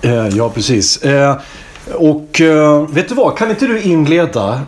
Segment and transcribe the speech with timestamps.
[0.00, 1.02] Eh, ja, precis.
[1.02, 1.36] Eh,
[1.94, 3.38] och eh, vet du vad?
[3.38, 4.60] Kan inte du inleda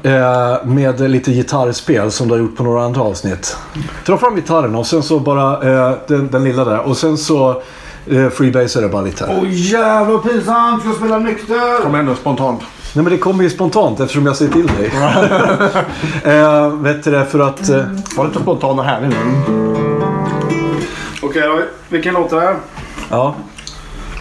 [0.64, 3.56] med lite gitarrspel som du har gjort på några andra avsnitt?
[4.06, 5.60] Dra fram gitarren och sen så bara
[6.06, 6.80] den, den lilla där.
[6.80, 7.62] Och sen så
[8.32, 9.36] freebasar det bara lite.
[9.40, 10.80] Åh jävlar vad pinsamt!
[10.80, 11.82] Ska jag spela nykter?
[11.82, 12.60] Kom ändå spontant.
[12.94, 14.92] Nej men det kommer ju spontant eftersom jag säger till dig.
[16.36, 17.68] eh, vet du det för att...
[17.68, 17.84] Eh,
[18.16, 19.16] Var lite spontan och härlig nu.
[21.22, 21.60] Okej då.
[21.88, 22.56] Vilken låt är det?
[23.10, 23.34] ja.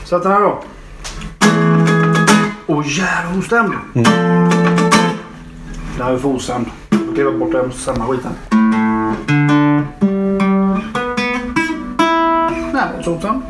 [0.05, 0.59] Sätt den här då.
[2.67, 3.73] Åh jävlar ostämd.
[5.97, 6.67] Det här är för ostämd.
[6.89, 8.31] Jag kliver bort den stämma skiten.
[12.73, 13.41] Nej, så ostämd.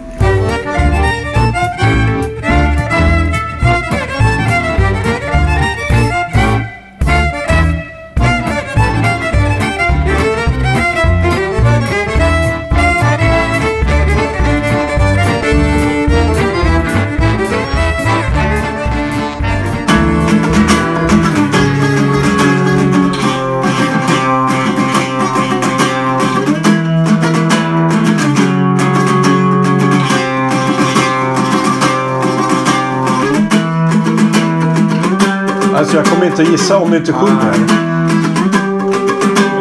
[35.85, 37.51] Alltså jag kommer inte gissa om du inte sjunger.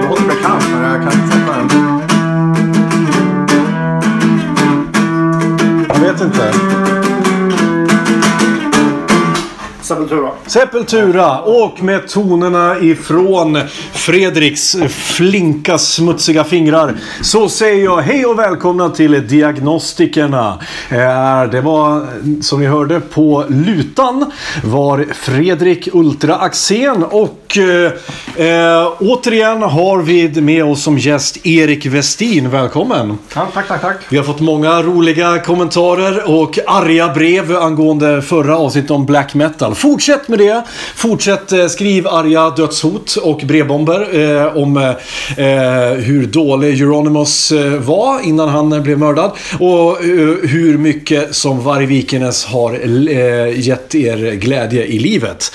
[0.00, 1.68] Det låter bekant men jag kan inte sätta den.
[5.88, 6.52] Jag vet inte.
[10.04, 10.30] Sepultura.
[10.46, 13.58] Sepultura och med tonerna ifrån
[13.92, 20.58] Fredriks flinka smutsiga fingrar så säger jag hej och välkomna till Diagnostikerna.
[20.90, 22.06] Eh, Det var
[22.42, 24.32] som ni hörde på lutan
[24.64, 31.86] var Fredrik Ultra Axén och eh, eh, återigen har vi med oss som gäst Erik
[31.86, 32.50] Westin.
[32.50, 33.18] Välkommen!
[33.34, 33.96] Ja, tack, tack, tack.
[34.08, 39.74] Vi har fått många roliga kommentarer och arga brev angående förra avsnittet om black metal.
[39.94, 40.62] Fortsätt med det.
[40.94, 48.20] Fortsätt eh, skriv arga dödshot och brevbomber eh, om eh, hur dålig Euronymous eh, var
[48.20, 49.30] innan han blev mördad.
[49.60, 52.72] Och eh, hur mycket som Vargvikenes har
[53.08, 55.52] eh, gett er glädje i livet.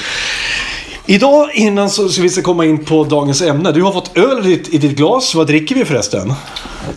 [1.06, 3.72] Idag innan så ska vi ska komma in på dagens ämne.
[3.72, 5.36] Du har fått öl i ditt, i ditt glas.
[5.36, 6.34] Vad dricker vi förresten?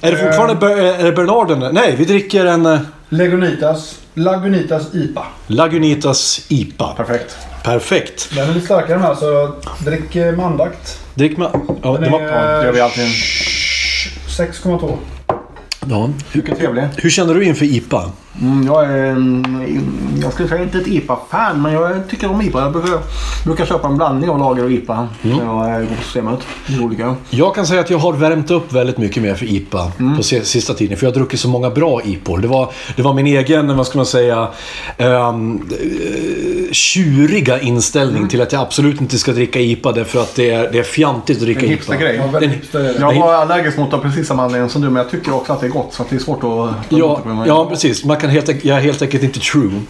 [0.01, 1.75] Är det fortfarande Ber- är det Bernarden?
[1.75, 3.99] Nej, vi dricker en eh, Lagunitas.
[4.15, 5.25] Lagunitas IPA.
[5.47, 6.95] Lagunitas IPA.
[6.97, 7.37] Perfekt.
[7.65, 8.29] Perfekt.
[8.35, 9.55] Den är lite starkare med så
[9.85, 10.99] drick eh, med andakt.
[11.15, 11.49] Drick med...
[11.83, 13.05] Ja, det Den var, är Det gör vi alltid.
[14.29, 14.97] 6,2.
[15.91, 16.11] ja.
[16.33, 16.85] Mycket trevlig.
[16.97, 18.11] Hur känner du inför IPA?
[18.41, 19.17] Mm, jag är
[20.23, 22.61] jag skulle säga inte ett IPA-fan men jag tycker om IPA.
[22.61, 22.99] Jag brukar,
[23.45, 26.39] brukar köpa en blandning av lager och IPA när jag går på systemet.
[26.83, 27.15] Olika.
[27.31, 30.45] Jag kan säga att jag har värmt upp väldigt mycket mer för IPA på se-
[30.45, 30.97] sista tiden.
[30.99, 32.39] För jag har druckit så många bra IPOR.
[32.39, 34.49] Det var, det var min egen, vad ska man säga,
[34.99, 35.69] um,
[36.73, 40.79] tjuriga inställning till att jag absolut inte ska dricka IPA därför att det är, det
[40.79, 41.73] är fjantigt att dricka En IPA.
[41.75, 42.17] hipstergrej.
[42.33, 42.41] Ja, är
[42.83, 43.01] det.
[43.01, 45.53] Jag var allergisk mot det av precis samma anledning som du men jag tycker också
[45.53, 46.71] att det är gott så att det är svårt att...
[46.89, 48.05] Ja, på ja, precis.
[48.05, 49.71] Man kan helt, jag är helt enkelt inte true.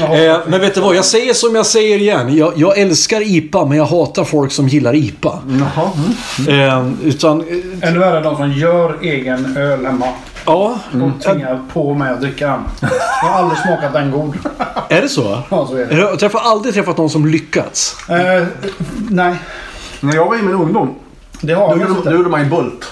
[0.00, 0.96] Eh, men vet du vad?
[0.96, 2.36] Jag säger som jag säger igen.
[2.36, 5.38] Jag, jag älskar IPA, men jag hatar folk som gillar IPA.
[5.48, 5.90] Jaha.
[6.48, 6.60] Mm.
[6.60, 10.06] Eh, utan, eh, Ännu värre de som gör egen öl hemma.
[10.46, 10.78] ja.
[10.92, 12.60] Och tvingar på mig att dricka den.
[13.22, 14.34] Jag har aldrig smakat den god.
[14.88, 15.42] Är det så?
[15.50, 15.94] Ja, så är det.
[16.20, 17.96] Jag har aldrig träffat någon som lyckats.
[18.08, 18.44] Eh,
[19.10, 19.34] nej,
[20.00, 20.94] När jag var i min ungdom
[21.40, 22.84] det har då jag gjorde, då gjorde man ju Bult.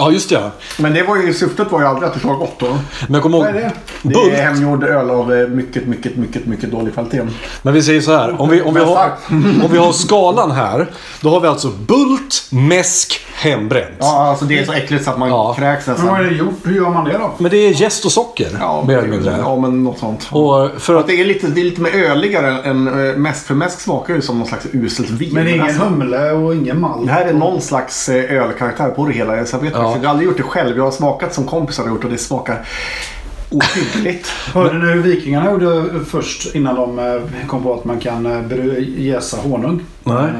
[0.00, 0.50] Ja, just det.
[0.78, 2.66] Men det var ju, syftet var ju aldrig att det skulle vara gott då.
[3.06, 3.46] Men jag kommer ihåg...
[3.46, 3.72] Vad är det?
[4.02, 4.32] Det Bult.
[4.32, 7.22] är hemgjord öl av eh, mycket, mycket, mycket, mycket dålig kvalitet.
[7.62, 8.40] Men vi säger så här.
[8.40, 9.10] Om vi, om, vi har,
[9.64, 10.86] om vi har skalan här.
[11.20, 13.96] Då har vi alltså Bult, Mäsk, Hembränt.
[13.98, 15.54] Ja, alltså det är så äckligt så att man Ja.
[15.58, 16.28] kräks Men vad är nästan.
[16.32, 16.54] det gjort?
[16.64, 17.30] Hur gör man det då?
[17.38, 18.48] Men det är jäst och socker.
[18.60, 19.36] Ja, mer eller mindre.
[19.38, 20.28] ja, men något sånt.
[20.30, 21.00] Och för att...
[21.00, 23.46] att det är lite, det är lite mer öligare än äh, mäsk.
[23.46, 25.30] För mäsk smakar ju som någon slags uselt vin.
[25.34, 27.06] Men det är ingen alltså, humle och ingen malt.
[27.06, 29.46] det här är någon slags eh, ölkaraktär på det hela.
[29.46, 29.89] Så jag vet Ja.
[29.96, 30.76] Jag har aldrig gjort det själv.
[30.76, 32.66] Jag har smakat som kompisar har gjort och det smakar
[33.50, 34.28] ohyggligt.
[34.54, 38.78] Hörde ni hur vikingarna gjorde först innan de eh, kom på att man kan eh,
[38.98, 39.84] jäsa honung?
[40.04, 40.30] Nej.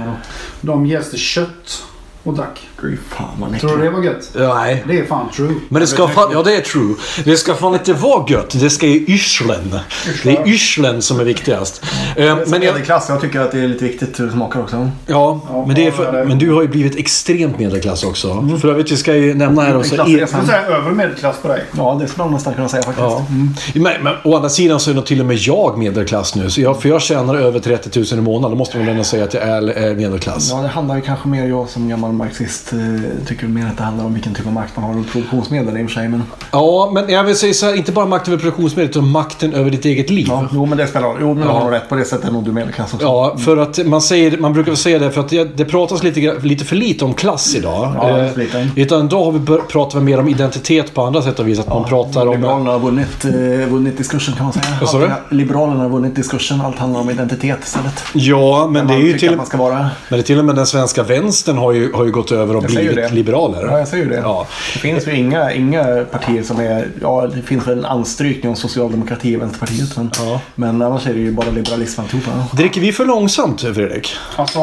[0.60, 1.84] De jäste kött
[2.22, 2.69] och drack.
[2.80, 4.30] Fy fan vad Tror du det var gött?
[4.34, 4.84] Nej.
[4.88, 5.54] Det är fan true.
[5.68, 6.94] Men det ska fan, ja det är true.
[7.24, 8.60] Det ska fan inte vara gött.
[8.60, 9.78] Det ska ju yrslen.
[10.24, 11.84] Det är yrslen som är viktigast.
[12.16, 14.90] Eh, Men, medelklass, jag tycker att det är lite viktigt hur det smakar också.
[15.06, 18.58] ja, Ja, men, det för, men du har ju blivit extremt medelklass också.
[18.60, 19.96] För övrigt, vi ska ju nämna här också...
[19.96, 21.64] Jag skulle säga över medelklass på dig.
[21.76, 23.06] Ja, det skulle man nästan kunna säga faktiskt.
[23.06, 23.26] Ja.
[23.74, 26.50] Men, men å andra sidan så är nog till och med jag medelklass nu.
[26.50, 28.50] Så jag, för jag tjänar över 30 000 i månaden.
[28.50, 30.50] Då måste man ändå säga att jag är, är medelklass.
[30.50, 33.82] Ja, det handlar ju kanske mer, jag som gammal marxist, eh, tycker mer att det
[33.84, 36.08] handlar om vilken typ av makt man har och produktionsmedel i och för sig.
[36.08, 36.22] Men,
[36.52, 39.70] Ja, men jag vill säga så här, inte bara makten över produktionsmedel utan makten över
[39.70, 40.26] ditt eget liv.
[40.28, 41.16] ja, jo, men det spelar roll.
[41.20, 41.44] Jo, men Ja.
[41.48, 41.88] du har nog rätt.
[41.88, 43.06] På det sättet är nog du medelklass också.
[43.06, 46.34] Ja, för att man, säger, man brukar säga det för att det, det pratas lite,
[46.42, 47.92] lite för lite om klass idag.
[47.96, 48.68] Ja, Eh, lite.
[48.76, 51.58] Utan idag har vi pratar vi mer om identitet på andra sätt och vis.
[51.60, 52.32] Att man pratar om...
[52.34, 54.64] Liberalerna har vunnit, eh, vunnit diskursen kan man säga.
[54.80, 55.36] Vad sa du?
[55.36, 56.60] Liberalerna har vunnit diskursen.
[56.60, 58.04] Allt handlar om identitet istället.
[58.12, 59.74] Ja, men det är ju till, man ska vara.
[59.78, 62.56] men det är till och med den svenska vänstern har ju, har ju gått över
[62.62, 63.14] Jag säger blivit det.
[63.14, 63.66] liberaler.
[63.70, 64.16] Ja, jag säger ju det.
[64.16, 64.46] Ja.
[64.74, 66.88] Det finns ju inga, inga partier som är...
[67.02, 69.96] Ja, det finns väl en anstrykning om socialdemokrati och Vänsterpartiet.
[69.96, 70.40] Men, Ja.
[70.54, 72.30] men annars är det ju bara liberalism alltihopa.
[72.52, 74.12] Dricker vi för långsamt, Fredrik?
[74.36, 74.60] Alltså,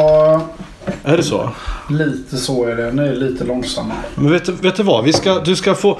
[1.03, 1.49] Är det så?
[1.89, 2.91] lite så är det.
[2.91, 3.93] Ni är lite långsamma.
[4.15, 5.03] Men vet, du- vet du vad?
[5.03, 5.97] Vi ska, du ska få...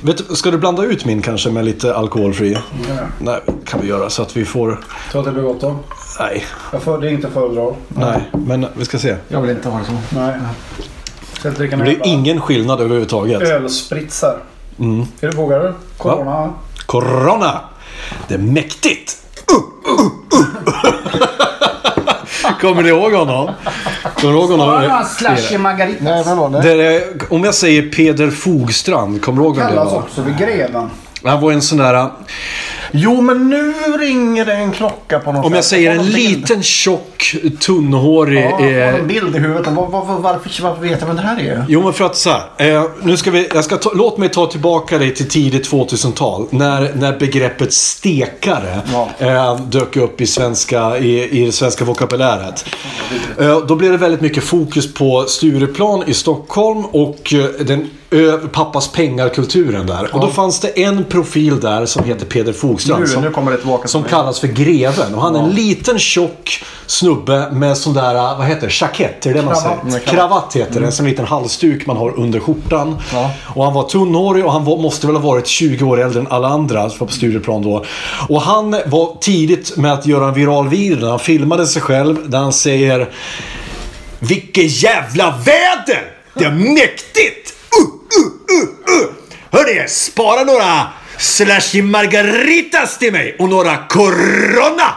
[0.00, 2.52] Vet, du- ska du blanda ut min kanske med lite alkoholfri?
[2.88, 2.94] Ja.
[3.20, 4.80] Nej, kan vi göra så att vi får...
[5.10, 5.76] Tror att det blir gott då?
[6.20, 7.74] Nej, Jag får, det är inte föredrar.
[7.88, 8.20] nej.
[8.46, 9.16] Men vi ska se.
[9.28, 10.18] Jag vill inte ha det så.
[10.18, 10.34] Nej.
[11.42, 13.42] Det blir ingen skillnad överhuvudtaget.
[13.42, 14.38] ölspritsar.
[14.78, 15.06] Mm.
[15.20, 15.74] Är du vågar du?
[15.96, 16.52] Corona?
[16.86, 17.60] Corona!
[18.28, 19.16] Det är mäktigt!
[19.52, 20.48] Uh, uh, uh.
[22.60, 23.50] Kommer ni ihåg honom?
[24.20, 25.04] Kommer ni ihåg honom?
[25.04, 26.04] Slashy Margarita.
[26.04, 26.60] Nej, vad var det?
[26.62, 29.98] Det är, om jag säger Peder Fogstrand, kommer du ihåg vem det Kallas var?
[29.98, 30.90] också för greven.
[31.24, 32.10] Han var en sån där...
[32.90, 35.70] Jo, men nu ringer det en klocka på något Om jag sätt.
[35.70, 36.16] säger en bild.
[36.16, 38.44] liten, tjock, tunnhårig...
[38.44, 39.66] Ja, eh, en bild i huvudet.
[39.66, 41.64] Var, var, var, varför, varför vet jag vem det här är?
[41.68, 42.74] Jo, men för att så här.
[42.74, 46.46] Eh, nu ska vi, jag ska ta, låt mig ta tillbaka dig till tidigt 2000-tal.
[46.50, 49.08] När, när begreppet stekare Ja.
[49.18, 52.64] eh, dök upp i, svenska, i, i det svenska vokabuläret.
[53.40, 57.90] Eh, då blev det väldigt mycket fokus på Stureplan i Stockholm och eh, den
[58.52, 60.14] pappas pengar-kulturen där.
[60.14, 63.00] Och då fanns det en profil där som heter Peder Fogstrand.
[63.00, 63.88] Nu, som, nu kommer det tillbaka.
[63.88, 65.14] som kallas för Greven.
[65.14, 69.26] Och han är en liten tjock snubbe med sån där, vad heter det, jackett?
[69.26, 69.76] Är det det man säger?
[69.76, 70.56] Kravatt, kravatt.
[70.56, 70.86] heter det.
[70.86, 72.96] En sån liten halsduk man har under skjortan.
[73.12, 73.30] Ja.
[73.54, 76.26] Och han var tunnhårig och han var, måste väl ha varit 20 år äldre än
[76.26, 77.84] alla andra som var på Stureplan då.
[78.28, 82.38] Och han var tidigt med att göra en viral video han filmade sig själv där
[82.38, 83.08] han säger
[84.18, 86.12] Vilket jävla väder!
[86.34, 87.54] Det är mäktigt!
[87.78, 89.17] Uh, uh, uh, uh.
[89.50, 94.94] Hörni, spara några slashy margaritas till mig och några corona!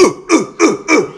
[0.00, 1.09] Uh, uh, uh, uh.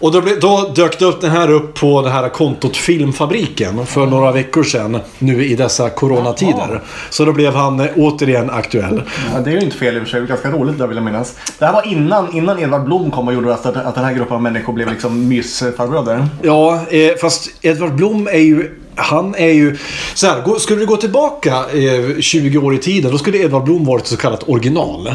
[0.00, 4.06] Och då, då dök det upp den här upp på det här kontot Filmfabriken för
[4.06, 4.98] några veckor sedan.
[5.18, 6.82] Nu i dessa coronatider.
[7.10, 9.02] Så då blev han eh, återigen aktuell.
[9.34, 10.20] Ja, det är ju inte fel i och för sig.
[10.20, 11.36] Det är ganska roligt där vill jag minnas.
[11.58, 14.34] Det här var innan, innan Edvard Blom kom och gjorde att, att den här gruppen
[14.34, 16.28] av människor blev liksom mysfarbröder.
[16.42, 18.70] Ja, eh, fast Edvard Blom är ju...
[18.94, 19.76] Han är ju...
[20.14, 23.84] Så här, skulle du gå tillbaka eh, 20 år i tiden, då skulle Edvard Blom
[23.84, 25.06] varit så kallat original.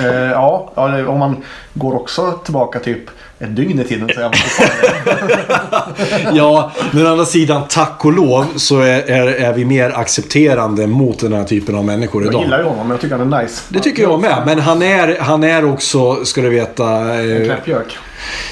[0.00, 0.72] Eh, ja,
[1.06, 1.36] om man
[1.74, 3.10] går också tillbaka typ
[3.40, 5.38] ett dygn i tiden så fortfarande...
[6.36, 10.86] Ja, men å andra sidan, tack och lov, så är, är, är vi mer accepterande
[10.86, 12.42] mot den här typen av människor Jag idag.
[12.42, 13.62] gillar ju honom, men jag tycker han är nice.
[13.68, 14.42] Det tycker jag med.
[14.46, 16.86] Men han är, han är också, ska du veta...
[17.14, 17.98] En Eh, knäppjök.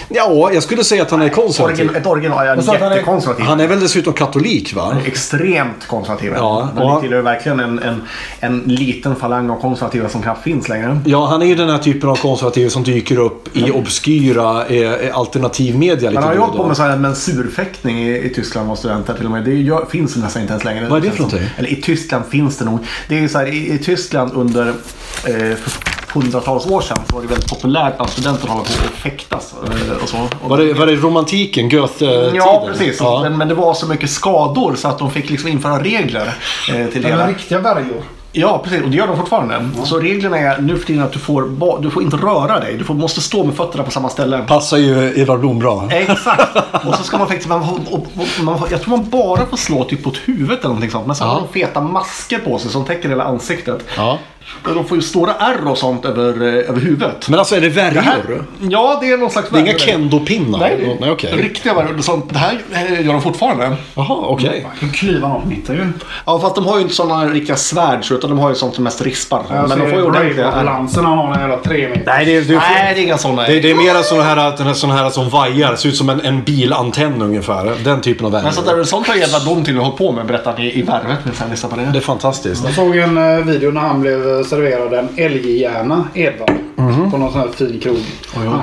[0.09, 1.97] Ja, jag skulle säga att han är konservativ.
[1.97, 3.45] Ett original, ja, han jättekonservativ.
[3.45, 4.97] Han är väl dessutom katolik, va?
[5.07, 6.33] Extremt konservativ.
[6.37, 8.03] Ja, och- det tillhör verkligen en, en,
[8.41, 11.01] en liten falang av konservativa som knappt finns längre.
[11.05, 15.19] Ja, han är ju den här typen av konservativ som dyker upp i obskyra eh,
[15.19, 18.79] alternativmedia lite Han har ju hållit på med så här mensurfäktning i, i Tyskland och
[18.79, 19.45] studenter till och med.
[19.45, 20.87] Det gör, finns nästan inte ens längre.
[20.89, 21.49] Vad är det för någonting?
[21.57, 22.79] Eller i Tyskland finns det nog.
[23.09, 27.15] Det är ju så här, i, i Tyskland under eh, för hundratals år sedan så
[27.15, 29.55] var det väldigt populärt att studenter håller på och fäktas.
[29.65, 30.17] eh, Och så.
[30.49, 32.35] Var det, var det romantiken, Goethe-tiden?
[32.35, 32.97] Ja, precis.
[33.01, 33.21] Ja.
[33.23, 36.35] Men, men det var så mycket skador så att de fick liksom införa regler
[36.75, 37.27] eh, till det hela.
[37.29, 38.03] riktiga värjor.
[38.33, 38.83] Ja, precis.
[38.83, 39.69] Och det gör de fortfarande.
[39.85, 42.77] Så reglerna är nu för tiden att du får, du får inte röra dig.
[42.79, 44.39] Du får, måste stå med fötterna på samma ställe.
[44.49, 45.89] Passar ju Edvard Blom bra.
[45.93, 46.57] Exakt.
[46.87, 49.85] Och så ska man faktiskt, man, och, och, man, jag tror man bara får slå
[49.85, 51.07] typ på huvudet eller någonting sånt.
[51.07, 51.33] Men sen Ja.
[51.33, 53.85] har de feta masker på sig som täcker hela ansiktet.
[53.97, 54.19] Ja.
[54.65, 57.29] De får ju stora ärr och sånt över, eh, över huvudet.
[57.29, 58.45] Men alltså är det Det här, värjor?
[58.71, 59.79] ja, det är någon slags Det är inga värjor.
[59.87, 60.59] kendopinnar?
[60.59, 61.33] Nej, Nej okej.
[61.37, 61.99] riktiga värjor.
[62.03, 63.77] Sånt, det här eh, gör de fortfarande.
[63.95, 64.67] Jaha, okej.
[64.69, 65.87] Man kan klyva någon på mitten ju.
[66.27, 68.75] Ja, fast de har ju inte sådana riktiga svärd så, utan de har ju sånt
[68.75, 69.43] som mest rispar.
[69.51, 70.51] Jag Men de får ju ordentliga
[71.09, 72.03] han har en jävla tre meter.
[72.07, 73.43] Nej, det är, det, Nej, det är inga sådana.
[73.43, 75.77] det, det är mera såna här, såna här som vajar.
[75.77, 77.75] Ser ut som en, en bilantenn ungefär.
[77.85, 78.55] Den typen av Men värjor.
[78.55, 81.19] så där, sånt har jävla dom till att hålla på med, berättar han i, Värvet.
[81.25, 81.35] Men
[81.77, 81.91] det.
[81.93, 82.65] Det är fantastiskt.
[82.65, 86.51] Jag såg en eh, video när han blev serverad en älghjärna, Edvard.
[86.77, 87.11] Mhm.
[87.11, 87.99] På någon sån här fin krog.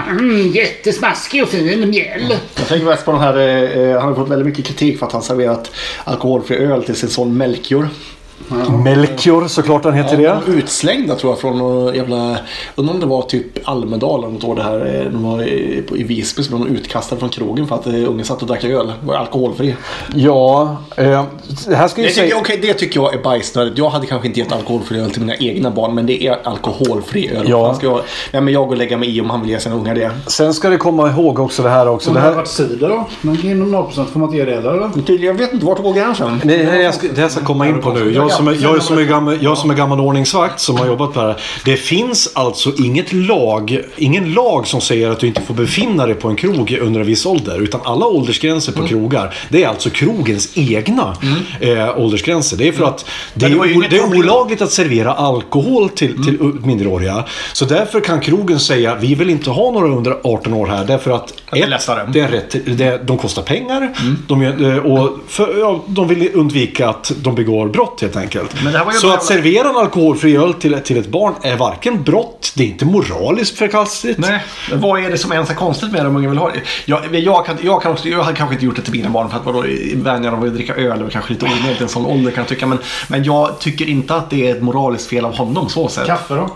[0.09, 2.35] Mm, jättesmaskig och fin mjäll.
[2.55, 5.05] Jag tänker mest på den här, eh, eh, han har fått väldigt mycket kritik för
[5.05, 5.71] att han serverat
[6.03, 7.89] alkoholfri öl till sin son Melchior.
[8.83, 10.23] Melchior, såklart han heter det.
[10.23, 12.37] De var utslängda tror jag från någon jävla,
[12.75, 14.95] undrar om det var typ Almedalen något år det här.
[15.05, 18.25] eh, De var i, Visby så blev de utkastade från krogen för att eh, ungen
[18.25, 18.93] satt och drack öl.
[19.05, 19.75] Var alkoholfri.
[20.15, 21.23] Ja, eh,
[21.67, 22.37] det här ska ju Det säga...
[22.37, 23.77] okej, det tycker jag är bajsnödigt.
[23.77, 27.29] Jag hade kanske inte gett alkoholfri öl till mina egna barn men det är alkoholfri
[27.29, 27.45] öl.
[27.49, 27.73] Ja.
[27.73, 28.01] Ska jag,
[28.31, 30.11] nej, men jag går och lägga mig i om han vill ge sina ungar det.
[30.27, 32.09] Sen ska det komma ihåg också det här också.
[32.09, 33.05] Om Det det hade här, varit cider då?
[33.21, 35.23] Men inom 0% får man inte ge det heller eller?
[35.25, 36.41] Jag vet inte vart går gränsen.
[36.43, 38.13] det här jag ska, det här ska komma in på nu.
[38.13, 41.13] Jag som, är, jag, som är gammal, jag som är gammal ordningsvakt som har jobbat
[41.13, 41.35] på det här.
[41.65, 46.15] Det finns alltså inget lag, ingen lag som säger att du inte får befinna dig
[46.15, 47.61] på en krog under en viss ålder.
[47.61, 51.15] Utan alla åldersgränser på krogar, det är alltså krogens egna
[51.59, 52.57] eh, åldersgränser.
[52.57, 56.37] Det är för att det det o- det är olagligt att servera alkohol till, till
[56.63, 57.23] minderåriga.
[57.53, 60.85] Så därför kan krogen säga, vi vill inte ha några under 18 år här.
[60.85, 63.93] Därför att det är ett, det är rätt, det, de kostar pengar.
[64.27, 68.63] De, gör- eh, och för, ja, de vill undvika att de begår brott helt enkelt.
[68.63, 71.07] Men det här var ju Så bara- att servera en alkoholfri öl till, till ett
[71.07, 74.19] barn är varken brott, det är inte moraliskt förkastligt.
[74.19, 76.49] Nej, men vad är det som ens är konstigt med det om ungen vill ha
[76.51, 76.61] det?
[76.85, 79.29] Jag, jag, kan, jag, kan också, jag hade kanske inte gjort det till mina barn
[79.29, 79.63] för att vadå,
[79.95, 82.41] vänja dem vid att dricka öl och kanske lite onödigt i en sån ålder kan
[82.41, 82.65] jag tycka.
[82.67, 86.05] Men, men jag tycker inte att det är ett moraliskt fel av honom så sett.
[86.07, 86.49] Kaffe då?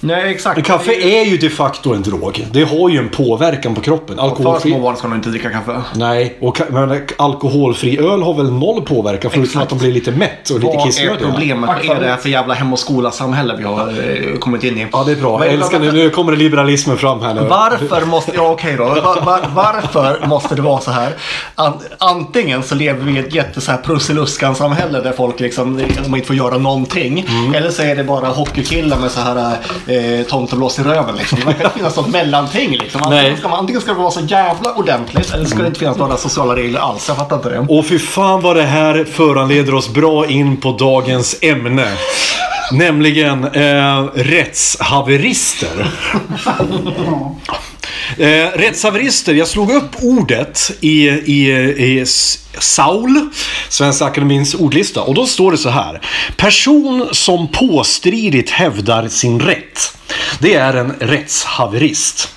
[0.00, 0.56] Nej, exakt.
[0.56, 2.46] Men kaffe är ju de facto en drog.
[2.52, 4.16] Det har ju en påverkan på kroppen.
[4.16, 4.70] För Alkoholfri...
[4.70, 5.82] små barn ska nog inte dricka kaffe.
[5.94, 10.10] Nej, och ka- men alkoholfri öl har väl noll påverkan förutom att de blir lite
[10.10, 11.30] mätt och lite Vad är kissnödiga.
[11.30, 11.70] problemet?
[11.88, 14.86] Vad är det för jävla hem och skola-samhälle vi har eh, kommit in i?
[14.92, 15.44] Ja, det är bra.
[15.44, 15.92] Jag älskar det.
[15.92, 17.40] Nu kommer liberalismen fram här nu.
[17.40, 21.12] Varför måste, ja okej då, var, var, varför måste det vara så här?
[21.54, 26.26] An, antingen så lever vi i ett jätte så här Prussiluskan-samhälle där folk liksom, inte
[26.26, 27.26] får göra någonting.
[27.28, 27.54] Mm.
[27.54, 31.38] Eller så är det bara hockeykillar med så här eh, tomteblås i röven liksom.
[31.40, 33.02] Det verkar inte finnas något mellanting liksom.
[33.02, 33.36] Antingen Nej.
[33.36, 36.16] ska, man, antingen ska det vara så jävla ordentligt eller ska det inte finnas några
[36.16, 37.08] sociala regler alls.
[37.08, 37.58] Jag fattar inte det.
[37.58, 41.88] Och fy fan vad det här föranleder oss bra in på dagens ämne.
[42.72, 45.86] Nämligen eh, rättshaverister.
[48.18, 52.04] Eh, rättshaverister, jag slog upp ordet i, i, i
[52.58, 53.28] Saul,
[53.68, 55.02] Svenska Akademins ordlista.
[55.02, 56.00] Och då står det så här.
[56.36, 59.96] Person som påstridigt hävdar sin rätt.
[60.38, 62.28] Det är en rättshaverist.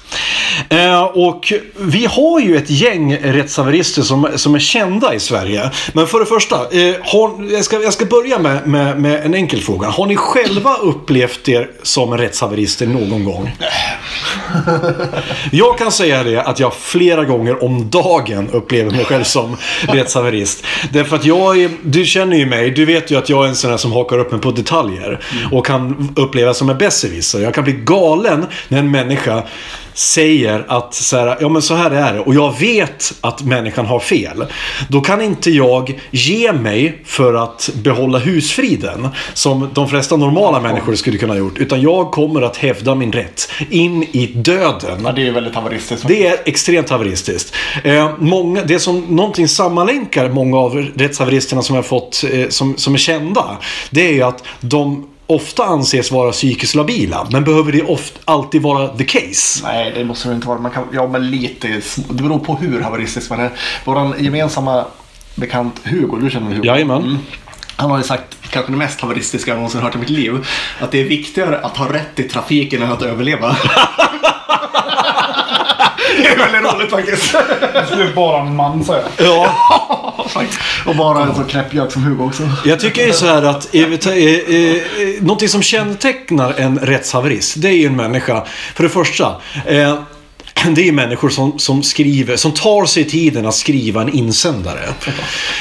[0.70, 5.72] Eh, och vi har ju ett gäng rättshaverister som, som är kända i Sverige.
[5.94, 9.34] Men för det första, eh, har, jag, ska, jag ska börja med, med, med en
[9.34, 9.88] enkel fråga.
[9.88, 13.52] Har ni själva upplevt er som rättshaverister någon gång?
[15.52, 20.64] Jag kan säga det att jag flera gånger om dagen upplever mig själv som rättshaverist.
[20.92, 23.56] Därför att jag är, du känner ju mig, du vet ju att jag är en
[23.56, 25.20] sån här som hakar upp mig på detaljer.
[25.52, 27.40] Och kan upplevas som en besserwisser.
[27.40, 29.44] Jag kan bli galen när en människa
[30.00, 33.86] säger att så här, ja men så här är det och jag vet att människan
[33.86, 34.46] har fel.
[34.90, 40.96] Då kan inte jag ge mig för att behålla husfriden som de flesta normala människor
[40.96, 41.58] skulle kunna ha gjort.
[41.58, 45.02] Utan jag kommer att hävda min rätt in i döden.
[45.04, 46.08] Ja, det är väldigt haveristiskt.
[46.08, 47.56] Det är extremt haveristiskt.
[47.84, 52.94] Eh, många, det som någonting sammanlänkar många av rättshaveristerna som jag fått, eh, som, som
[52.94, 53.58] är kända,
[53.90, 57.28] det är att de ofta anses vara psykiskt labila.
[57.32, 59.64] Men behöver det ofta, alltid vara the case?
[59.64, 60.60] Nej, det måste det inte vara.
[60.60, 61.82] Man kan, ja, men lite.
[62.10, 63.52] Det beror på hur haveristisk man är.
[63.86, 64.86] Vår gemensamma
[65.36, 66.68] bekant Hugo, du känner Hugo?
[66.68, 67.04] Jajamän.
[67.04, 67.18] Mm.
[67.80, 70.48] Han har ju sagt, kanske det mest haveristiska jag någonsin hört i mitt liv,
[70.80, 73.48] att det är viktigare att ha rätt i trafiken än att överleva.
[76.18, 77.36] det är väldigt roligt faktiskt.
[77.74, 79.04] Det skulle bara en man säga.
[79.18, 79.56] Ja.
[80.86, 82.50] Och bara en så knäppjök som Hugo också.
[82.66, 84.82] Jag tycker ju så här att eh, eh, eh,
[85.22, 88.46] någonting som kännetecknar en rättshaverist, det är ju en människa,
[88.76, 90.00] för det första, eh,
[90.76, 94.90] det är människor som, som skriver, som tar sig tiden att skriva en insändare.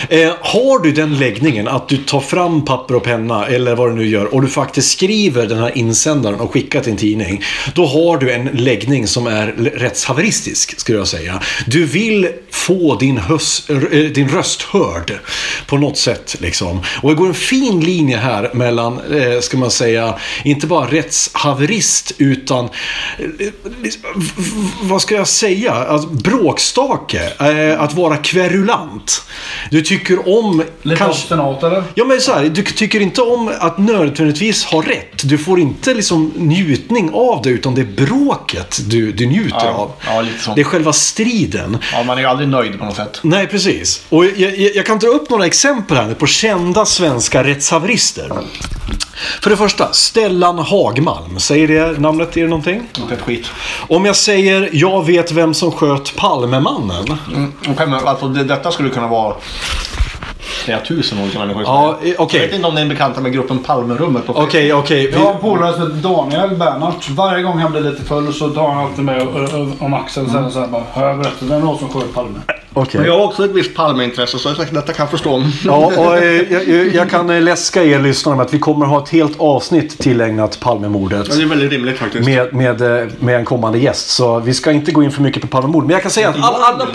[0.09, 3.95] Eh, har du den läggningen att du tar fram papper och penna eller vad du
[3.95, 7.43] nu gör och du faktiskt skriver den här insändaren och skickar till en tidning.
[7.75, 11.43] Då har du en läggning som är rättshaveristisk skulle jag säga.
[11.67, 15.19] Du vill få din, hös, eh, din röst hörd
[15.67, 16.37] på något sätt.
[16.41, 16.83] Liksom.
[17.03, 22.13] Och det går en fin linje här mellan, eh, ska man säga, inte bara rättshaverist
[22.19, 23.29] utan eh,
[23.83, 24.33] liksom, v-
[24.83, 25.73] v- vad ska jag säga?
[25.73, 27.33] Alltså, bråkstake.
[27.41, 29.23] Eh, att vara kverulant.
[29.71, 30.63] Du tycker om...
[30.83, 31.85] Lite obstinat eller?
[31.95, 35.29] Ja men så här, du tycker inte om att nödvändigtvis ha rätt.
[35.29, 39.69] Du får inte liksom njutning av det utan det är bråket du, du njuter Ja,
[39.73, 39.93] av.
[40.07, 40.55] ja, lite så.
[40.55, 41.79] Det är själva striden.
[41.93, 43.21] Ja, man är ju aldrig nöjd på något sätt.
[43.23, 44.03] Nej, precis.
[44.09, 48.31] Och jag, jag, jag kan dra upp några exempel här på kända svenska rättshaverister.
[49.43, 51.41] För det första, Stellan Hagmalm.
[51.41, 52.83] Säger det namnet er någonting?
[52.99, 53.47] Inte ett skit.
[53.89, 57.05] Om jag säger jag vet vem som sköt Palmemannen.
[57.35, 59.35] Mm, men alltså, det, detta skulle kunna vara
[60.39, 61.63] flera tusen olika människor.
[61.63, 62.41] Ja, eh, okej.
[62.41, 65.11] Jag vet inte om ni är bekanta med gruppen Palmerummet Okej, okej.
[65.13, 67.09] Jag har en polare som heter Daniel Bernhardt.
[67.11, 69.29] Varje gång han blir lite full så tar han alltid med
[69.79, 70.83] om axeln och säger så här bara.
[70.93, 72.39] Har jag berättat vem det var som sköt Palme?
[72.83, 73.01] Okej.
[73.01, 75.43] Men jag har också ett visst Palmeintresse så detta kan förstå.
[75.65, 79.03] Ja, och eh, jag, jag- kan eh, läska er lyssnare med att vi kommer ha
[79.03, 81.27] ett helt avsnitt tillägnat Palmemordet.
[81.31, 82.27] Ja, det är väldigt rimligt faktiskt.
[82.27, 84.11] Med, med, eh, med en kommande gäst.
[84.11, 85.85] Så vi ska inte gå in för mycket på Palmemord.
[85.85, 86.87] Men jag kan säga att alla, alla,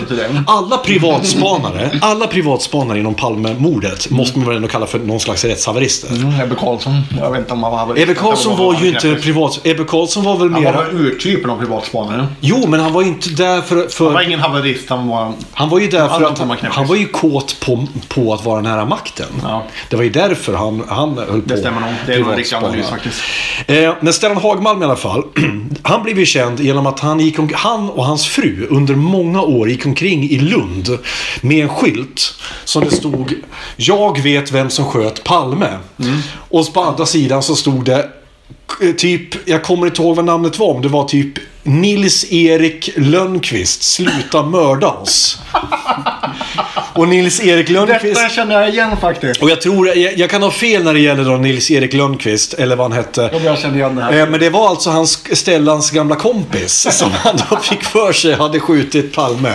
[0.46, 6.08] alla privatspanare alla privatspanare inom Palmemordet måste man väl ändå kalla för någon slags rättshaverister.
[6.08, 6.92] Mm, Ebbe Karlsson.
[7.18, 8.02] Jag vet inte om han var haverist.
[8.02, 9.60] Ebbe Karlsson var ju inte privat...
[9.64, 10.82] Ebbe Karlsson var väl Han var mer...
[10.92, 12.26] väl urtypen av privatspanare.
[12.40, 13.74] Jo, men han var inte där för...
[13.76, 15.32] Han var för ingen haverist, han var...
[15.52, 16.38] han var ju där för att
[16.74, 19.26] han, var ju kåt på, på att vara nära makten.
[19.42, 19.64] Ja.
[19.88, 21.48] Det var ju därför han, han höll på.
[21.48, 21.90] Det stämmer nog.
[22.06, 23.20] Det är en riktig analys faktiskt.
[23.66, 25.22] Eh, men Stellan Hagmalm i alla fall.
[25.82, 29.42] Han blev ju känd genom att han, gick om, han och hans fru under många
[29.42, 30.98] år gick omkring i Lund
[31.40, 33.34] med en skylt som det stod
[33.76, 35.78] Jag vet vem som sköt Palme.
[36.34, 38.10] Och på andra sidan så stod det
[38.98, 44.42] typ, jag kommer inte ihåg vad namnet var, men det var typ Nils-Erik Lönnqvist, sluta
[44.42, 45.38] mörda oss.
[46.94, 48.14] Och Nils-Erik Lönnqvist...
[48.20, 49.42] Detta känner jag igen faktiskt.
[49.42, 52.76] Och jag tror, jag, jag kan ha fel när det gäller då Nils-Erik Lönnqvist, eller
[52.76, 53.30] vad han hette.
[53.32, 54.20] Ja, Jag känner igen det här.
[54.20, 58.34] Eh, Men det var alltså hans, Stellans gamla kompis som han då fick för sig
[58.34, 59.52] hade skjutit Palme.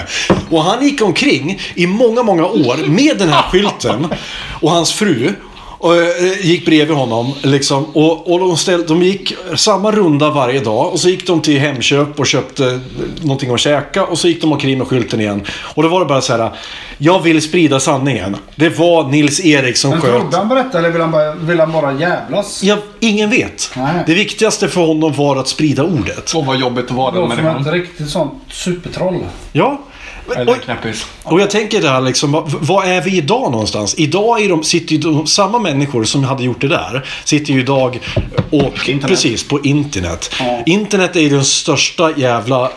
[0.50, 4.08] Och han gick omkring i många, många år med den här skylten
[4.62, 5.34] och hans fru.
[5.82, 7.34] Och eh, gick bredvid honom.
[7.44, 10.92] Liksom, och och de, ställ, de gick samma runda varje dag.
[10.92, 12.80] Och så gick de till Hemköp och köpte
[13.22, 14.04] någonting att käka.
[14.06, 15.42] Och så gick de omkring med skylten igen.
[15.60, 16.52] Och då var det bara så här.
[16.98, 18.36] Jag vill sprida sanningen.
[18.56, 20.22] Det var Nils-Erik som Men sköt.
[20.22, 22.64] trodde han berätta eller vill han bara, vill han bara jävlas?
[22.64, 23.72] Ja, ingen vet.
[23.78, 24.04] Nej.
[24.08, 26.30] Det viktigaste för honom var att sprida ordet.
[26.30, 27.74] Så vad jobbigt att vara Det den var som ett människan.
[27.74, 29.20] riktigt sånt supertroll.
[29.52, 29.82] Ja.
[30.36, 31.06] Eller Och, knäppis.
[31.24, 33.96] och jag tänker där liksom, vad, vad är vi idag någonstans?
[33.98, 37.60] Idag är de, sitter ju de, samma människor som hade gjort det där, sitter ju
[37.60, 38.00] idag
[38.52, 39.08] och Internet.
[39.08, 40.36] precis på internet.
[40.40, 40.64] Ja.
[40.66, 42.72] Internet är ju den största jävla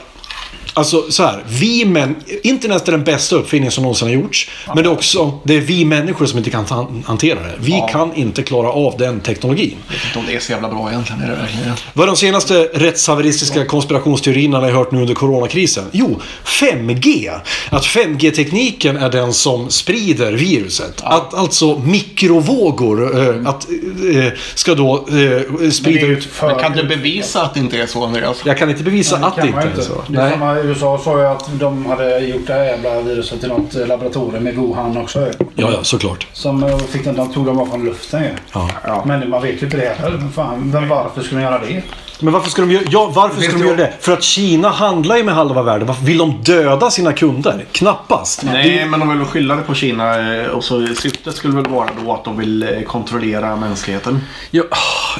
[0.74, 4.50] Alltså så här, vi män, internet är den bästa uppfinningen som någonsin har gjorts.
[4.66, 7.54] Men det är också, det är vi människor som inte kan han- hantera det.
[7.58, 7.88] Vi Ja.
[7.88, 9.76] kan inte klara av den teknologin.
[9.88, 11.22] Jag vet inte om det är så jävla bra egentligen.
[11.22, 11.72] Är det verkligen?
[11.92, 15.84] Vad är de senaste rättshaveristiska konspirationsteorierna ni har hört nu under coronakrisen?
[15.92, 17.30] Jo, 5G.
[17.70, 21.00] Att 5G-tekniken är den som sprider viruset.
[21.02, 23.66] Att alltså mikrovågor eh, att,
[24.14, 26.24] eh, ska då eh, sprida ut...
[26.24, 26.46] för...
[26.46, 28.36] Men kan du bevisa att det inte är så Andreas?
[28.44, 30.02] Jag kan inte bevisa Nej, att det inte är så.
[30.08, 30.61] Det är Nej.
[30.64, 34.46] USA sa ju att de hade gjort det här jävla viruset till något eh, laboratorium
[34.48, 35.20] i Wuhan också.
[35.54, 36.26] Ja, ja, såklart.
[36.32, 38.28] Som eh, fick den, de tog dem bara från luften ju.
[38.52, 39.02] Ja.
[39.06, 40.22] Men man vet ju inte det heller.
[40.34, 41.82] Fan, men varför skulle de göra det?
[42.20, 43.92] Men varför ska de, göra, ja, varför ska de göra det?
[44.00, 45.86] För att Kina handlar ju med halva världen.
[45.86, 47.64] Varför vill de döda sina kunder?
[47.72, 48.42] Knappast.
[48.44, 50.34] Nej, men de vill väl skylla det på Kina.
[50.42, 54.20] eh, Och så syftet skulle väl vara då att de vill kontrollera mänskligheten.
[54.50, 54.62] Ja,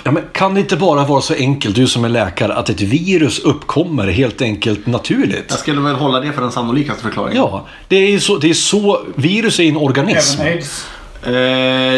[0.04, 2.80] ja, men kan det inte bara vara så enkelt, du som är läkare, att ett
[2.80, 5.31] virus uppkommer helt enkelt naturligt?
[5.48, 7.36] Jag skulle väl hålla det för den sannolikaste förklaringen.
[7.36, 10.40] Ja, det är så, det är så virus är en organism.
[10.40, 10.86] Även aids.
[11.26, 11.32] Eh,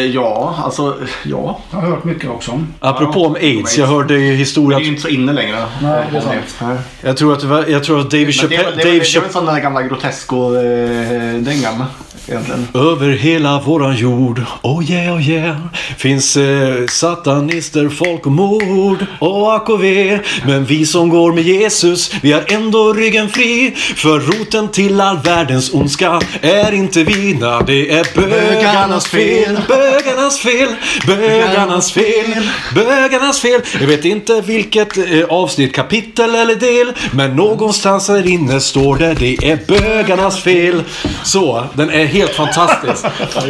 [0.05, 1.59] ja, alltså ja.
[1.71, 2.73] Jag har hört mycket också om.
[2.79, 5.65] Apropå om aids, jag hörde ju Det historia är ju inte så inne längre.
[5.81, 6.81] Nej, det är sant.
[7.01, 8.83] Jag tror att, det var, jag tror att det är Chappelle, det är väl, Dave
[8.83, 11.85] det är väl Chappelle, sån där gamla Grotesco-dängan
[12.27, 12.67] egentligen.
[12.73, 15.57] Över hela våran jord, oh yeah, oh yeah.
[15.97, 19.05] Finns eh, satanister, folkmord.
[19.19, 20.13] Oh, och AKV.
[20.13, 23.73] och Men vi som går med Jesus, vi har ändå ryggen fri.
[23.75, 27.33] För roten till all världens ondska är inte vi.
[27.33, 29.59] När det är bögarnas fel.
[29.67, 30.69] Bögarnas fel,
[31.07, 32.49] bögarnas fel.
[32.75, 33.61] Bögarnas fel.
[33.79, 39.13] Jag vet inte vilket eh, avsnitt, kapitel eller del Men någonstans här inne står det
[39.13, 40.83] Det är bögarnas fel.
[41.23, 43.05] Så, den är helt fantastisk.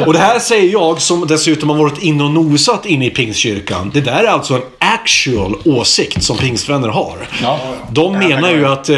[0.05, 3.91] Och det här säger jag som dessutom har varit inne och nosat inne i Pingstkyrkan.
[3.93, 7.17] Det där är alltså en actual åsikt som pingstvänner har.
[7.91, 8.89] De menar ju att,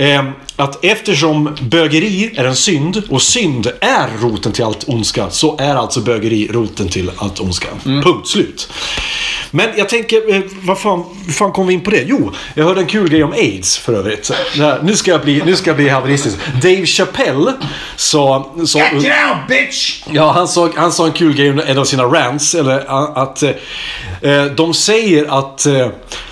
[0.00, 0.24] eh,
[0.56, 5.74] att eftersom bögeri är en synd och synd är roten till allt ondska så är
[5.74, 7.68] alltså bögeri roten till allt ondska.
[7.84, 8.68] Punkt slut.
[9.50, 12.04] Men jag tänker, eh, vad fan, fan kom vi in på det?
[12.06, 14.30] Jo, jag hörde en kul grej om AIDS för övrigt.
[14.58, 16.36] Här, nu ska jag bli, nu ska jag bli haveristisk.
[16.62, 17.52] Dave Chappelle
[17.96, 18.52] sa...
[18.66, 20.02] sa Get down bitch!
[20.10, 22.54] Ja, han sa, han sa en kul grej under en av sina rants.
[22.54, 23.50] Eller att eh,
[24.56, 25.88] de säger att eh,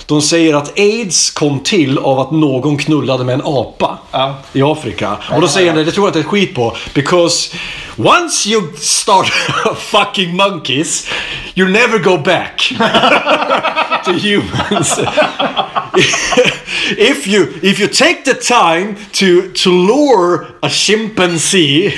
[0.06, 4.34] de säger att AIDS kom till av att någon knullade med en apa Ja.
[4.52, 5.16] i Afrika.
[5.30, 6.76] Och då säger han det, det tror jag inte ett skit på.
[6.94, 7.56] Because
[7.96, 9.26] once you start
[9.78, 11.08] fucking monkeys,
[11.54, 12.58] you never go back
[14.04, 14.98] to humans.
[16.96, 21.94] if you if you take the time to to lure a chimpanzee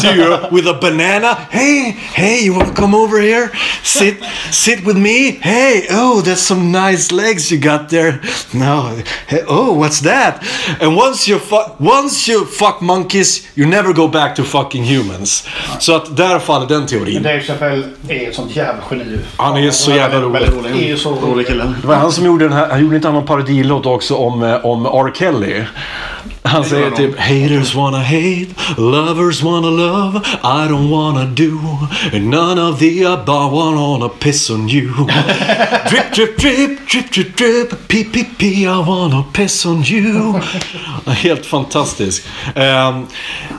[0.00, 3.50] to you with a banana, hey hey, you want to come over here,
[3.82, 4.16] sit
[4.50, 5.21] sit with me?
[5.30, 8.20] Hey, oh, that's some nice legs you got there.
[8.52, 10.42] No, hey, oh, what's that?
[10.80, 15.48] And once you fuck once you fuck monkeys, you never go back to fucking humans.
[15.78, 17.22] Så att där faller den teorin.
[17.22, 19.18] Dave Chappelle är ett sånt jävla geni.
[19.36, 20.50] Han är så jävla rolig.
[20.62, 21.22] Det är ju så roligt.
[21.24, 21.74] rolig kille.
[21.82, 24.66] Det var han som gjorde den här, han gjorde inte någon parodilåt också om, eh,
[24.66, 25.12] om R.
[25.14, 25.64] Kelly.
[26.44, 31.58] Han säger typ Haters wanna hate, lovers wanna love I don't wanna do
[32.12, 34.88] None of the above wanna piss on you
[35.90, 40.40] Drip, drip, drip, drip, drip, drip Pip, pip, pip, I wanna piss on you
[41.06, 42.24] Helt fantastisk.
[42.54, 43.06] Ehm,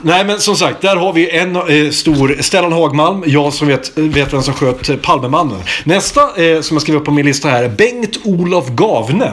[0.02, 3.98] nej men som sagt, där har vi en eh, stor Stellan Hagmalm, jag som vet,
[3.98, 5.62] vet vem som sköt eh, Palmemannen.
[5.84, 9.32] Nästa eh, som jag skrev upp på min lista här är Bengt-Olof Gavne.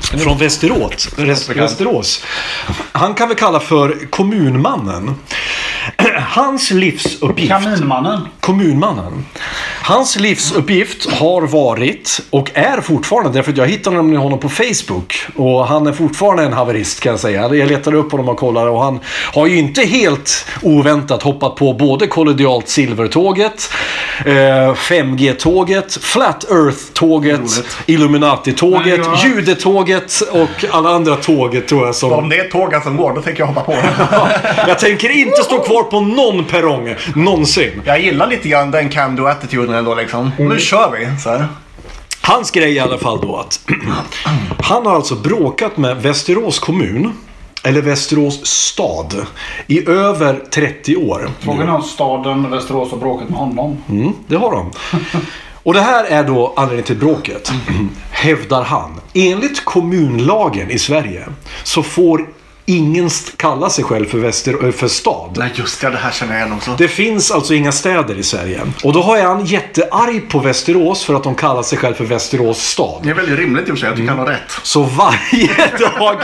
[0.00, 1.08] Från Västerås.
[1.16, 2.24] Väst- Västerås.
[2.92, 5.14] Han kan vi kalla för kommunmannen.
[6.18, 7.48] Hans livsuppgift...
[7.52, 8.20] Kaminmannen.
[8.40, 9.24] Kommunmannen.
[9.82, 15.26] Hans livsuppgift har varit och är fortfarande, därför att jag hittade honom på Facebook.
[15.36, 17.54] Och han är fortfarande en haverist kan jag säga.
[17.54, 19.00] Jag letade upp honom och kollade och han
[19.34, 23.70] har ju inte helt oväntat hoppat på både kollodialt silvertåget,
[24.24, 27.64] eh, 5G-tåget, Flat Earth-tåget.
[27.86, 29.16] Illuminati-tåget, Men
[29.66, 32.12] judetåget och alla andra tåget tror jag som...
[32.12, 33.72] Om det är tågen som går, då tänker jag hoppa på.
[34.68, 37.82] Jag tänker inte stå kvar på någon perrong, någonsin.
[37.84, 40.30] Jag gillar lite grann den can do attituden ändå liksom.
[40.38, 41.20] Nu kör vi.
[41.22, 41.48] Så här.
[42.20, 43.60] Hans grej i alla fall då att
[44.60, 47.12] han har alltså bråkat med Västerås kommun
[47.62, 49.26] eller Västerås stad
[49.66, 51.30] i över 30 år.
[51.40, 53.76] Frågan är om staden Västerås har bråkat med honom.
[53.88, 54.70] Mm, det har de.
[55.66, 57.52] Och det här är då anledningen till bråket.
[58.10, 59.00] Hävdar han.
[59.14, 61.26] Enligt kommunlagen i Sverige
[61.64, 62.28] så får
[62.66, 65.30] ingen st- kalla sig själv för, Väster, för stad.
[65.36, 66.70] Nej just det, det här känner jag igen också.
[66.78, 68.60] Det finns alltså inga städer i Sverige.
[68.84, 72.58] Och då har han jättearg på Västerås för att de kallar sig själv för Västerås
[72.62, 73.00] stad.
[73.02, 74.50] Det är väldigt rimligt i och för sig att du kan ha rätt.
[74.62, 75.48] Så varje
[75.98, 76.18] dag,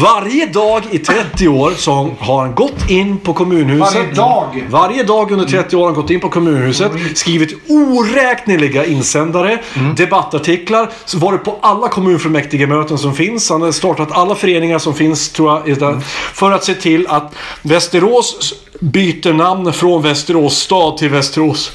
[0.00, 3.94] varje dag i 30 år så har han gått in på kommunhuset.
[3.94, 4.64] Varje dag?
[4.70, 6.92] Varje dag under 30 år har han gått in på kommunhuset.
[7.14, 9.58] Skrivit oräkneliga insändare,
[9.96, 10.90] debattartiklar.
[11.04, 13.50] Så varit på alla kommunfullmäktigemöten som finns.
[13.50, 16.00] Han har startat alla föreningar som finns tror jag i
[16.32, 21.72] För att se till att Västerås byter namn från Västerås stad till Västerås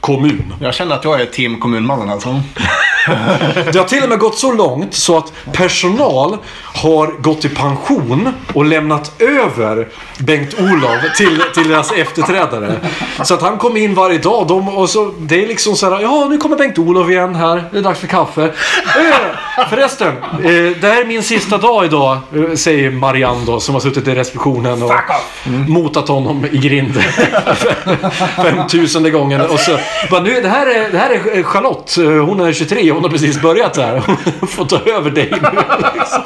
[0.00, 0.54] kommun.
[0.60, 2.42] Jag känner att jag är team kommunmannen alltså.
[3.72, 6.36] Det har till och med gått så långt så att personal
[6.74, 12.76] har gått i pension och lämnat över Bengt-Olof till, till deras efterträdare.
[13.22, 14.46] Så att han kom in varje dag.
[14.46, 17.64] De, och så, det är liksom så här, ja nu kommer Bengt-Olof igen här.
[17.72, 18.42] Det är dags för kaffe.
[18.44, 20.42] Eh, förresten, eh,
[20.80, 24.14] det här är min sista dag idag, eh, säger Marianne då, som har suttit i
[24.14, 25.46] receptionen och off.
[25.68, 27.02] motat honom i grind.
[28.36, 29.40] Femtusende gången.
[29.40, 29.78] Och så,
[30.10, 31.96] bara, nu, det, här är, det här är Charlotte.
[31.96, 34.02] Hon är 23 hon har precis börjat här.
[34.40, 35.38] Hon får ta över dig nu.
[35.94, 36.22] Liksom.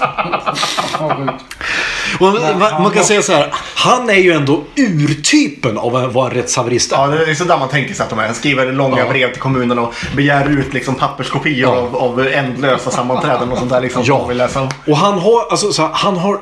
[2.21, 3.51] Och man, man kan säga så här.
[3.75, 6.97] Han är ju ändå urtypen av en- vad en rättshaverist är.
[6.97, 8.33] Ja, det är sådär man tänker sig att de är.
[8.33, 13.59] Skriver långa brev till kommunen och begär ut liksom papperskopior av, av ändlösa sammanträden och
[13.59, 13.81] sånt där.
[13.81, 14.19] Liksom, Ja.
[14.19, 14.69] man vill läsa.
[14.87, 16.41] Och han har, alltså, så här, han har,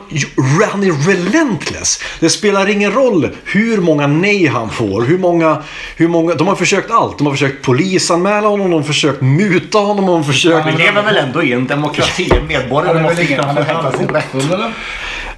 [0.73, 2.01] han är relentless.
[2.21, 5.03] Det spelar ingen roll hur många nej han får.
[5.03, 5.63] Hur många,
[5.97, 7.19] hur många, de har försökt allt.
[7.19, 10.67] De har försökt polisanmäla honom, de har försökt muta honom, de har försökt...
[10.67, 12.33] Vi lever väl ändå i en demokrati.
[12.49, 14.35] Medborgare Han måste kunna han få hävda sin rätt.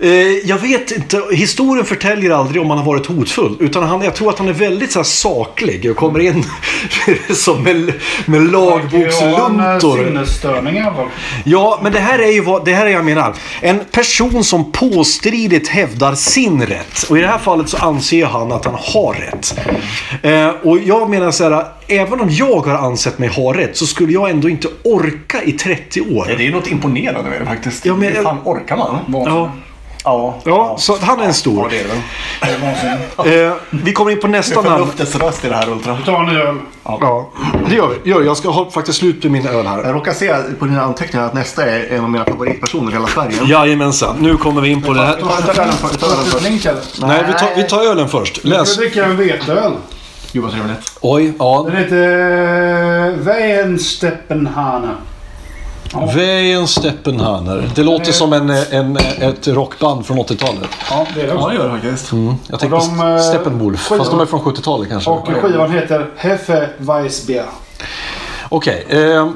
[0.00, 0.10] Eh,
[0.44, 3.56] jag vet inte, historien förtäljer aldrig om han har varit hotfull.
[3.60, 6.44] Utan han, jag tror att han är väldigt så här, saklig och kommer in
[7.34, 7.92] som med,
[8.26, 10.04] med lagboksluntor.
[10.04, 11.08] sinnesstörning i alla fall.
[11.44, 13.34] Ja, men det här är ju vad det här är jag menar.
[13.60, 17.02] En person som påstridigt hävdar sin rätt.
[17.10, 19.58] Och i det här fallet så anser han att han har rätt.
[20.22, 23.86] Eh, och jag menar så här, även om jag har ansett mig ha rätt så
[23.86, 26.34] skulle jag ändå inte orka i 30 år.
[26.38, 27.86] Det är något imponerande med det faktiskt.
[27.86, 28.98] Ja, men- Hur fan orkar man?
[29.26, 29.52] Ja,
[30.04, 31.68] Ja, ja så han är en ja stor.
[31.70, 31.90] det är det.
[32.40, 33.18] Det är vansinnigt.
[33.18, 34.78] Eh, vi kommer in på nästa namn.
[34.78, 35.98] Förnuftets röst i det här Ultra.
[36.06, 36.56] Ta en öl.
[36.84, 37.30] Ja,
[37.68, 38.10] det gör vi.
[38.10, 38.22] Gör.
[38.22, 39.84] Jag ska ha faktiskt slut med min öl här.
[39.84, 43.06] Jag råkar se på dina anteckningar att nästa är en av mina favoritpersoner i hela
[43.06, 43.36] Sverige.
[43.44, 45.16] Jajamensan, nu kommer vi in på det här.
[45.16, 47.00] Ta ta ölen först.
[47.00, 48.40] Nej, vi tar, vi tar ölen först.
[48.42, 48.68] Jag Läs.
[48.72, 49.72] ska dricka en veteöl.
[50.32, 50.92] Gud vad trevligt.
[51.00, 51.64] Oj, ja.
[51.68, 52.04] Den heter
[55.94, 56.14] Weinsteppenhane.
[56.16, 57.70] Vägen Steppenhaner.
[57.74, 60.68] Det låter som en, en, ett rockband från 80-talet.
[60.90, 61.48] Ja, det är det Ja, också.
[61.48, 62.12] det gör det faktiskt.
[62.50, 63.80] Jag tänker Och på de, eh, Steppenwolf.
[63.80, 65.10] Fast de är från 70-talet kanske.
[65.10, 67.44] Och skivan heter Heffe Weissbier.
[68.48, 68.86] Okej.
[68.88, 69.28] eh,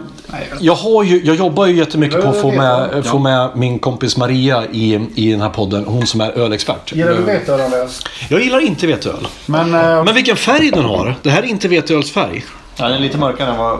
[0.60, 4.16] jag, har ju, jag jobbar ju jättemycket på att få med, få med min kompis
[4.16, 5.84] Maria i, i den här podden.
[5.86, 6.92] Hon som är ölexpert.
[6.92, 8.02] Gillar du veteöl Andreas?
[8.28, 9.28] Jag gillar inte veteöl.
[9.46, 11.14] Men, eh, Men vilken färg den har.
[11.22, 12.44] Det här är inte veteölsfärg.
[12.76, 13.78] Ja, den är lite mörkare än vad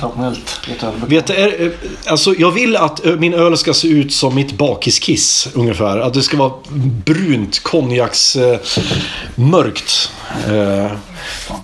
[0.00, 1.70] traditionellt brukar Vet, är, eh,
[2.06, 5.98] alltså, jag vill att ö, min öl ska se ut som mitt bakiskiss ungefär.
[5.98, 6.52] Att det ska vara
[7.04, 8.58] brunt, konjaks, eh,
[9.34, 10.12] mörkt.
[10.46, 10.92] Eh,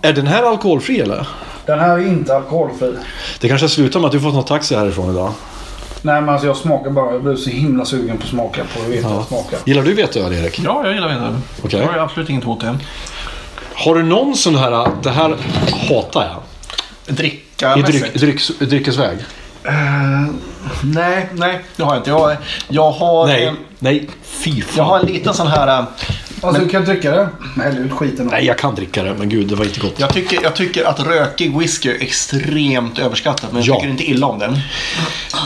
[0.03, 1.27] är den här alkoholfri eller?
[1.71, 2.93] den här är inte alkoholfri.
[3.41, 5.33] Det kanske slutar med att du fått något taxi härifrån idag.
[6.03, 7.13] Nej men alltså jag smakar bara.
[7.13, 9.59] Jag blev så himla sugen på att smaka på hur veteöl smakar.
[9.65, 10.61] Gillar du veteöl Erik?
[10.65, 11.37] Ja, jag gillar veteöl.
[11.63, 11.81] Okej.
[11.81, 12.79] Jag har absolut inget emot det.
[13.75, 15.37] Har du någon sån här, det här
[15.89, 17.17] hatar jag.
[17.17, 19.19] Dricka I dryck, dryck, dryckesväg?
[19.65, 19.73] Eh,
[20.85, 22.11] nej, nej, det har jag inte.
[22.11, 22.37] Jag,
[22.69, 24.73] jag har Nej, en, nej, fy fan.
[24.77, 25.85] jag har en liten sån här...
[26.41, 27.29] Alltså du kan dricka det.
[27.63, 28.27] Häll ut skiten.
[28.33, 29.95] Nej, jag kan dricka det, men gud, det var inte gott.
[29.97, 33.81] Jag tycker, jag tycker att rökig whisky är extremt överskattat, men jag Ja.
[33.81, 34.59] tycker inte illa om den.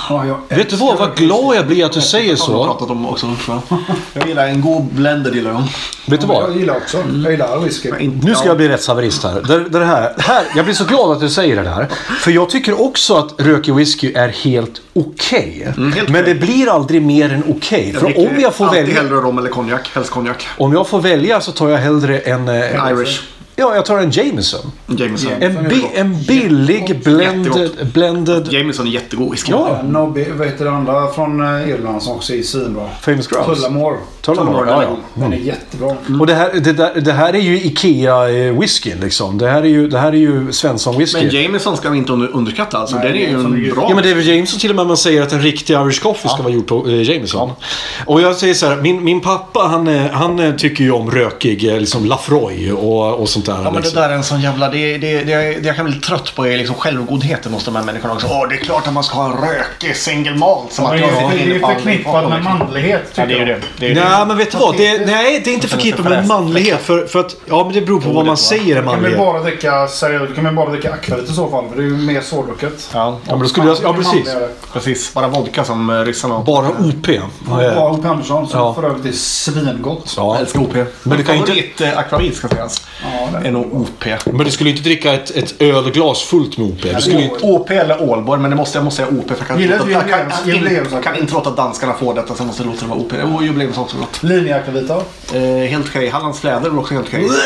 [0.08, 2.64] Ja, jag Vet du vad, vad glad jag blir att du säger så.
[2.64, 3.36] pratat om också.
[3.48, 3.60] jag.
[4.12, 5.32] Jag gillar en god blender.
[5.32, 5.62] Gillar jag.
[6.06, 6.56] Vet du Jag vad?
[6.56, 7.04] gillar också.
[7.22, 7.90] Jag gillar all whisky.
[8.22, 9.42] Nu ska jag bli rättshaverist här.
[9.48, 10.44] Det, det här, här.
[10.56, 11.88] Jag blir så glad att du säger det där.
[12.20, 15.68] För jag tycker också att rökig whisky är helt okej.
[15.76, 16.34] Mm, helt men okej.
[16.34, 17.92] det blir aldrig mer än okej.
[17.92, 18.94] För dricker om jag får alltid välja...
[19.02, 19.90] hellre rom eller konjak.
[19.94, 20.46] Helst konjak.
[20.58, 22.48] Om jag jag får välja så tar jag hellre en...
[22.48, 23.22] eh, Irish.
[23.56, 24.72] Ja, jag tar en Jameson.
[24.86, 25.32] Jameson.
[25.40, 27.70] En, bi, en billig blended...
[27.92, 29.52] Blended Jameson är jättegod whisky.
[29.52, 29.80] Ja.
[29.84, 32.88] Nobby, vad heter det andra från eh, Irland som också är svinbra?
[33.00, 33.54] famous grouse.
[33.54, 33.96] Tullamore.
[34.20, 34.96] Tullamore, ja, ja.
[35.14, 35.96] Den är jättebra.
[36.20, 39.38] Och det här, det, där, det här är ju Ikea-whiskyn liksom.
[39.38, 41.22] Det här är ju, det här är ju Svensson-whisky.
[41.22, 42.96] Men Jameson ska vi inte under- underskatta alltså.
[42.96, 43.86] Nej, den är ju är en bra.
[43.88, 46.42] Ja men David Jameson till och med man säger att en riktig Irish coffee ska
[46.42, 47.50] vara gjord på eh, Jameson.
[48.06, 51.10] Och jag säger så här, min, min pappa han, eh, han eh, tycker ju om
[51.10, 53.52] rökig eh, liksom Lafroy och, och sånt där.
[53.52, 54.00] Ja men det liksom.
[54.02, 54.68] där är en sån jävla...
[54.68, 57.82] Det, det, det, det jag kan bli trött på är liksom självgodheten hos de här
[57.82, 58.26] människorna också.
[58.30, 60.72] Åh, det är klart att man ska ha en rökig single malt.
[60.72, 63.46] Som Det att är, jag det inne är förknippat med manlighet Ja, tycker det är
[63.46, 63.60] ju jag.
[63.60, 63.66] det.
[63.78, 64.24] det, är ju Nej det.
[64.26, 64.76] men vet du vad?
[64.76, 66.80] Det, nej det är inte förknippat med manlighet.
[66.80, 68.84] För, för att, ja men det beror på vad man säger är Du kan väl
[69.00, 69.18] manlighet.
[69.18, 70.28] bara dricka seriöst.
[70.28, 71.64] Du kan väl bara dricka akvavit i så fall.
[71.68, 72.90] För det är ju mer svårdrucket.
[72.94, 74.34] Ja, Ja men då skulle jag, ja precis.
[74.72, 75.14] Precis.
[75.14, 76.44] Bara vodka som eh, ryssarna har.
[76.44, 77.08] Bara OP.
[77.48, 78.74] Ja, Hope Andersson som Ja.
[78.74, 80.14] för övrigt är svingott.
[80.16, 80.32] Ja.
[80.34, 80.74] Jag älskar OP.
[81.02, 82.86] Men du kan ju inte- Favorit eh, akvavit ska sägas.
[83.02, 84.04] Ja, är nog OP.
[84.24, 86.82] Men du skulle inte dricka ett, ett ölglas fullt med OP.
[86.94, 87.36] Du skulle inte...
[87.46, 89.28] OP eller Ålborg, men det måste, jag måste säga OP.
[89.28, 90.94] För jag kan, Gillar inte låta- jag kan, jubileums- jag kan, jubileumsaktigt?
[90.94, 93.12] jag kan inte låta danskarna få detta, så jag måste låta det vara OP.
[93.36, 94.22] Och jubileums också gott.
[94.22, 95.02] Linjeakvavit då?
[95.38, 96.08] Eh, helt okej.
[96.08, 97.28] Hallands fläder är också helt okej.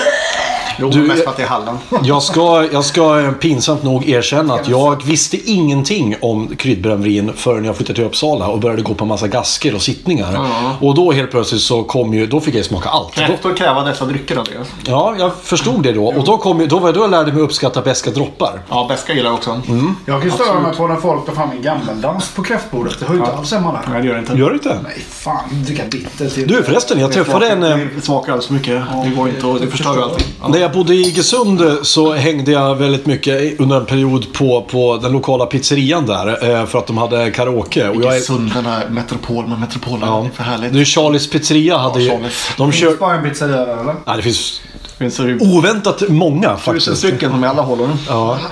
[0.81, 1.79] Jo, Du, mest för att det är Halland.
[2.03, 7.77] Jag ska, jag ska pinsamt nog erkänna att jag visste ingenting om kryddbrännvin förrän jag
[7.77, 10.41] flyttade till Uppsala och började gå på en massa gasker och sittningar.
[10.81, 13.19] Och då helt plötsligt så kom ju, då fick jag smaka allt.
[13.19, 14.69] Rätt att kräva dessa drycker Andreas.
[14.87, 16.07] ja, jag förstod det då.
[16.07, 18.61] Och då, kom, ju- då var då jag lärde mig uppskatta beska droppar.
[18.69, 19.61] Ja, beska gillar jag också.
[20.07, 22.97] Jag kan störa mig på när folk tar fram en gammeldans på kräftbordet.
[23.01, 23.81] Det hör ju inte alls hemma där.
[23.93, 24.33] Nej, det gör det inte.
[24.33, 24.79] Gör det inte?
[24.83, 25.39] Nej, fan.
[25.51, 26.47] Dricka bitter till.
[26.49, 27.63] Du förresten, jag träffade en...
[27.63, 28.83] eh, Det smakar alldeles för mycket.
[29.05, 30.27] Det går inte och det förstör ju allting.
[30.69, 35.13] Jag bodde i Iggesund så hängde jag väldigt mycket under en period på, på den
[35.13, 36.51] lokala pizzerian där.
[36.61, 37.89] eh, För att de hade karaoke.
[37.89, 40.73] Och jag är, Sund, den här metropol, men metropolen ja, är för härligt.
[40.73, 42.11] det är Charlies pizzeria hade ju...
[42.11, 42.49] Charlies.
[42.57, 42.97] De Finns kör...
[42.97, 43.95] bara en pizzeria där eller?
[44.07, 44.61] Nej, det finns
[44.99, 46.97] finns det ju oväntat många tusen faktiskt.
[46.99, 47.89] stycken som i alla håller.
[48.09, 48.39] Ja.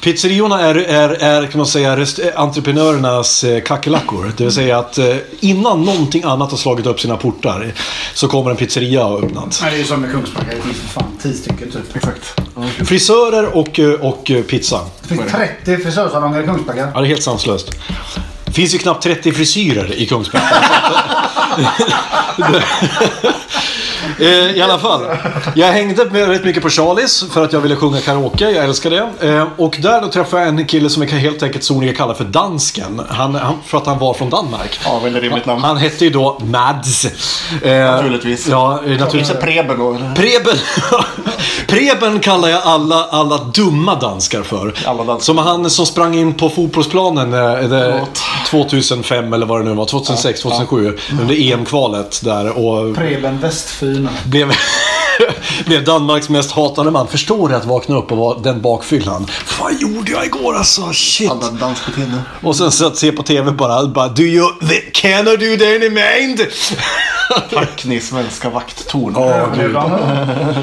[0.00, 4.32] Pizzeriorna är, är, är kan man säga, rest, entreprenörernas eh, kackerlackor.
[4.36, 7.72] Det vill säga att eh, innan någonting annat har slagit upp sina portar
[8.14, 9.58] så kommer en pizzeria och öppnat.
[9.62, 10.46] Nej, det är ju som med Kungsbacka.
[10.56, 11.96] Det finns för fan 10 stycken typ.
[11.96, 12.40] Exakt.
[12.88, 14.80] Frisörer och, eh, och pizza.
[15.02, 15.32] Det finns
[15.64, 16.90] 30 frisörsalonger i Kungsbacka.
[16.94, 17.70] Ja, det är helt sanslöst.
[18.44, 20.54] Det finns ju knappt 30 frisyrer i Kungsbacka.
[24.20, 25.06] Eh, I alla fall.
[25.54, 28.50] Jag hängde med rätt mycket på Charlies för att jag ville sjunga karaoke.
[28.50, 29.28] Jag älskar det.
[29.28, 32.24] Eh, Och där då träffade jag en kille som jag helt enkelt sonika kallar för
[32.24, 33.02] Dansken.
[33.08, 34.80] Han, han, för att han var från Danmark.
[34.84, 35.62] Ja, väldigt rimligt namn.
[35.64, 37.04] Han hette ju då Mads.
[37.62, 38.48] Eh, Naturligtvis.
[38.48, 39.40] Ja, naturligtvis.
[39.40, 39.98] Preben då?
[40.16, 40.56] Preben,
[41.66, 44.74] Preben kallar jag alla, alla dumma danskar för.
[44.86, 45.24] Alla danskar.
[45.24, 48.20] Som han som sprang in på fotbollsplanen eh, det, Förlåt.
[48.50, 50.98] 2005 eller vad det nu var, 2006, 2007.
[51.20, 53.38] Under EM-kvalet där och Preben
[53.90, 54.08] Westfyn.
[54.30, 54.52] blev,
[55.66, 57.08] blev Danmarks mest hatade man.
[57.08, 59.26] Förstår du att vakna upp och vara den bakfyllan?
[59.60, 60.92] Vad gjorde jag igår alltså?
[60.92, 61.30] Shit.
[61.30, 62.18] Alla dansbeteende.
[62.42, 64.48] Och sen så att se på TV bara, bara Do you,
[64.92, 66.40] can I do that in mind?
[67.54, 69.16] Tack ni svenska vakttorn.
[69.16, 69.90] Överlevde han?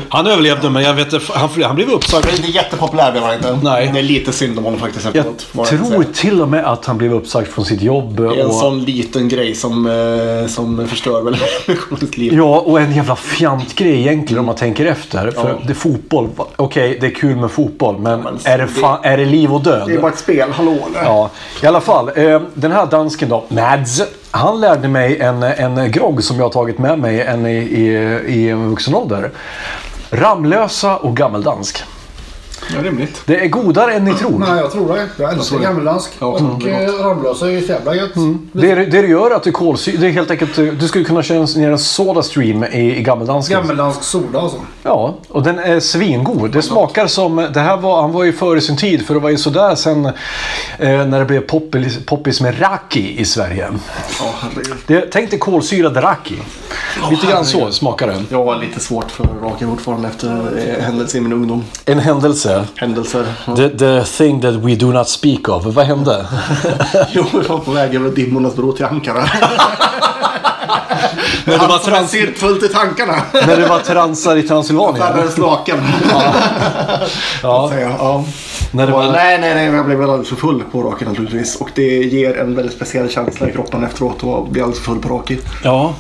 [0.09, 2.25] Han överlevde men jag vet han, han blev uppsagd.
[2.25, 3.59] Det är inte jättepopulär blev han inte.
[3.63, 3.89] Nej.
[3.93, 6.97] Det är lite synd om honom faktiskt Jag jag tror till och med att han
[6.97, 8.15] blev uppsagd från sitt jobb.
[8.17, 12.33] Det är en Och, sån liten grej som, eh, som förstör väl människors liv.
[12.33, 15.31] ja, och en jävla fjantgrej egentligen om man tänker efter.
[15.31, 16.29] För det är fotboll.
[16.55, 17.99] Okej, det är kul med fotboll.
[17.99, 19.87] Men, men är, det fan, är det liv och död?
[19.87, 21.03] Det är bara ett spel, hallå eller?
[21.03, 21.29] Ja,
[21.63, 22.11] i alla fall.
[22.15, 24.01] Eh, den här dansken då, Mads.
[24.31, 27.87] Han lärde mig en, en grogg som jag har tagit med mig än i, i,
[28.27, 29.31] i vuxen ålder.
[30.11, 31.83] Ramlösa och gammeldansk.
[32.75, 33.21] Ja, rimligt.
[33.25, 34.39] Det är godare än ni tror.
[34.39, 35.07] Nej, jag tror det.
[35.17, 36.11] Jag älskar gammeldansk.
[36.19, 38.11] Ja, och det är eh, Ramlösa är ju så jävla gött.
[38.51, 40.01] Det, det det gör att du kolsyra...
[40.01, 40.55] Det är helt enkelt...
[40.55, 43.61] Du skulle kunna köra ner en Soda Stream i, i gammeldansken.
[43.61, 44.57] Gammeldansk soda alltså.
[44.83, 46.51] Ja, och den är svingod.
[46.51, 47.35] Det smakar som...
[47.53, 50.05] Det här var, han var ju före sin tid för det var ju sådär sen
[50.05, 50.11] eh,
[50.79, 53.67] när det blev poppis, poppis med raki i Sverige.
[54.39, 54.75] Herregud.
[54.87, 56.35] Det, tänk dig kolsyrad raki.
[57.09, 58.27] Lite grann så smakar den.
[58.29, 61.63] Jag har lite svårt för raka fortfarande efter eh, händelser i min ungdom.
[61.85, 62.56] En händelse.
[62.75, 63.25] Händelser.
[63.55, 65.63] The, the thing that we do not speak of.
[65.65, 66.25] Vad hände?
[67.11, 69.25] Jo, jag var på väg över Dimmornas bro till Ankara.
[71.45, 73.15] när, du var en trans, cirkfullt i tankarna.
[73.33, 74.99] när du var transar i Transylvanien?
[74.99, 75.77] Världens laken.
[76.11, 76.33] Ja.
[77.99, 78.23] Ja.
[78.71, 81.55] När det Det var, nej, nej, nej, jag blev alldeles för full på raken naturligtvis.
[81.55, 85.01] Och det ger en väldigt speciell känsla i kroppen efteråt att bli alldeles för full
[85.01, 85.37] på raki.
[85.63, 85.93] Ja.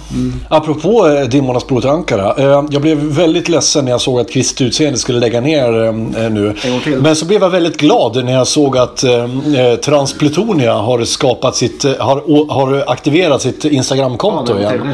[0.49, 2.35] Apropå eh, Dimmornas bro till Ankara.
[2.37, 5.93] Eh, jag blev väldigt ledsen när jag såg att Kristet Utseende skulle lägga ner eh,
[6.29, 6.55] nu.
[6.71, 7.01] Gång till.
[7.01, 11.55] Men så blev jag väldigt glad när jag såg att eh, eh, Transplutonia har skapat
[11.55, 14.93] sitt, eh, har, har aktiverat sitt Ja, Instagramkonto det var igen.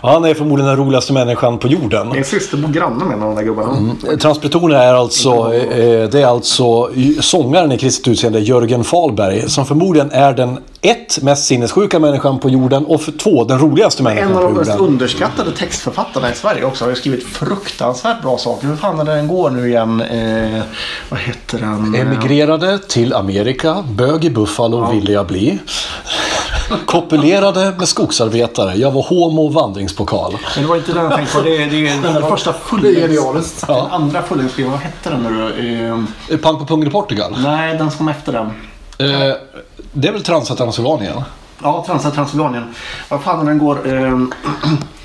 [0.00, 2.08] Och han är förmodligen den roligaste människan på jorden.
[2.08, 4.18] Min syster bor granne med en av de där gubbarna.
[4.20, 10.10] Transplutonia är alltså, eh, det är alltså sångaren i Kristet Utseende, Jörgen Fahlberg, som förmodligen
[10.10, 10.58] är den
[10.90, 14.48] ett, mest sinnessjuka människan på jorden och för två, den roligaste människan En av på
[14.48, 14.86] de mest jorden.
[14.86, 16.84] underskattade textförfattarna i Sverige också.
[16.84, 18.66] Har ju skrivit fruktansvärt bra saker.
[18.66, 20.00] Hur fan är det den går nu igen?
[20.00, 20.62] Eh,
[21.08, 21.94] vad heter den?
[21.94, 25.58] Emigrerade till Amerika, bög i Buffalo ville jag bli.
[26.86, 30.36] Kopulerade med skogsarbetare, jag var homo vandringspokal.
[30.54, 31.42] Men det var inte den jag tänkte på.
[31.42, 33.00] Det är, det är den första Det är fullängds...
[33.00, 33.66] genialiskt.
[33.66, 34.70] Den andra fullängdsskivan.
[34.72, 35.38] Vad hette den nu
[36.28, 36.34] då?
[36.34, 37.36] Eh, Pang på pung i Portugal.
[37.42, 38.46] nej, den som kom efter den.
[38.98, 39.34] Eh,
[39.96, 41.22] det är väl Transatlantsylvanien?
[41.62, 42.74] Ja, Transa Transylvanien.
[43.08, 43.94] Vad fan den går?
[43.94, 44.18] Eh,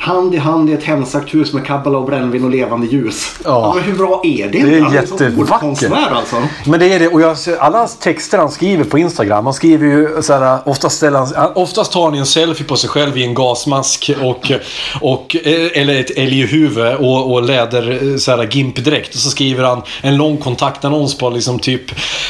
[0.00, 3.34] hand i hand i ett hemsökt hus med kabbala och brännvin och levande ljus.
[3.44, 3.72] Ja.
[3.74, 4.62] men hur bra är det?
[4.62, 5.92] Det är som jättevackert.
[5.92, 6.36] alltså.
[6.66, 9.86] Men det är det, och jag ser, alla texter han skriver på Instagram, han skriver
[9.86, 14.10] ju såhär, oftast, ställer oftast tar han en selfie på sig själv i en gasmask
[14.22, 14.52] och,
[15.00, 15.36] och
[15.74, 19.14] eller ett älghuvud och, och läder eh, såhär gimpdräkt.
[19.14, 21.82] Och så skriver han en lång kontaktannons på liksom typ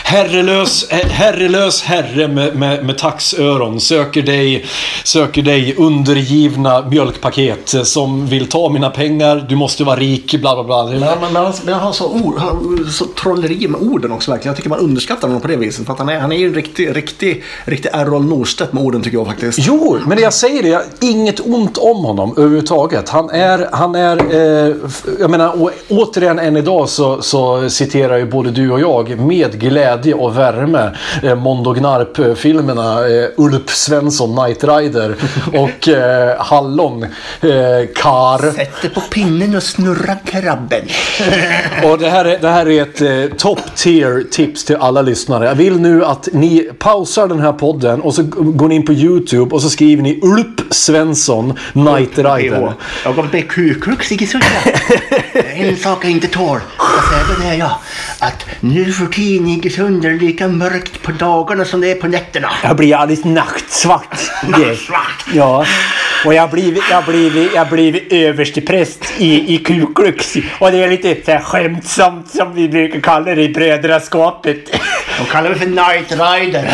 [0.05, 4.65] Herrelös, herrelös herre med, med, med taxöron söker dig,
[5.05, 10.65] söker dig undergivna mjölkpaket som vill ta mina pengar, du måste vara rik, bla bla
[10.65, 10.85] bla.
[10.85, 14.31] Men, men, men, han, men han har så, ord, han så trolleri med orden också
[14.31, 14.51] verkligen.
[14.51, 15.87] Jag tycker man underskattar honom på det viset.
[15.87, 19.03] För att han är, han är ju en riktig, riktig, riktig Errol Norstedt med orden
[19.03, 19.59] tycker jag faktiskt.
[19.63, 23.09] Jo, men jag säger det, jag, inget ont om honom överhuvudtaget.
[23.09, 24.75] Han är, han är, eh,
[25.21, 29.61] jag menar, och, återigen än idag så, så citerar ju både du och jag med
[29.61, 30.91] glädje och värme
[31.23, 35.17] eh, Mondo Gnarp-filmerna eh, Ulf Svensson, Knight Rider
[35.55, 37.03] och eh, Hallon,
[37.41, 38.53] eh, eh, kar.
[38.53, 40.83] Sätter på pinnen och snurrar krabben.
[41.85, 45.45] Och det här är, det här är ett eh, top tier tips till alla lyssnare.
[45.45, 48.93] Jag vill nu att ni pausar den här podden och så går ni in på
[48.93, 52.73] YouTube och så skriver ni Ulp Svensson Night Rider.
[53.05, 54.39] Jag gav dig kuklux, inte så
[55.55, 56.61] En sak jag inte tål.
[57.11, 57.73] Säger det är jag.
[58.19, 62.51] Att nu för tiden är det lika mörkt på dagarna som det är på nätterna.
[62.63, 64.19] Jag blir alldeles nattsvart.
[64.49, 65.27] Nattsvart.
[65.33, 65.67] Ja.
[66.25, 70.35] Och jag har blivit, jag blivit, jag blivit överstepräst i, i Ku Klux.
[70.59, 74.57] Och det är lite så här skämtsamt som vi brukar kalla det i brödraskapet.
[75.19, 76.71] De kallar mig för Night Rider.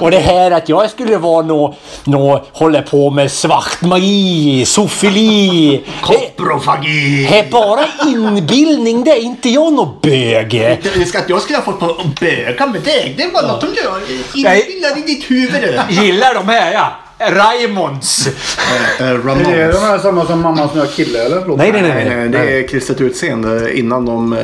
[0.00, 5.84] Och det här att jag skulle vara nå, nå hålla på med svart magi, sofili.
[6.00, 7.26] Koprofagi.
[7.30, 10.78] Det är bara inbildning det, är inte jag nå bög.
[11.06, 13.14] Ska att jag skulle ha fått på böga med dig.
[13.16, 14.00] Det var något som du har
[14.34, 14.60] Nej.
[14.60, 15.80] inbillat i ditt huvud.
[15.88, 16.92] Gillar de här ja.
[17.18, 18.26] Raimonds.
[18.26, 19.74] Eh, Är det Ramones.
[19.80, 21.40] de här samma som mammas nya kille eller?
[21.40, 21.58] Förlåt.
[21.58, 22.04] Nej, nej, nej.
[22.04, 24.32] Nej, nej, det är kristet utseende innan de...
[24.32, 24.38] eh,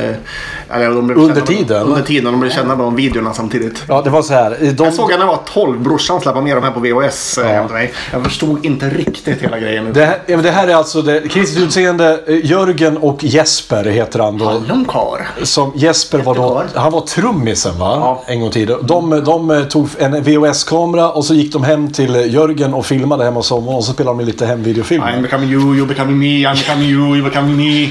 [0.69, 1.83] Eller de blev Under tiden?
[1.83, 2.31] Under tiden.
[2.31, 3.83] De blev kända med de videorna samtidigt.
[3.87, 4.57] Ja, det var så här.
[4.71, 5.79] De, Jag såg när jag var 12.
[5.79, 7.49] Brorsan släppade med de här på VHS Ja.
[7.49, 7.87] ja.
[8.11, 9.93] Jag förstod inte riktigt hela grejen.
[9.93, 12.19] det, här, ja, men det här är alltså det, kristet utseende.
[12.27, 14.45] eh, Jörgen och Jesper heter han då.
[14.45, 15.27] Hallonkar.
[15.43, 17.97] Som Jesper var då, han var trummisen va?
[18.01, 18.23] Ja.
[18.27, 18.77] En gång i tiden.
[18.81, 23.23] De, de eh, tog en VHS-kamera och så gick de hem till Jörgen och filmade
[23.23, 25.11] hemma hos honom och så spelade de lite hemvideofilmer.
[25.11, 27.89] I'm becoming you, you becoming me, I'm becoming you, you becoming me.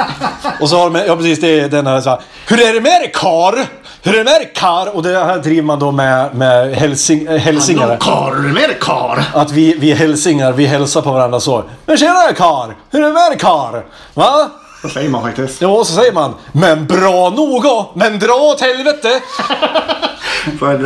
[0.60, 2.80] Och så har de, ja precis, det är den här så här, Hur är det
[2.80, 3.66] med dig kar?
[4.02, 4.96] Hur är det med dig kar?
[4.96, 7.96] Och det här driver man då med, med hälsing, äh, hälsingare.
[8.00, 9.24] Kar, är du med dig kar?
[9.34, 11.64] Att vi, vi hälsingar, vi hälsar på varandra så.
[11.86, 12.76] Men tjenare kar!
[12.90, 13.84] Hur är det med dig kar?
[14.14, 14.50] Va?
[14.82, 15.60] Så säger man faktiskt.
[15.62, 16.34] Ja, så säger man.
[16.52, 17.90] Men bra nog då.
[17.94, 19.20] Men dra åt helvete!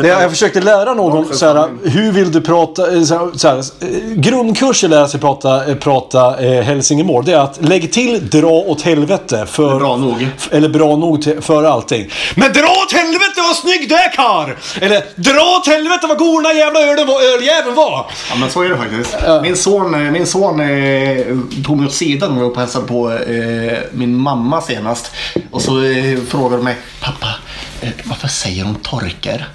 [0.03, 3.49] Det- jag försökte lära någon så här, hur vill du prata, eh, så här, så
[3.49, 7.25] här, eh, grundkurs i lära sig prata, eh, prata eh, hälsingemål.
[7.25, 9.79] Det är att lägg till dra åt helvete för...
[9.79, 10.29] Bra nog.
[10.51, 12.11] Eller bra nog till, för allting.
[12.37, 14.57] Men dra åt helvete vad snygg du är kar!
[14.81, 18.07] Eller dra åt helvete vad god den här jävla ölen var- öljäveln var!
[18.31, 19.17] Ja men så är det faktiskt.
[19.43, 21.27] Min son, min son eh,
[21.67, 25.11] tog mig åt sidan när var och hälsade på eh, min mamma senast.
[25.51, 27.35] Och så eh, frågade de mig, pappa,
[27.81, 29.49] eh, varför säger de torker?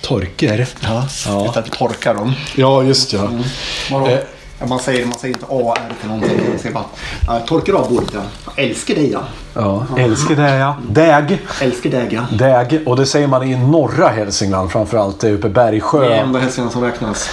[0.00, 0.66] Torker.
[0.80, 1.46] Ja, Ja.
[1.50, 2.32] Utan att torka dem.
[2.56, 3.30] Ja, just ja.
[3.90, 4.06] Vadå?
[4.06, 4.18] Eh.
[4.68, 6.40] Man, säger, man säger inte AR till någonting.
[6.50, 6.74] Man säger
[7.26, 8.22] bara, torkar av bordet ja.
[8.56, 9.22] Jag älskar dig ja.
[9.54, 10.76] Ja, älskar det ja.
[10.88, 11.38] Däg.
[12.10, 12.20] Ja.
[12.30, 12.82] Däg.
[12.86, 15.20] Och det säger man i norra Hälsingland framförallt.
[15.20, 16.08] Det är uppe i Bergsjö.
[16.08, 17.30] Det är enda Hälsingland som räknas.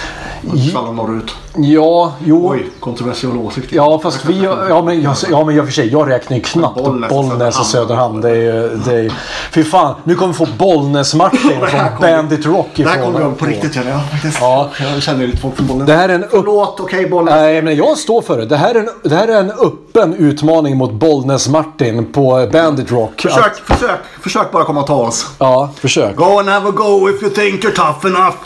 [0.76, 1.34] Alla norrut.
[1.56, 2.50] Ja, jo.
[2.50, 3.72] Oj, kontroversiell åsikt.
[3.72, 4.44] Ja, fast vi...
[4.68, 5.88] Ja, men jag, ja, men jag för sig.
[5.88, 8.20] Jag räknar ju knappt Bollnäs och Bollnäs och Söderhamn.
[8.20, 8.80] Det är ju...
[8.84, 9.12] Det är,
[9.50, 13.12] fy fan, nu kommer vi få Bollnäs-Martin från Bandit Rock Det här ifrån.
[13.12, 14.00] kommer jag på riktigt känner jag.
[14.40, 14.68] Ja.
[14.94, 15.86] Jag känner lite folk från Bollnäs.
[15.86, 16.30] Det här är en upp...
[16.30, 17.34] Förlåt, okej Bollnäs.
[17.34, 18.46] Nej, men jag står för det.
[18.46, 23.20] Det här är en, det här är en öppen utmaning mot Bollnäs-Martin på Bandit Rock.
[23.20, 25.26] Försök, Att, försök, försök bara komma och ta oss.
[25.38, 26.16] ja, försök.
[26.16, 28.36] Go and have a go if you think you're tough enough.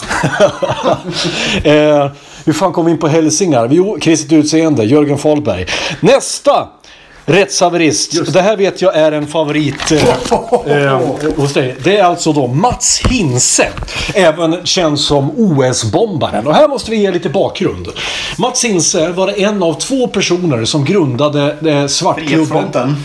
[1.66, 2.10] eh,
[2.44, 3.68] hur fan kom vi in på hälsingar?
[3.70, 5.66] Jo, kristet utseende, Jörgen Fahlberg.
[6.00, 6.68] Nästa!
[7.26, 8.32] Rättshaverist.
[8.32, 11.00] Det här vet jag är en favorit eh, eh,
[11.36, 11.76] hos dig.
[11.84, 13.68] Det är alltså då Mats Hinse.
[14.14, 16.46] Även känd som OS-bombaren.
[16.46, 17.88] Och här måste vi ge lite bakgrund.
[18.38, 22.96] Mats Hinse var en av två personer som grundade eh, svartklubben.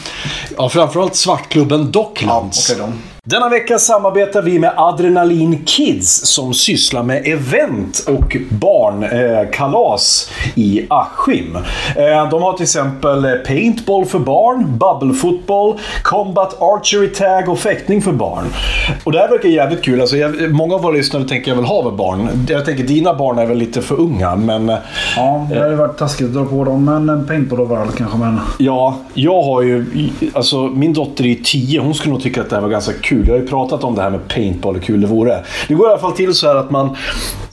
[0.57, 2.69] Ja, framförallt svartklubben Docklands.
[2.71, 3.16] Okej då.
[3.29, 11.55] Denna vecka samarbetar vi med Adrenalin Kids som sysslar med event och barnkalas i Askim.
[11.95, 18.01] Eh, de har till exempel eh, paintball för barn, bubblefotboll, combat archery tag och fäktning
[18.01, 18.45] för barn.
[19.03, 20.01] Och det här verkar jävligt kul.
[20.01, 22.45] Alltså, jag, många av våra lyssnare tänker jag väl ha med barn.
[22.49, 24.77] Jag tänker dina barn är väl lite för unga, men eh,
[25.15, 26.85] Ja, det hade varit taskigt att dra på dem.
[26.85, 28.17] Men en paintball överallt kanske.
[28.17, 28.39] Men...
[28.57, 29.85] Ja, jag har ju...
[30.33, 31.79] Alltså min dotter är 10.
[31.79, 33.16] Hon skulle nog tycka att det här var ganska kul.
[33.25, 35.43] Jag har ju pratat om det här med paintball, hur kul det vore.
[35.67, 36.95] Det går i alla fall till så här att man...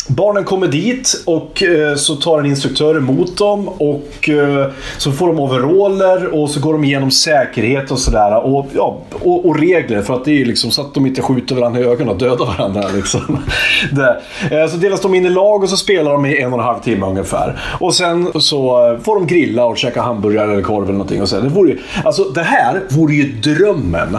[0.08, 5.26] Barnen kommer dit och eh, så tar en instruktör emot dem och eh, så får
[5.26, 8.44] de overaller och så går de igenom säkerhet och sådär.
[8.44, 11.22] Och, ja, och, och regler för att det är ju liksom så att de inte
[11.22, 12.82] skjuter varandra i ögonen och dödar varandra.
[12.94, 13.38] Liksom.
[13.92, 14.20] Det.
[14.50, 16.64] Eh, så delas de in i lag och så spelar de i en och en
[16.64, 17.60] halv timme ungefär.
[17.80, 21.22] Och sen så får de grilla och käka hamburgare eller korv eller någonting.
[21.22, 21.40] Och så.
[21.40, 24.18] Det, vore ju, alltså, det här vore ju drömmen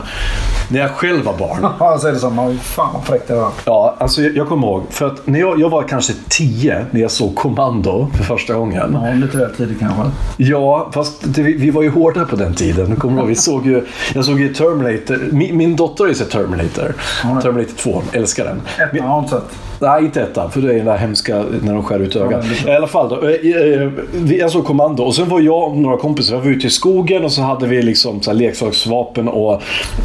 [0.69, 1.57] när jag själv var barn.
[1.79, 2.55] Ja, jag säger detsamma.
[2.61, 3.51] Fan vad fräckt det var.
[3.65, 4.83] Ja, alltså jag, jag kommer ihåg.
[4.89, 8.97] För att när jag, jag var kanske 10 när jag såg Kommando för första gången.
[9.03, 10.01] Ja, lite väl tidigt kanske.
[10.37, 12.95] Ja, fast det, vi, vi var ju hårda på den tiden.
[12.95, 15.29] Kommer ihåg, vi såg ju, jag såg ju Terminator.
[15.31, 16.93] Min, min dotter har ju sett Terminator.
[17.23, 17.41] Ja.
[17.41, 18.01] Terminator 2.
[18.11, 18.61] Älskar den.
[18.77, 19.43] Ett har inte sett.
[19.79, 20.51] Nej, inte ettan.
[20.51, 22.45] För det är den där hemska när de skär ut ögat.
[22.67, 23.15] I alla fall då.
[23.27, 26.67] eh, eh, vi- såg kommando och sen var jag och några kompisar, vi var ute
[26.67, 29.61] i skogen och så hade vi liksom så här leksaksvapen och,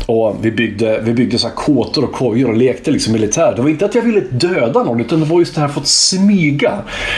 [0.07, 3.53] och vi byggde, vi byggde så här kåtor och kojor och lekte liksom militär.
[3.57, 5.75] Det var inte att jag ville döda någon utan det var just det här att
[5.75, 6.73] få smyga.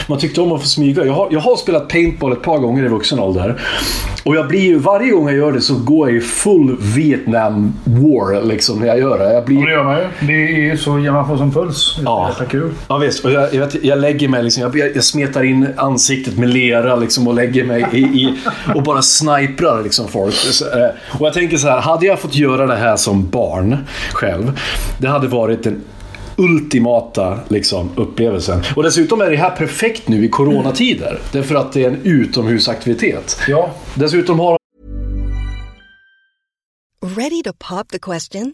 [0.07, 1.05] Man tyckte om att få smyga.
[1.05, 3.61] Jag har, jag har spelat paintball ett par gånger i vuxen ålder.
[4.25, 7.73] Och jag blir ju, varje gång jag gör det så går jag i full Vietnam
[7.83, 9.33] war liksom när jag gör det.
[9.33, 10.03] Jag Och det blir, gör man ju.
[10.27, 11.99] Det är så man får som puls.
[12.05, 12.29] Ja.
[12.43, 12.73] Jäkla kul.
[12.87, 16.37] Ja visst, och jag, jag, vet, jag lägger mig liksom, jag, jag smetar in ansiktet
[16.37, 18.33] med lera liksom och lägger mig i, i
[18.75, 20.33] och bara sniprar liksom folk.
[20.33, 20.89] Så, eh,
[21.19, 23.77] Och jag tänker så här, hade jag fått göra det här som barn
[24.13, 24.59] själv,
[24.97, 25.81] det hade varit den
[26.37, 28.61] ultimata liksom, upplevelsen.
[28.75, 31.19] Och dessutom är det här perfekt nu i coronatider.
[31.31, 33.39] Därför att det är en utomhusaktivitet.
[33.47, 33.69] Ja.
[33.95, 34.57] Dessutom har
[37.17, 38.53] Ready to pop the question?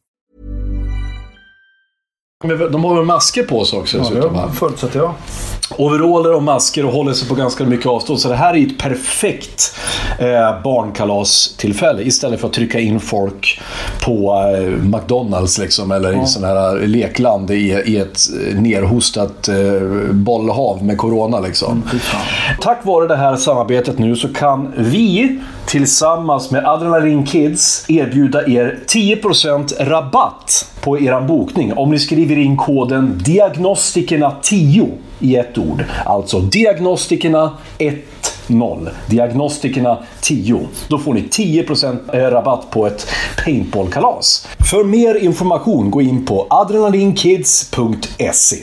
[2.71, 5.13] De har väl masker på sig också Ja, dessutom, det förutsätter jag.
[5.77, 8.19] overaller och masker och håller sig på ganska mycket avstånd.
[8.19, 9.75] Så det här är ett perfekt
[10.19, 13.59] eh, barnkalastillfälle istället för att trycka in folk
[14.05, 19.55] på eh, McDonalds liksom, eller i sån här lekland i, i ett eh, nerhostat eh,
[20.11, 21.39] bollhav med corona.
[21.39, 21.83] Liksom.
[22.61, 28.79] Tack vare det här samarbetet nu så kan vi tillsammans med Adrenalin Kids erbjuda er
[28.87, 35.83] 10% rabatt på er bokning om ni skriver in koden Diagnostikerna10 i ett ord.
[36.05, 37.97] Alltså Diagnostikerna 10.
[39.07, 40.67] Diagnostikerna 10.
[40.87, 43.07] Då får ni 10% rabatt på ett
[43.45, 44.47] paintballkalas.
[44.71, 48.57] För mer information gå in på adrenalinkids.se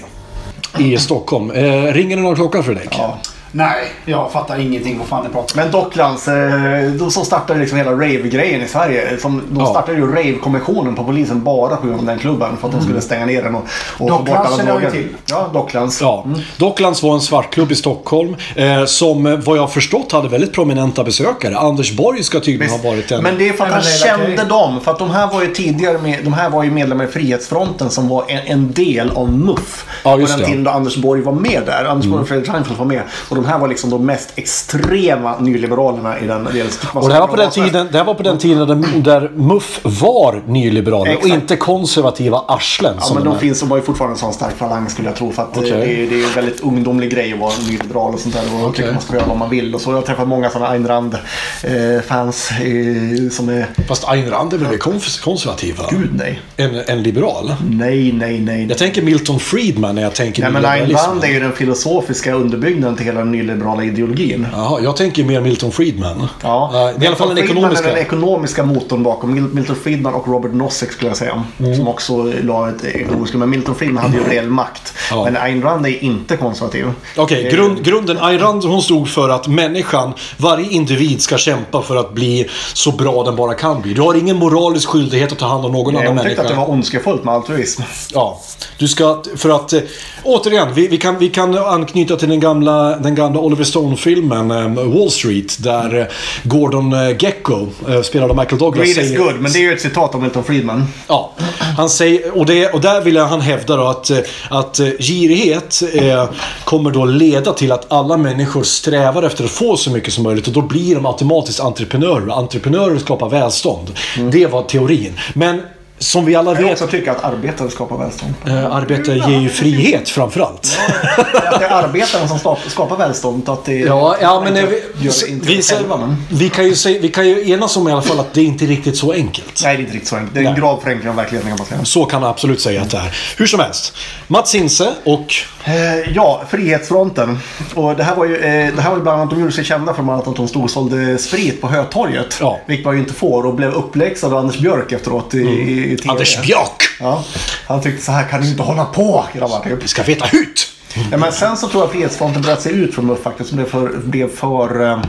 [0.78, 1.50] i Stockholm.
[1.50, 2.98] Eh, ringer det någon klocka Fredrik?
[2.98, 3.18] Ja.
[3.52, 5.62] Nej, jag fattar ingenting vad fan ni pratar om.
[5.64, 9.18] Men Docklands, eh, då så startade liksom hela rave-grejen i Sverige.
[9.18, 9.66] Som, de Ja.
[9.66, 12.56] startade ju rave-kommissionen på polisen bara på grund av den klubben.
[12.60, 13.68] För att de skulle stänga ner den och, och
[13.98, 14.90] få bort Docklands alla droger.
[14.90, 15.08] till.
[15.26, 16.00] Ja, Docklands.
[16.00, 16.26] Ja,
[16.56, 21.04] Docklands var en svartklubb i Stockholm eh, som eh, vad jag förstått hade väldigt prominenta
[21.04, 21.58] besökare.
[21.58, 23.22] Anders Borg ska tydligen ha varit en...
[23.22, 24.80] Men det är för att han kände dem.
[24.80, 27.90] För att de här var ju tidigare med, de här var ju medlemmar i Frihetsfronten
[27.90, 29.86] som var en, en del av MUF.
[30.04, 30.46] Ja, på just den det.
[30.46, 31.84] tiden då Anders Borg var med där.
[31.84, 33.02] Anders Borg och Fredrik Reinfeldt var med.
[33.28, 36.68] Och de här var liksom de mest extrema nyliberalerna i den delen.
[36.92, 39.80] Och det här var på den tiden, det var på den tiden där, där MUF
[39.82, 41.42] var nyliberaler och Exakt.
[41.42, 42.96] inte konservativa arslen.
[43.00, 45.16] Ja, men de de finns, de har ju fortfarande en sån stark falang skulle jag
[45.16, 45.32] tro.
[45.32, 45.70] För att eh, Okej.
[45.72, 48.64] det, är, det är en väldigt ungdomlig grej att vara nyliberal och sånt där.
[48.66, 49.74] Och tycker man ska göra vad man vill.
[49.74, 53.66] Och så jag har träffat många sådana Ayn Rand-fans eh, som är...
[53.88, 55.76] Fast Ayn Rand är väl mer kons- konservativ?
[55.76, 55.84] va?
[55.90, 56.40] Gud nej.
[56.56, 57.54] En, en liberal?
[57.70, 58.66] Nej, nej, nej.
[58.68, 60.90] Jag tänker Milton Friedman när jag tänker Nej, men Ayn.
[60.90, 64.46] Rand är ju den filosofiska underbyggnaden till hela den nyliberala ideologin.
[64.52, 66.28] Jaha, jag tänker mer Milton Friedman.
[66.42, 66.70] Ja.
[66.72, 67.88] Det är i alla fall den Milton Friedman ekonomiska.
[67.90, 69.34] är den ekonomiska motorn bakom.
[69.34, 71.42] Mil- Milton Friedman och Robert Nozick skulle jag säga.
[71.60, 71.76] Mm.
[71.76, 73.34] Som också la ett ekonomiskt...
[73.34, 74.92] Men Milton Friedman hade ju reell makt.
[75.10, 75.24] Ja.
[75.24, 76.86] Men Ayn Rand är inte konservativ.
[77.16, 78.18] Okej, Eh, grund, grunden.
[78.20, 82.92] Ayn Rand hon stod för att människan, varje individ ska kämpa för att bli så
[82.92, 83.94] bra den bara kan bli.
[83.94, 86.42] Du har ingen moralisk skyldighet att ta hand om någon Jag annan tyckte människa.
[86.42, 87.82] att det var ondskefullt med altruism.
[88.12, 88.40] Ja,
[88.78, 89.22] du ska...
[89.36, 89.72] För att...
[89.72, 89.80] eh,
[90.24, 94.84] Återigen, vi, vi, kan, vi kan anknyta till den gamla, den gamla Oliver Stone-filmen eh,
[94.84, 95.56] Wall Street.
[95.62, 96.06] Där eh,
[96.42, 99.18] Gordon eh, Gecko, eh, spelad av Michael Douglas, Greed is säger...
[99.18, 100.86] good, men det är ju ett citat av Milton Friedman.
[101.08, 101.32] Ja,
[101.76, 104.10] han säger, och, det, och där vill han hävda då att,
[104.50, 106.28] att girighet eh,
[106.64, 110.46] kommer då leda till att alla människor strävar efter att få så mycket som möjligt
[110.46, 112.38] och då blir de automatiskt entreprenörer.
[112.38, 113.90] Entreprenörer skapar välstånd.
[114.32, 115.18] Det var teorin.
[115.34, 115.60] Men
[115.98, 118.34] som vi alla Jag vet, också tycka att arbetare skapar välstånd.
[118.46, 120.78] eh, arbete ger ju frihet framförallt.
[121.16, 122.38] Att det är arbetaren som
[122.68, 123.48] skapar, välstånd.
[123.48, 125.96] Att det, Ja, ja men inte, vi, gör det inte vi, själva.
[125.96, 128.42] Men, vi, kan ju säga, vi kan ju enas om i alla fall att det
[128.42, 129.60] inte är riktigt så enkelt.
[129.64, 130.34] nej, det är inte riktigt så enkelt.
[130.34, 130.60] Det är en Nej.
[130.60, 131.84] grav förenkling av verkligheten kan man säga.
[131.84, 133.16] Så kan man absolut säga att det är.
[133.38, 133.96] Hur som helst.
[134.26, 135.34] Mats Hinse och...
[135.64, 137.38] Eh, ja, Frihetsfronten.
[137.74, 139.64] Och det här var ju, eh, det här var ju bland annat, de gjorde sig
[139.64, 142.36] kända för att de stod och sålde sprit på Hötorget.
[142.40, 142.60] Ja.
[142.66, 145.96] Vilket man ju inte får och blev uppläxad av Anders Björk efteråt i, i, i
[145.96, 146.10] TV.
[146.10, 146.82] Anders Björk!
[147.00, 147.24] Ja,
[147.66, 149.60] han tyckte så här kan ni inte hålla på grabbar.
[149.60, 149.82] Typ.
[149.82, 150.68] Vi ska veta hut!
[151.10, 153.48] Ja, men sen så tror jag Frihetsfronten bröt sig ut från MUF faktiskt.
[153.48, 155.00] Som blev för, blev för, eh,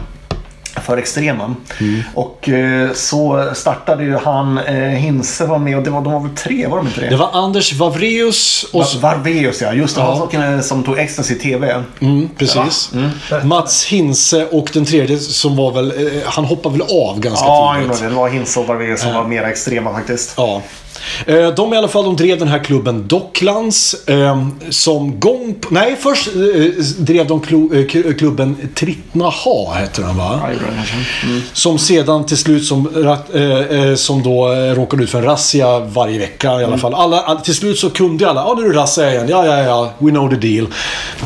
[0.89, 1.55] för extrema.
[1.79, 2.03] Mm.
[2.15, 6.19] Och eh, så startade ju han, eh, Hinse var med och det var, de var
[6.19, 7.09] väl tre, var de inte det?
[7.09, 8.81] Det var Anders Wavreus och...
[8.81, 10.01] Va- Varveus ja, just det.
[10.01, 11.83] Han som tog ecstasy i TV.
[11.99, 12.91] Mm, precis.
[13.43, 15.91] Mats Hinse och den tredje som var väl...
[15.91, 17.97] Eh, han hoppade väl av ganska Ja, tidigt.
[18.03, 20.33] jo, det var Hinse och Varveus som var mer extrema faktiskt.
[20.37, 20.61] Ja.
[21.25, 23.93] Eh, De i alla fall, de drev den här klubben Docklands.
[24.07, 27.39] Eh, som gång på, Nej, först eh, drev de
[28.17, 30.39] klubben Trittnaha, hette den va?
[31.23, 31.41] Mm.
[31.53, 32.89] Som sedan till slut som,
[33.95, 36.79] som då råkade ut för en razzia varje vecka i alla Mm.
[36.79, 36.93] fall.
[36.93, 39.57] Alla, all, till slut så kunde alla, ja nu är det razzia igen, ja ja
[39.63, 40.67] ja, we know the deal.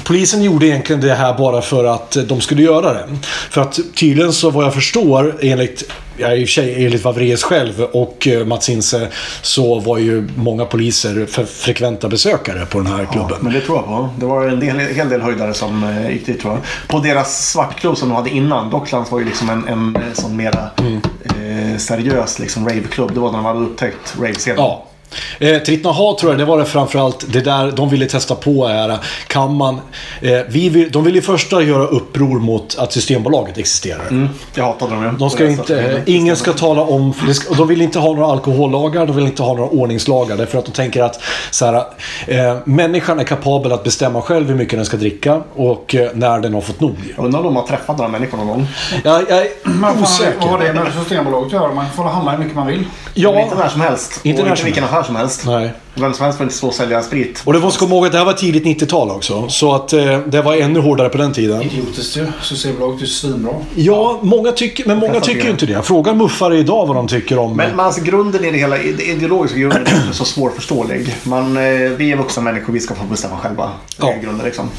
[0.03, 3.05] Polisen gjorde egentligen det här bara för att de skulle göra det.
[3.49, 5.83] För att tydligen så vad jag förstår enligt
[6.17, 9.07] Ja, i och för sig enligt Wavreus själv och eh, Mats Hinse
[9.41, 13.37] så var ju många poliser för frekventa besökare på den här klubben.
[13.41, 14.09] Men det tror jag på.
[14.19, 16.61] Det var en del, hel del höjdare som eh, gick dit tror jag.
[16.87, 18.69] På deras svartklubb som de hade innan.
[18.69, 21.01] Docklands var ju liksom en, en eh, sån mera Mm.
[21.73, 23.13] eh, seriös liksom raveklubb.
[23.13, 24.57] Det var när de hade upptäckt rave-scenen.
[24.57, 24.85] Ja.
[25.39, 28.97] Eh, Trittnaha tror jag, det var det framförallt det där de ville testa på är,
[29.27, 29.79] kan man...
[30.21, 34.07] Eh, vi vill, de ville ju första göra uppror mot att Systembolaget existerar.
[34.09, 34.29] Mm.
[34.55, 35.11] Jag hatade dem ju.
[35.11, 39.05] De ska inte, eh, ingen ska tala om, ska, de vill inte ha några alkohollagar,
[39.05, 40.37] de vill inte ha några ordningslagar.
[40.37, 41.19] Därför att de tänker att
[41.51, 41.83] så här,
[42.27, 46.39] eh, människan är kapabel att bestämma själv hur mycket den ska dricka och eh, när
[46.39, 46.95] den har fått nog.
[47.17, 48.67] Undrar om de har träffat några människor någon gång.
[49.03, 50.33] Jag, jag är Men osäker.
[50.39, 51.73] vad har det med Systembolaget att göra?
[51.73, 52.85] Man får handla hur mycket man vill.
[53.13, 53.33] Ja.
[53.33, 54.19] Ja, Inte när som helst.
[54.23, 55.02] Inte och när som vilken helst.
[55.03, 55.45] Affär som helst.
[55.45, 55.73] nej.
[55.95, 57.41] Vem som helst får inte stå och sälja sprit.
[57.45, 59.47] Och det måste komma ihåg att det här var tidigt 90-tal också.
[59.49, 61.61] Så att eh, det var ännu hårdare på den tiden.
[61.61, 62.27] Idiotiskt ju.
[62.41, 63.53] Systembolaget är ju svinbra.
[63.75, 65.81] Ja, många tycker, men många tycker ju inte det.
[65.83, 67.57] Fråga muffare idag vad de tycker om...
[67.57, 71.15] Men, men alltså grunden i det hela, det ideologiska grunden är inte så svårförståelig.
[71.23, 71.63] Man, eh,
[71.97, 73.69] vi är vuxna människor, vi ska få bestämma själva.
[73.97, 74.17] Det är Ja.
[74.23, 74.69] grunden liksom.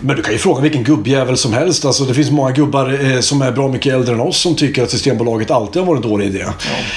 [0.00, 1.84] Men du kan ju fråga vilken gubbjävel som helst.
[1.84, 4.82] Alltså, det finns många gubbar eh, som är bra mycket äldre än oss som tycker
[4.82, 6.44] att Systembolaget alltid har varit en dålig idé.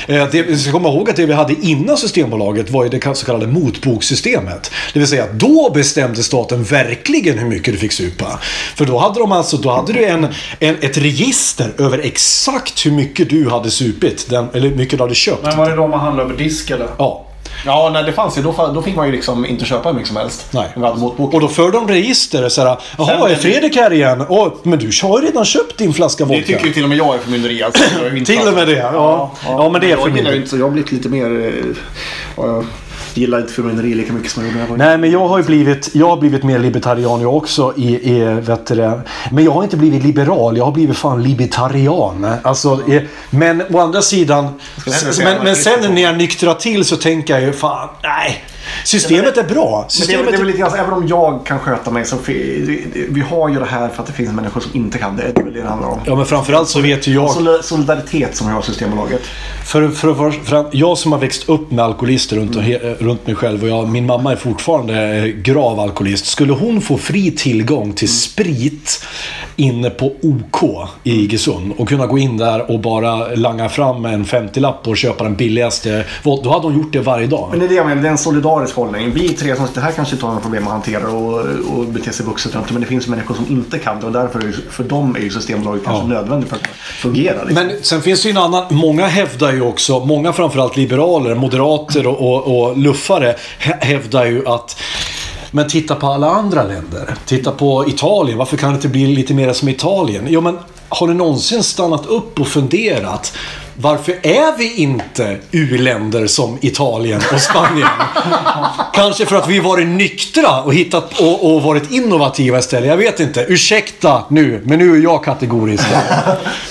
[0.07, 3.15] Eh, det, vi ska komma ihåg att det vi hade innan Systembolaget var ju det
[3.15, 4.71] så kallade motbokssystemet.
[4.93, 8.39] Det vill säga, då bestämde staten verkligen hur mycket du fick supa.
[8.75, 10.27] För då hade de alltså, då hade du en,
[10.59, 14.25] en, ett register över exakt hur mycket du hade supit.
[14.29, 15.43] Den, eller hur mycket du hade köpt.
[15.43, 16.87] Men var det då man handlade över disk eller?
[16.97, 17.25] Ja.
[17.65, 20.07] Ja, när det fanns ju, då, då fick man ju liksom inte köpa hur mycket
[20.07, 20.47] som helst.
[20.51, 20.67] Nej.
[21.17, 22.49] Och då förde de register.
[22.49, 24.25] Såhär, Jaha, är Fredrik här igen?
[24.29, 26.39] Åh, men du har ju redan köpt din flaska vodka.
[26.39, 27.63] Det tycker ju till och med jag är förmynderi.
[27.63, 27.83] Alltså.
[28.03, 29.31] Jag Till och med det, ja.
[29.45, 30.33] Ja, men det är jag gillar förmynderi.
[30.33, 30.57] ju inte så.
[30.57, 31.25] Jag har blivit lite mer...
[31.25, 31.53] eh,
[32.37, 32.65] ja, jag
[33.17, 35.37] gillar inte förmynderi lika mycket som jag gjorde när jag var Nej, men jag har
[35.37, 37.73] ju blivit, jag har blivit mer libertarian jag också.
[37.77, 39.01] I, i, vet du det.
[39.31, 42.35] Men jag har inte blivit liberal, jag har blivit fan libertarian.
[42.43, 44.47] Alltså, eh, men å andra sidan,
[45.19, 48.43] men, men sen är när jag nyktrar till så tänker jag ju fan, nej.
[48.85, 49.71] Systemet är bra.
[49.71, 52.17] Men det, är, Systemet det är lite grann, även om jag kan sköta mig så
[53.09, 55.31] vi har ju det här för att det finns människor som inte kan det.
[55.35, 55.99] Det är väl det det handlar om.
[56.05, 57.31] Ja, men framförallt så vet ju jag...
[57.31, 59.21] Sol- Solidaritet som vi har i Systembolaget.
[59.65, 63.27] För, för, för, för, jag som har växt upp med alkoholister runt, och he, runt
[63.27, 66.25] mig själv och jag, min mamma är fortfarande grav alkoholist.
[66.25, 69.05] Skulle hon få fri tillgång till sprit
[69.55, 74.25] inne på OK i Iggesund och kunna gå in där och bara langa fram en
[74.25, 76.05] 50-lapp och köpa den billigaste.
[76.23, 77.47] Då hade hon gjort det varje dag.
[77.51, 79.11] Men det är det jag menar, det är en solidarisk hållning.
[79.13, 81.39] Vi tre som sitter här kanske inte har några problem att hantera och,
[81.77, 84.55] och bete sig vuxet men det finns människor som inte kan det och därför är,
[84.69, 87.43] för dem är ju Systembolaget kanske nödvändigt för att fungera.
[87.43, 87.67] Liksom.
[87.67, 88.63] Men sen finns det ju en annan.
[88.69, 94.47] Många hävdar ju också, många framförallt liberaler, moderater och, och, och luffare hä- hävdar ju
[94.47, 94.79] att
[95.51, 97.15] men titta på alla andra länder.
[97.25, 98.37] Titta på Italien.
[98.37, 100.25] Varför kan det inte bli lite mer som Italien?
[100.29, 100.57] Jo, men
[100.89, 103.33] har ni någonsin stannat upp och funderat?
[103.75, 107.87] Varför är vi inte u-länder som Italien och Spanien?
[108.93, 112.89] Kanske för att vi varit nyktra och hittat och, och varit innovativa istället.
[112.89, 113.45] Jag vet inte.
[113.49, 115.83] Ursäkta nu, men nu är jag kategorisk.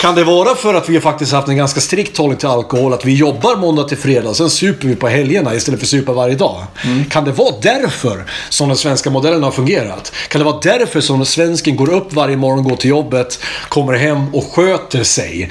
[0.00, 2.92] Kan det vara för att vi faktiskt haft en ganska strikt hållning till alkohol?
[2.92, 6.12] Att vi jobbar måndag till fredag, sen super vi på helgerna istället för att supa
[6.12, 6.64] varje dag.
[7.10, 10.12] Kan det vara därför som den svenska modellen har fungerat?
[10.28, 13.38] Kan det vara därför som svensken går upp varje morgon, går till jobbet,
[13.68, 15.50] kommer hem och sköter sig?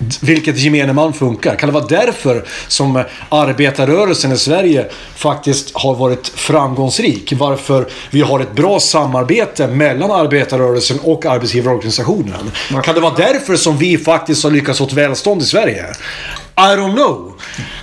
[0.20, 1.56] vilket gemene man funkar?
[1.56, 7.32] Kan det vara därför som arbetarrörelsen i Sverige faktiskt har varit framgångsrik?
[7.36, 12.50] Varför vi har ett bra samarbete mellan arbetarrörelsen och arbetsgivarorganisationen?
[12.84, 15.84] Kan det vara därför som vi faktiskt har lyckats åt välstånd i Sverige?
[16.56, 17.32] I don't know.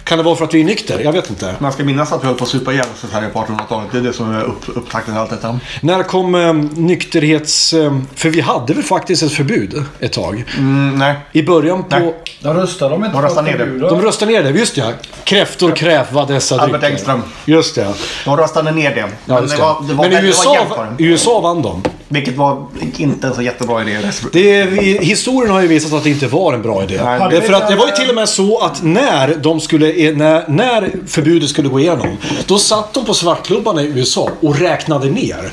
[0.08, 1.00] Kan det vara för att vi är nykter?
[1.00, 1.56] Jag vet inte.
[1.60, 3.88] Man ska minnas att vi höll på att supa ihjäl oss i Sverige på 1800-talet.
[3.92, 5.60] Det är det som är upp, upptakten till allt detta.
[5.82, 7.74] När kom eh, nykterhets...
[7.74, 10.44] Eh, för vi hade väl faktiskt ett förbud ett tag.
[10.58, 11.16] Mm, nej.
[11.32, 12.00] I början på...
[12.00, 12.14] Nej.
[12.42, 13.90] De röstar de inte De röstar för ner det.
[13.90, 14.92] De röstade ner det, just ja.
[15.24, 16.96] Kräftor kräva dessa Albert drycker.
[16.96, 17.22] Engström.
[17.46, 17.94] Just det.
[18.26, 19.00] De röstade ner det.
[19.00, 19.64] Ja, Men just det det.
[19.64, 21.84] var, det var, Men i var USA, i USA vann de.
[22.10, 22.66] Vilket var
[22.98, 23.98] inte en så jättebra idé.
[24.32, 27.00] Det, vi- historien har ju visat att det inte var en bra idé.
[27.04, 27.20] Nej.
[27.32, 30.48] Det, för att det var ju till och med så att när, de skulle, när,
[30.48, 32.18] när förbudet skulle gå igenom.
[32.46, 35.52] Då satt de på svartklubbarna i USA och räknade ner.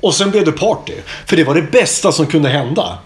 [0.00, 0.92] Och sen blev det party.
[1.26, 2.98] För det var det bästa som kunde hända.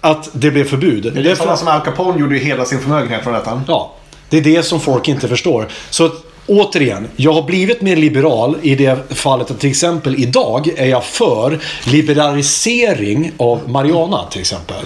[0.00, 1.12] Att det blev förbud.
[1.14, 3.62] Det är sådana som Al Capone gjorde ju hela sin förmögenhet från detta.
[3.68, 3.94] Ja,
[4.28, 5.68] det är det som folk inte förstår.
[5.90, 6.10] Så
[6.46, 11.04] återigen, jag har blivit mer liberal i det fallet att till exempel idag är jag
[11.04, 14.84] för liberalisering av marijuana till exempel.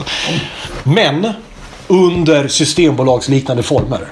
[0.82, 1.32] Men
[1.88, 4.08] under systembolagsliknande former.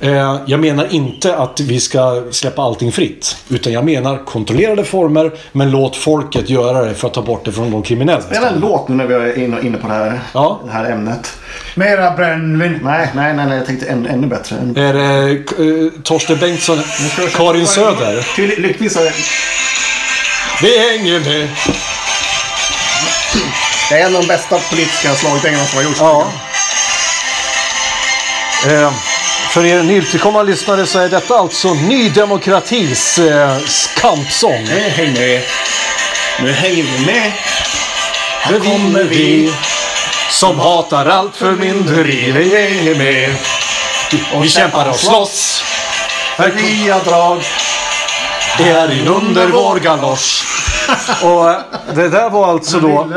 [0.00, 3.36] Eh, Jag menar inte att vi ska släppa allting fritt.
[3.48, 7.52] Utan jag menar kontrollerade former, men låt folket göra det för att ta bort det
[7.52, 8.20] från de kriminella.
[8.20, 10.60] Spela en låt nu när vi är inne, på det här, Ja.
[10.64, 11.32] det här ämnet.
[11.74, 12.80] Mera brännvin.
[12.82, 14.56] Nej, nej, nej, nej jag tänkte än, ännu bättre.
[14.56, 14.76] Än...
[14.76, 16.78] Är det eh, Torsten Bengtsson,
[17.34, 18.26] Karin Söder?
[18.38, 19.12] Lyckligtvis är
[20.62, 21.48] Vi hänger med.
[23.90, 26.00] det är en av de bästa politiska slagdängarna som har gjorts.
[26.00, 26.26] Ja.
[28.70, 28.92] Eh,
[29.54, 33.58] för er nytillkomna lyssnare så är detta alltså Ny Demokratis eh,
[33.96, 34.64] kampsång.
[34.64, 35.40] Nu hänger vi.
[36.40, 37.32] Nu hänger vi med.
[38.40, 39.52] Här kommer vi
[40.30, 42.32] som hatar allt förmynderi.
[42.32, 43.36] Vi hänger med.
[44.42, 45.64] Vi kämpar och slåss.
[46.36, 47.42] Här Fria drag.
[48.58, 50.44] Det är in under vår galosch.
[51.22, 51.56] Och eh,
[51.94, 53.08] det där var alltså då...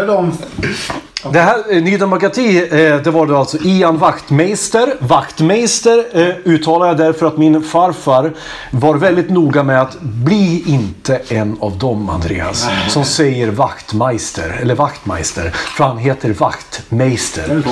[1.23, 1.33] De...
[1.33, 4.93] Det här, eh, Ny Demokrati, eh, det var då alltså Ian Wachtmeister.
[4.99, 8.33] Wachtmeister eh, uttalar jag därför att min farfar
[8.71, 14.75] var väldigt noga med att bli inte en av dem, Andreas, som säger Wachtmeister, eller
[14.75, 15.49] Wachtmeister.
[15.49, 17.63] För han heter Wachtmeister.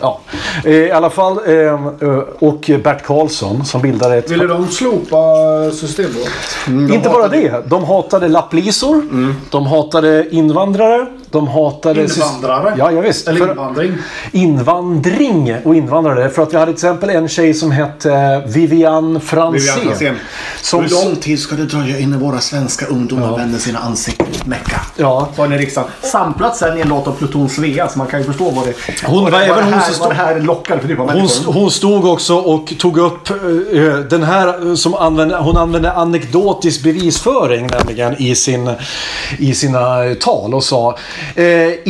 [0.00, 0.20] Ja.
[0.64, 1.38] I alla fall,
[2.38, 4.30] och Bert Karlsson som bildade ett...
[4.30, 5.16] Ville de slopa
[5.72, 6.32] Systembolaget?
[6.66, 7.70] Inte bara det.
[7.70, 9.02] De hatade lapplisor.
[9.50, 11.06] De hatade invandrare.
[11.30, 12.02] De hatade...
[12.04, 12.74] Invandrare?
[12.78, 13.28] Ja, ja visst.
[13.28, 13.92] Eller För- invandring?
[14.32, 16.28] invandring och invandrare.
[16.30, 19.52] För att vi hade till exempel en tjej som hette Vivian Franzén.
[19.52, 20.16] Vivian Franzén.
[20.62, 24.46] Som, Hur lång tid ska det dröja innan våra svenska ungdomar vänder sina ansikten mot
[24.46, 24.80] Mecka?
[24.96, 25.90] ja, Sa ni i riksdagen.
[26.02, 28.74] Samplat sen i en låt av Pluton Svea så man kan ju förstå vad det,
[29.06, 31.16] Hon var det, även hon här, som vad det här lockar för typ av hon,
[31.16, 31.52] människor.
[31.52, 33.36] hon stod också och tog upp eh,
[33.82, 38.70] eh, den här eh, som använde, hon använde anekdotisk bevisföring nämligen i, sin,
[39.38, 40.96] i sina eh, tal och sa
[41.34, 41.44] eh,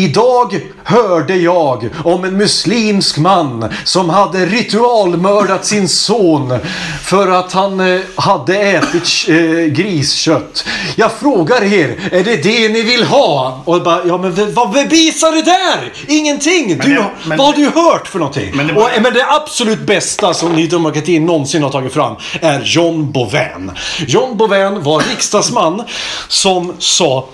[0.04, 6.58] Idag hörde jag om en muslimsk man som hade ritualmördat sin son
[7.04, 9.34] för att han eh, hade ätit eh,
[9.72, 10.64] griskött.
[10.96, 13.62] Jag frågar er, är det det ni vill ha?
[13.64, 15.92] Och bara, ja men vad bevisar det där?
[16.08, 16.78] Ingenting!
[16.78, 18.50] Du, det- men- vad har du hört för någonting?
[18.56, 22.14] Men det och, var- men det absolut bästa som Ny Demokrati någonsin har tagit fram
[22.40, 23.70] är John Bouvin.
[24.06, 25.82] John Bouvin var riksdagsman
[26.28, 27.28] som sa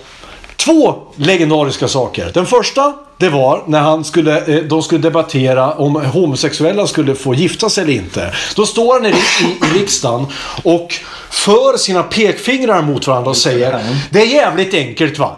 [0.57, 2.31] två legendariska saker.
[2.33, 7.33] Den första, det var när han skulle, eh, de skulle debattera om homosexuella skulle få
[7.33, 8.33] gifta sig eller inte.
[8.55, 10.25] Då står han i, i, i riksdagen
[10.63, 10.93] och
[11.29, 13.79] för sina pekfingrar mot varandra och säger
[14.09, 15.37] Det är jävligt enkelt va.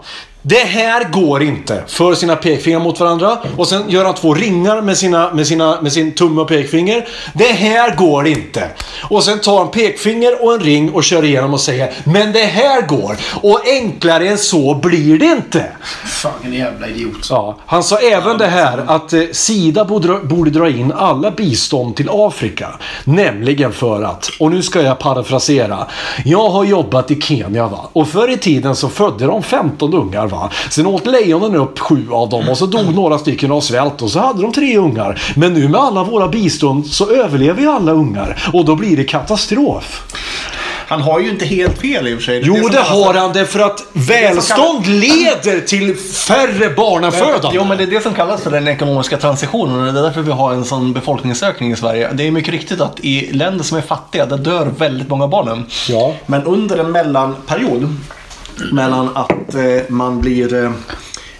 [0.49, 1.83] Det här går inte.
[1.87, 3.37] För sina pekfingrar mot varandra.
[3.57, 7.07] Och sen gör han två ringar med, sina, med, sina, med sin tumme och pekfinger.
[7.33, 8.69] Det här går inte.
[9.09, 12.43] Och sen tar han pekfinger och en ring och kör igenom och säger Men det
[12.43, 13.15] här går.
[13.41, 15.65] Och enklare än så blir det inte.
[16.05, 17.27] Fan, en jävla idiot.
[17.29, 21.31] Ja, han sa även det här att eh, Sida borde, dra- borde dra in alla
[21.31, 22.69] bistånd till Afrika.
[23.03, 25.87] Nämligen för att, och nu ska jag parafrasera.
[26.25, 27.89] Jag har jobbat i Kenya va.
[27.93, 30.38] Och förr i tiden så födde de 15 ungar va.
[30.69, 34.09] Sen åt lejonen upp sju av dem och så dog några stycken av svält och
[34.11, 35.21] så hade de tre ungar.
[35.35, 38.49] Men nu med alla våra bistånd så överlever ju alla ungar.
[38.53, 40.03] Och då blir det katastrof.
[40.87, 42.41] Han har ju inte helt fel i och för sig.
[42.45, 47.49] Jo, det kallas- har han därför att välstånd leder till färre barnafödande.
[47.53, 50.21] Jo, men det är det som kallas för den ekonomiska transitionen och det är därför
[50.21, 52.09] vi har en sån befolkningsökning i Sverige.
[52.13, 55.65] Det är mycket riktigt att i länder som är fattiga, där dör väldigt många barnen.
[55.89, 56.13] Ja.
[56.25, 57.95] Men under en mellanperiod,
[58.71, 60.71] mellan att eh, man blir eh,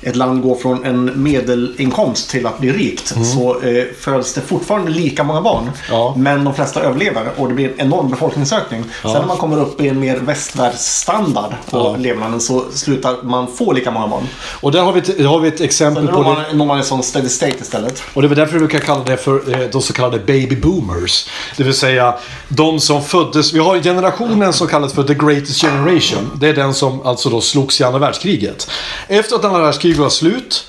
[0.01, 4.91] ett land går från en medelinkomst till att bli rikt så eh, föds det fortfarande
[4.91, 5.61] lika många barn.
[5.63, 5.73] Mm.
[5.89, 6.13] Ja.
[6.17, 8.83] Men de flesta överlever och det blir en enorm befolkningsökning.
[9.01, 11.95] Sen när man kommer upp i en mer västvärldsstandard på Ja.
[11.99, 14.27] levnaden så slutar man få lika många barn.
[14.61, 16.57] Och där har vi ett, har vi ett exempel Sen på når det.
[16.57, 18.03] når man en sån steady state istället.
[18.13, 21.27] Och det väl därför vi brukar kalla det för eh, de så kallade baby boomers.
[21.57, 22.15] Det vill säga
[22.47, 23.53] de som föddes.
[23.53, 26.31] Vi har generationen som kallas för the greatest generation.
[26.39, 28.69] Det är den som alltså då slogs i andra världskriget.
[29.07, 30.67] Efter att andra världskriget var slut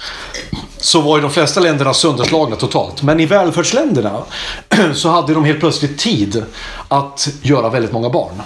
[0.79, 3.03] så var ju de flesta länderna sönderslagna totalt.
[3.03, 4.23] Men i välfärdsländerna
[4.95, 6.45] så hade de helt plötsligt tid
[6.89, 8.43] att göra väldigt många barn.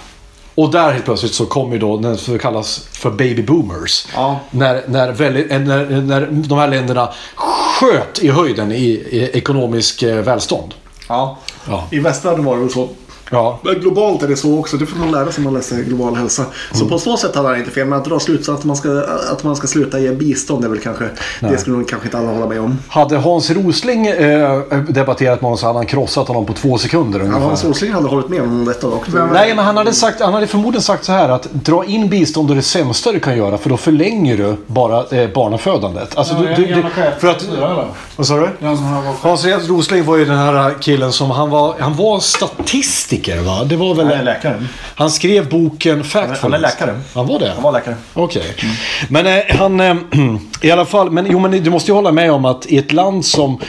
[0.55, 4.07] Och där helt plötsligt så kom ju då den som kallas för baby boomers.
[4.13, 4.39] Ja.
[4.51, 10.03] När, när, väldigt, eh, när, när de här länderna sköt i höjden i, i ekonomisk
[10.03, 10.73] eh, välstånd.
[11.09, 11.37] Ja.
[11.67, 11.83] Ja.
[11.91, 12.89] I västvärlden var det väl så.
[13.31, 13.59] Ja.
[13.61, 14.77] Men globalt är det så också.
[14.77, 16.45] Det får man lära sig när man läser global hälsa.
[16.73, 17.87] Så på så sätt hade han inte fel.
[17.87, 20.79] Men att dra slutsatsen att man ska, att man ska sluta ge bistånd är väl
[20.79, 21.09] kanske...
[21.39, 22.77] Det skulle nog kanske inte alla hålla med om.
[22.87, 27.19] Hade Hans Rosling eh, debatterat med honom så hade han krossat honom på två sekunder
[27.19, 27.45] Ja, ungefär.
[27.45, 29.11] Hans Rosling hade hållit med om detta också.
[29.33, 32.51] Nej, men han hade, sagt, han hade förmodligen sagt så här att dra in bistånd
[32.51, 36.17] är det sämsta du kan göra för då förlänger du bara eh, barnafödandet.
[36.17, 36.83] Alltså, du, du, du,
[37.19, 37.47] för att,
[38.15, 38.49] vad sa du?
[39.21, 42.19] Hans Rosling var ju den här killen som han var, han var
[43.15, 43.63] statistiker va?
[43.63, 44.67] Det var väl, Han är läkare.
[44.95, 46.41] han skrev boken Factfulness.
[46.41, 47.01] Han är läkare.
[47.13, 47.51] Han var det?
[47.53, 47.95] Han var läkare.
[48.13, 48.55] Okej.
[49.09, 49.79] Men eh, han...
[49.79, 49.95] Eh,
[50.61, 52.91] I alla fall, men jo men du måste ju hålla med om att i ett
[52.91, 53.59] land som...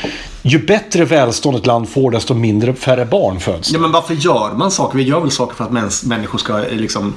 [0.43, 3.73] Ju bättre välstånd ett land får desto mindre, färre barn föds.
[3.73, 4.99] Ja, men varför gör man saker?
[4.99, 7.15] Vi gör väl saker för att människor ska eh, liksom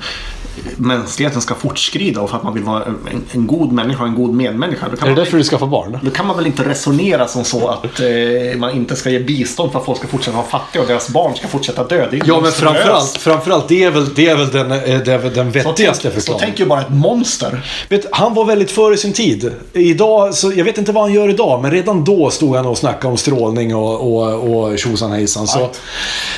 [0.77, 4.33] mänskligheten ska fortskrida och för att man vill vara en, en god människa, en god
[4.33, 4.85] medmänniska.
[4.85, 5.99] Är det därför du skaffar barn?
[6.01, 9.71] då kan man väl inte resonera som så att eh, man inte ska ge bistånd
[9.71, 12.07] för att folk ska fortsätta vara fattiga och deras barn ska fortsätta dö.
[12.11, 15.13] Det är Ja men framförallt, framförallt det är väl, det är väl den, eh, det
[15.13, 16.45] är väl den Så vettigaste Så förklaringen.
[16.45, 17.65] tänker ju bara ett monster.
[17.89, 19.51] Vet, han var väldigt före sin tid.
[19.73, 22.77] Idag, så, jag vet inte vad han gör idag, men redan då stod han och
[22.77, 25.47] snackade om strålning och, och, och tjosan hejsan.
[25.47, 25.69] Så,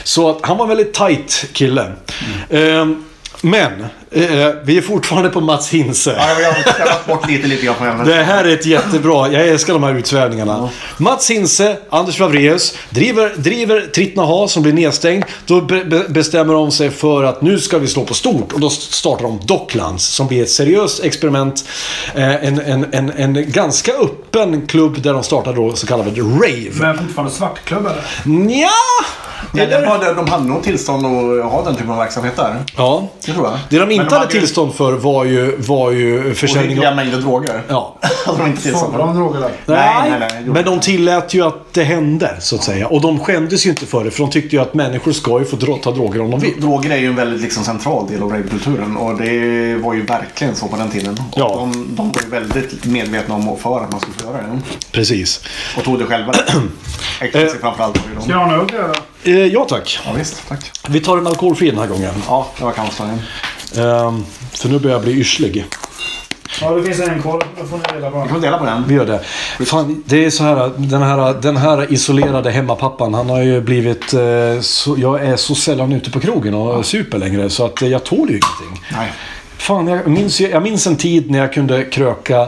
[0.03, 1.91] så att han var en väldigt tight kille.
[2.49, 3.03] Ehm,
[3.41, 6.15] men, eh, vi är fortfarande på Mats Hinse.
[6.17, 8.07] Ja, jag har bort lite, lite grann på ämnet.
[8.07, 10.69] Det här är ett jättebra, jag älskar de här utsvävningarna.
[10.97, 15.25] Mats Hinse, Anders Favreus driver, driver Trittnaha som blir nedstängd.
[15.45, 18.53] Då be, be, bestämmer de sig för att nu ska vi slå på stort.
[18.53, 21.65] Och då startar de Docklands som blir ett seriöst experiment.
[22.15, 26.71] Eh, en, en, en, en ganska öppen klubb där de startar då så kallad rave.
[26.73, 28.03] Men fortfarande svartklubb eller?
[29.53, 32.55] Ja, de, hade, de hade nog tillstånd att ha den typen av verksamhet där.
[32.77, 33.07] Ja.
[33.25, 33.59] Det tror jag.
[33.69, 36.95] Det de inte de hade hade tillstånd för var ju, var ju försäljning av...
[36.95, 37.61] mängder droger.
[37.67, 37.95] Ja.
[38.25, 38.99] hade de inte tillstånd för.
[38.99, 39.51] de droger där?
[39.65, 42.87] Nej, nej, nej, men de tillät ju att det hände, så att säga.
[42.87, 45.45] Och de skämdes ju inte för det, för de tyckte ju att människor ska ju
[45.45, 46.61] få ta droger om de vill.
[46.61, 50.55] Droger är ju en väldigt liksom, central del av ravekulturen och det var ju verkligen
[50.55, 51.13] så på den tiden.
[51.31, 51.55] Och Ja.
[51.55, 54.59] de, de var ju väldigt medvetna om och för att man skulle få göra det.
[54.91, 55.43] Precis.
[55.77, 56.33] Och tog det själva.
[57.21, 59.41] Ecstasy framförallt var ju Ska jag ha en öl eller?
[59.43, 59.99] Eh, ja tack.
[60.05, 60.71] Ja, visst, tack.
[60.89, 62.13] Vi tar en alkoholfri den här gången.
[62.27, 63.19] Ja, det var kansslaren.
[63.77, 65.65] Ehm, för nu börjar jag bli yrslig.
[66.61, 67.43] Ja, det finns en kvar.
[67.59, 68.29] Då får ni dela på Vi den.
[68.29, 68.83] kan dela på den.
[68.87, 69.65] Vi gör det.
[69.65, 74.13] Fan, det är så här, den här, den här isolerade hemmapappan, han har ju blivit...
[74.13, 77.87] Eh, så, jag är så sällan ute på krogen och super längre, så att eh,
[77.87, 78.85] jag tål ju ingenting.
[78.91, 79.11] Nej.
[79.57, 82.47] Fan, jag minns, jag minns en tid när jag kunde kröka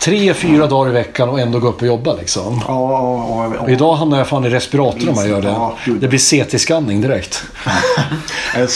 [0.00, 2.62] tre, fyra dagar i veckan och ändå gå upp och jobba liksom.
[2.68, 5.48] Ja, ja, ja, idag hamnar jag fan i respirator om jag gör det.
[5.48, 5.76] Ja.
[5.86, 7.42] Det blir CT-skanning direkt.
[8.54, 8.66] En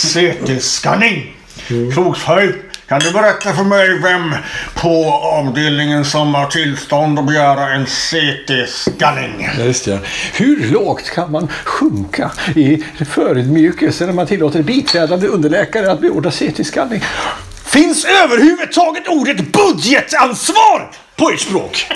[1.71, 1.93] CT-skanning.
[1.93, 2.55] Krokshöjd.
[2.89, 4.35] Kan du berätta för mig vem
[4.75, 9.49] på avdelningen som har tillstånd att begära en CT-skanning?
[9.59, 9.99] Ja, just det.
[10.35, 17.05] Hur lågt kan man sjunka i förödmjukelse när man tillåter biträdande underläkare att beordra CT-skanning?
[17.65, 21.87] Finns överhuvudtaget ordet budgetansvar på ert språk?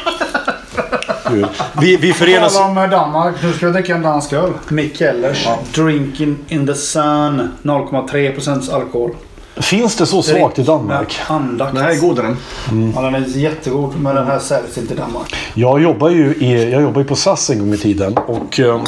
[1.80, 2.54] Vi, vi förenas...
[2.54, 3.34] Tala om Danmark.
[3.42, 4.52] Nu ska vi dricka en dansk öl.
[4.68, 5.48] Mikkellers.
[5.74, 7.52] Drinking in the sun.
[7.62, 9.14] 0,3% alkohol.
[9.56, 11.20] Finns det så svagt i Danmark?
[11.26, 11.74] Andakt.
[11.74, 12.36] Den här är god den.
[12.94, 14.00] Ja, den är jättegod.
[14.00, 15.34] Men den här säljs inte i Danmark.
[15.54, 18.82] Jag jobbar ju, i, jag jobbar på SAS en gång i tiden och eh,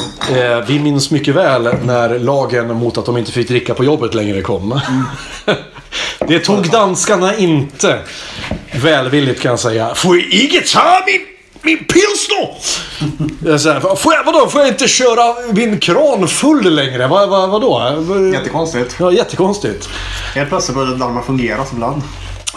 [0.67, 4.41] vi minns mycket väl när lagen mot att de inte fick dricka på jobbet längre
[4.41, 4.79] kom.
[6.27, 7.99] Det tog danskarna inte
[8.83, 9.95] välvilligt kan jag säga.
[9.95, 11.36] Får jag inte ta min,
[11.67, 12.47] min pilsner?
[13.95, 17.07] Får jag, vadå, får jag inte köra min kran full längre?
[17.07, 18.03] Vad, vad, vadå?
[18.33, 18.95] Jättekonstigt.
[18.99, 19.89] Ja, jättekonstigt.
[20.35, 22.01] Helt plötsligt började Danmark fungera som land.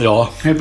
[0.02, 0.28] Ja.
[0.42, 0.58] Den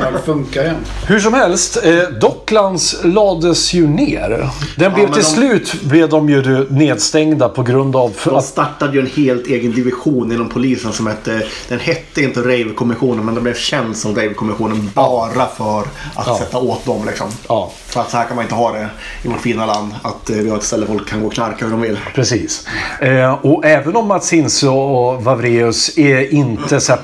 [0.00, 0.76] väl funka igen.
[1.06, 4.48] Hur som helst, eh, Docklands lades ju ner.
[4.76, 8.92] Den blev till de- slut blev de ju nedstängda på grund av för De startade
[8.92, 13.42] ju en helt egen division inom polisen som hette, den hette inte Rave-kommissionen men den
[13.44, 15.80] blev känd som Rave-kommissionen bara för
[16.14, 16.38] att Ja.
[16.38, 17.26] sätta åt dem liksom.
[17.48, 17.72] Ja.
[17.86, 18.88] För att så här kan man inte ha det
[19.22, 19.94] i vårt fina land.
[20.02, 21.98] Att eh, vi har ett ställe folk kan gå och knarka hur de vill.
[22.14, 22.66] Precis.
[23.00, 27.00] Eh, och även om Mats Hinse och Vavreus är inte så här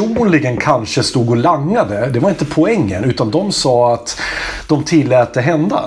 [0.00, 2.06] personligen kanske stod och langade.
[2.10, 3.04] Det var inte poängen.
[3.04, 4.20] Utan de sa att
[4.68, 5.84] de tillät det hända.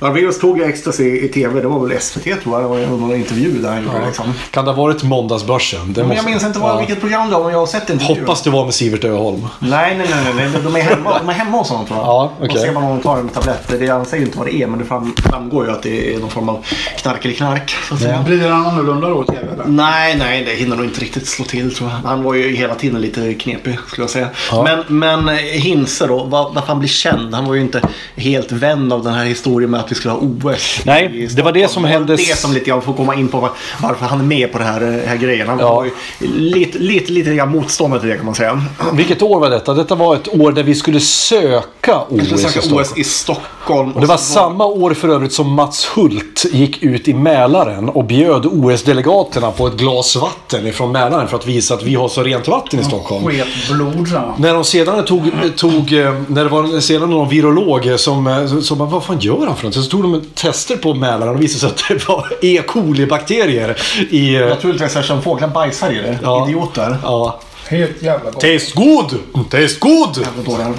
[0.00, 1.60] Barbados tog ju ecstasy i tv.
[1.60, 2.62] Det var väl SVT tror jag.
[2.62, 4.32] Det var någon intervju där han gjorde det, liksom.
[4.50, 5.92] Kan det ha varit Måndagsbörsen?
[5.92, 6.78] Det Men måste- jag minns inte vad, Ja.
[6.78, 8.18] vilket program det var men jag har sett intervjun.
[8.20, 9.46] Hoppas det var med Sivert Öholm.
[9.58, 10.60] Nej, nej, nej, nej, nej.
[10.64, 12.06] De är hemma, de är hemma hos honom tror jag.
[12.06, 12.48] Ja, okej.
[12.54, 13.68] Då ser man honom ta en tablett.
[13.80, 16.14] Det, han säger ju inte vad det är men det fram, framgår ju att det
[16.14, 16.64] är någon form av
[17.02, 17.70] knark eller knark.
[17.88, 18.22] Så att säga.
[18.26, 19.40] Blir den annorlunda då i TV?
[19.52, 19.64] Eller?
[19.66, 21.96] Nej, nej, det hinner nog inte riktigt slå till tror jag.
[22.08, 24.28] Han var ju hela tiden lite knepig skulle jag säga.
[24.50, 24.62] Ja.
[24.62, 27.34] Men, men eh, Hinse då, var, varför han blir känd?
[27.34, 27.80] Han var ju inte
[28.16, 30.80] helt vän av den här historien med att vi skulle ha OS.
[30.84, 33.50] Nej, det var det som hände- Det som lite grann får komma in på var,
[33.82, 35.48] varför han är med på den här, eh, här grejen.
[35.48, 35.74] Han Ja.
[35.74, 35.90] var ju
[36.38, 38.62] lite, lite, lite grann motståndare till det kan man säga.
[38.92, 39.74] Vilket år var detta?
[39.74, 42.82] Detta var ett år där vi skulle söka OS i skulle söka Stockholm.
[42.82, 43.92] OS i Stockholm.
[43.92, 48.04] Och det var samma år för övrigt som Mats Hult gick ut i Mälaren och
[48.04, 52.22] bjöd OS-delegaterna på ett glas vatten ifrån Mälaren för att visa att vi har så
[52.22, 53.24] rent vatten i Stockholm.
[53.70, 54.08] Blod.
[54.38, 58.78] När de sedan tog, tog eh, när det var sedan någon virolog som, eh, som
[58.78, 59.74] bara, vad fan gör han för något?
[59.74, 62.62] Så tog de tester på Mälaren och visade sig att det var E.
[62.66, 63.76] coli-bakterier
[64.10, 64.34] i...
[64.36, 66.18] eh, Naturligtvis eftersom fåglar bajsar i det.
[66.22, 66.48] Ja.
[66.48, 66.96] Idioter.
[67.02, 67.40] Ja.
[67.70, 68.40] Helt jävla gott.
[68.40, 69.14] Taste good!
[69.50, 70.26] Taste good!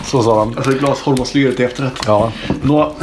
[0.05, 0.53] Så sa de.
[0.57, 1.93] Alltså ett glas hormoslyr till efterrätt.
[2.05, 2.31] Ja.
[2.63, 2.93] Nå,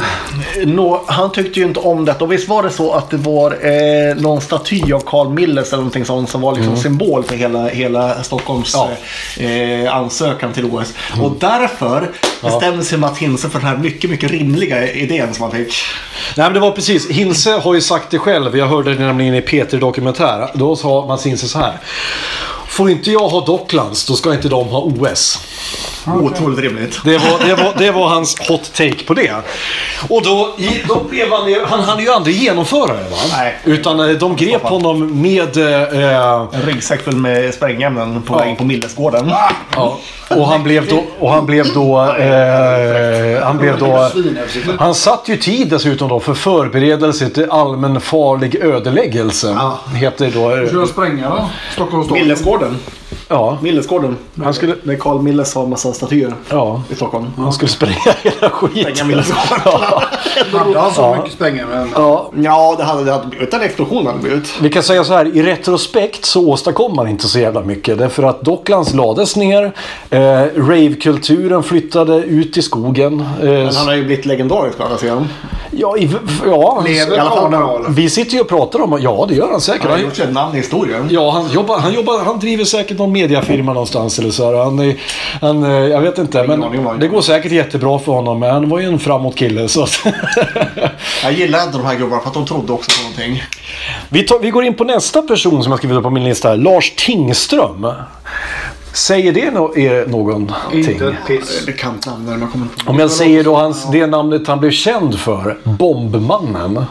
[0.65, 2.23] nå, han tyckte ju inte om detta.
[2.23, 5.77] Och visst var det så att det var eh, någon staty av Carl Milles eller
[5.77, 8.89] någonting sånt som var liksom symbol för hela, hela Stockholms Ja.
[9.43, 10.93] eh, ansökan till OS.
[11.21, 12.11] Och därför
[12.41, 15.73] bestämde sig Mats Hinse för den här mycket, mycket rimliga idén som han fick.
[16.37, 17.09] Nej men det var precis.
[17.09, 18.57] Hinse har ju sagt det själv.
[18.57, 20.49] Jag hörde det nämligen i P3 Dokumentär.
[20.53, 21.77] Då sa Mats Hinse så här.
[22.79, 25.39] Får inte jag ha Docklands, då ska inte de ha OS.
[26.21, 26.99] Otroligt rimligt.
[27.03, 29.31] Det var, det, var, det var hans hot take på det.
[30.09, 30.55] Och då,
[30.87, 33.17] då blev han, ju- han hann ju aldrig genomföra det va?
[33.37, 33.57] Nej.
[33.65, 35.57] Utan eh, de grep honom med...
[35.57, 39.31] Eh, En ryggsäck full med sprängämnen på väg in på Millesgården.
[39.75, 39.97] ja,
[40.29, 41.03] och han blev då...
[41.19, 42.01] Och han blev då...
[42.01, 44.09] Eh, han blev då...
[44.79, 49.57] Han satt ju tid dessutom då för förberedelse till allmän farlig ödeläggelse.
[49.95, 50.49] Heter det då.
[50.49, 51.49] Ska eh, jag spränga då?
[51.73, 52.17] Stockholms stad?
[52.19, 52.77] Millesgården.
[53.31, 54.17] Ja, Millesgården.
[54.43, 56.81] Han skulle- Där Carl Milles har massa statyer ja.
[56.91, 57.25] i Stockholm.
[57.37, 58.81] Han skulle spränga hela skiten.
[58.95, 59.61] Spränga Millesgården.
[59.65, 60.03] Ja.
[60.59, 61.89] Hade han så mycket sprängämnen?
[61.95, 64.05] Ja, Ja, det hade, det hade blivit en explosion.
[64.05, 64.53] Hade det blivit.
[64.61, 67.97] Vi kan säga så här, i retrospekt så åstadkom man inte så jävla mycket.
[67.97, 69.71] Därför att Docklands lades ner.
[70.09, 70.19] Eh,
[70.55, 73.19] Rave-kulturen flyttade ut i skogen.
[73.41, 75.27] Eh, Men han har ju blivit legendarisk å andra sidan.
[75.71, 76.09] ja, i,
[76.45, 79.61] ja, Lever i alla fall- vi sitter ju och pratar om Ja, det gör han
[79.61, 79.81] säkert.
[79.83, 81.07] Han har gjort sig ett namn i historien.
[81.11, 84.45] ja, han, jobbar, han, jobbar, han driver säkert någon mediafirma någonstans eller så.
[84.51, 84.63] Här.
[84.63, 84.95] Han, är-
[85.41, 88.39] han, eh, jag vet inte, men det går säkert jättebra för honom.
[88.39, 89.67] Men han var ju en framåt kille.
[89.67, 89.87] Så
[91.23, 93.43] Jag gillade de här gubbarna för att de trodde också på någonting.
[94.09, 96.49] vi, tar, vi går in på nästa person som jag skrivit upp på min lista.
[96.49, 96.57] här.
[96.57, 97.87] Lars Tingström.
[98.93, 100.55] Säger det no, er någonting?
[100.73, 101.65] Inte ett piss.
[101.65, 102.91] Bekant namn när man kommer på.
[102.91, 105.57] Om jag säger då hans, det namnet han blev känd för.
[105.63, 106.85] Bombmannen.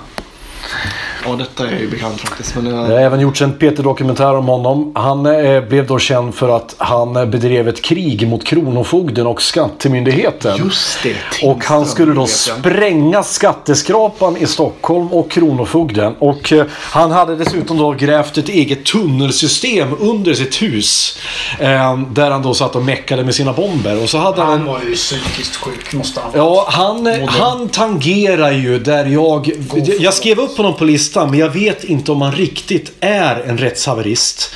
[1.28, 2.54] Ja, detta är ju bekant faktiskt.
[2.54, 2.76] Men Det jag...
[2.76, 4.92] har även gjorts en Peter-dokumentär om honom.
[4.94, 9.42] Han eh, blev då känd för att han eh, bedrev ett krig mot Kronofogden och
[9.42, 10.56] Skattemyndigheten.
[10.58, 11.46] Just det.
[11.46, 16.14] Och han skulle då spränga skatteskrapan i Stockholm och Kronofogden.
[16.18, 21.18] Och eh, han hade dessutom då grävt ett eget tunnelsystem under sitt hus.
[21.58, 24.02] Eh, där han då satt och meckade med sina bomber.
[24.02, 28.52] Och så hade han Han var ju psykiskt sjuk måste han Ja, han, han tangerar
[28.52, 29.50] ju där jag...
[29.98, 33.58] Jag skrev upp honom på listan, men jag vet inte om han riktigt är en
[33.58, 34.54] rättshaverist.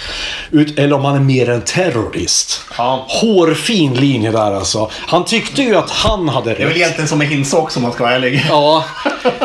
[0.51, 2.61] Ut, eller om han är mer en terrorist.
[2.79, 3.07] Ja.
[3.09, 4.91] Hårfin linje där alltså.
[4.93, 6.77] Han tyckte ju att han hade Det är väl rätt.
[6.77, 8.45] egentligen som Hinse också om man ska vara ärlig.
[8.49, 8.85] Ja,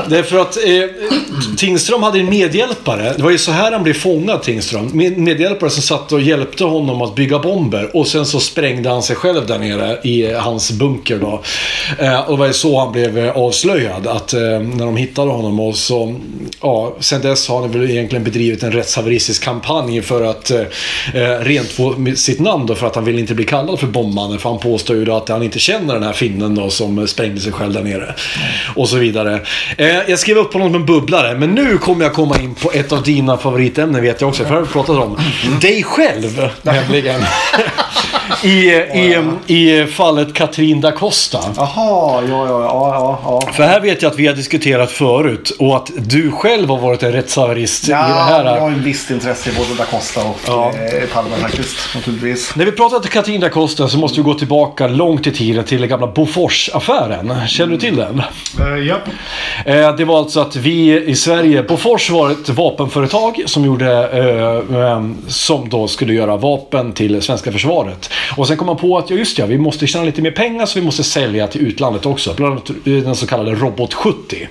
[0.08, 3.14] därför att eh, Tingström hade en medhjälpare.
[3.18, 4.90] Det var ju så här han blev fångad, Tingström.
[4.94, 7.96] Med, medhjälpare som satt och hjälpte honom att bygga bomber.
[7.98, 11.42] Och sen så sprängde han sig själv där nere i hans bunker då.
[12.00, 14.08] Eh, och det var ju så han blev eh, avslöjad.
[14.08, 16.16] Att eh, när de hittade honom och så...
[16.62, 20.60] Ja, sen dess har han väl egentligen bedrivit en rättshaveristisk kampanj för att eh,
[21.14, 22.76] eh, rent få sitt namn då.
[22.76, 24.40] För att han vill inte bli kallad för bombmannen.
[24.40, 27.06] För han påstår ju då att han inte känner den här finnen då som eh,
[27.06, 28.16] sprängde sig själv där nere.
[28.76, 29.42] Och så vidare.
[29.78, 31.38] Eh, jag skrev upp honom som en bubblare.
[31.38, 34.44] Men nu kommer jag komma in på ett av dina favoritämnen vet jag också.
[34.44, 35.20] För det har vi pratat om.
[35.62, 37.22] Dig själv nämligen.
[38.44, 39.18] I, i,
[39.48, 41.40] I fallet Katrin da Costa.
[41.56, 43.52] Jaha, ja, ja, ja, ja, ja.
[43.54, 47.04] För här vet jag att vi har diskuterat förut och att du själv har varit
[47.04, 48.46] en rättshaverist i det Ja, här.
[48.46, 50.72] jag har ju visst intresse i både da Costa och Ja.
[50.72, 52.56] eh, Palme faktiskt, naturligtvis.
[52.56, 55.64] När vi pratar till Katrin da Costa så måste vi gå tillbaka långt i tiden
[55.64, 57.48] till den gamla Bofors-affären.
[57.48, 58.22] Känner du till den?
[58.60, 59.02] Eh, japp.
[59.66, 64.80] Eh, Det var alltså att vi i Sverige, Bofors var ett vapenföretag som gjorde, eh,
[64.82, 67.87] eh, som då skulle göra vapen till svenska försvaret.
[68.38, 70.66] Och sen kom man på att, ja just ja, vi måste tjäna lite mer pengar
[70.66, 72.34] så vi måste sälja till utlandet också.
[72.34, 74.48] Bland annat den så kallade Robot 70.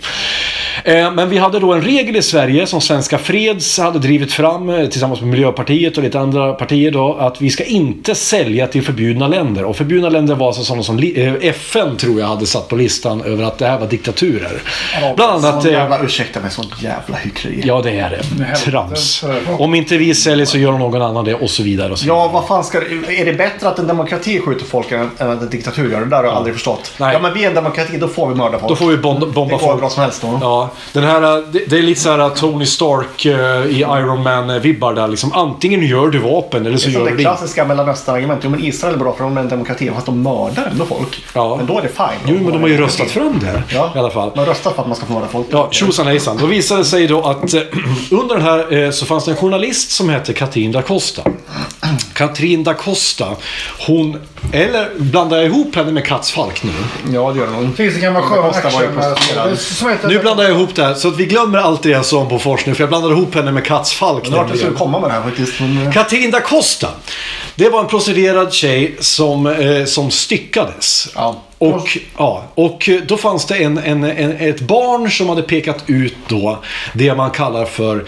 [0.85, 4.69] Eh, Men vi hade då en regel i Sverige som Svenska Freds hade drivit fram
[4.71, 7.15] eh, tillsammans med Miljöpartiet och lite andra partier då.
[7.15, 9.65] Att vi ska inte sälja till förbjudna länder.
[9.65, 13.23] Och förbjudna länder var alltså sådana som eh, FN tror jag hade satt på listan
[13.23, 14.63] över att det här var diktaturer.
[15.17, 15.63] Bland annat...
[15.63, 17.63] Sån eh, jävla, ursäkta mig, sånt jävla hyckleri.
[17.65, 18.45] Ja, det är det.
[18.45, 18.71] helvete.
[18.71, 19.25] Trams.
[19.59, 21.93] Om inte vi säljer så gör någon annan det och så vidare.
[21.93, 22.33] Och så Ja, vidare.
[22.33, 25.51] vad fan ska det, Är det bättre att en demokrati skjuter folk än att en
[25.51, 26.05] diktatur gör det?
[26.07, 26.93] Det där har jag aldrig förstått.
[27.01, 27.13] Nej.
[27.13, 28.69] Ja, men vi är en demokrati, då får vi mörda folk.
[28.69, 29.81] Då får vi bomba, det bomba går folk.
[29.81, 30.39] bra som helst då.
[30.41, 31.21] Ja, den här,
[31.53, 35.09] det, det är lite så här Tony Stark eh, i Iron Man-vibbar där.
[35.09, 37.23] Liksom, antingen gör du vapen eller så Det gör det du det inte.
[37.37, 38.45] klassiska Mellanöstern-argumentet.
[38.45, 41.25] Jo, men Israel är bra för de är en demokrati, fast de mördar ändå folk.
[41.33, 41.57] Ja.
[41.57, 42.35] Men då är det fine.
[42.35, 43.93] Jo, men de har ju röstat fram det Ja.
[43.97, 44.31] i alla fall.
[44.35, 45.47] De har röstat för att man ska få mörda folk.
[45.51, 46.37] Ja, tjosan hejsan.
[46.41, 47.61] Då visade det sig då att eh,
[48.11, 51.23] under den här eh, så fanns det en journalist som hette Katrin da Costa.
[52.13, 53.27] Katrin da Costa,
[53.87, 54.17] hon...
[54.53, 56.71] Eller blandar jag ihop henne med Kats Falk nu?
[57.15, 57.73] Ja, det gör de.
[57.73, 59.03] Finns en gammal skön Costa var ju action.
[59.03, 59.51] prostituerad.
[59.51, 61.91] eh, som heter- Nu blandar jag ihop det här, så att vi glömmer allt det
[61.91, 64.27] jag sa om Bofors nu, för jag blandade ihop henne med Kats Falk.
[64.27, 65.61] Att jag skulle komma med det här faktiskt.
[65.61, 66.89] Men, eh, Katrin da Costa.
[67.55, 71.09] Det var en prostituerad tjej som, eh, som styckades.
[71.15, 71.43] Ja.
[71.59, 76.17] Och, ja, och då fanns det en, en, en, ett barn som hade pekat ut
[76.29, 76.59] då
[76.93, 78.05] det man kallar för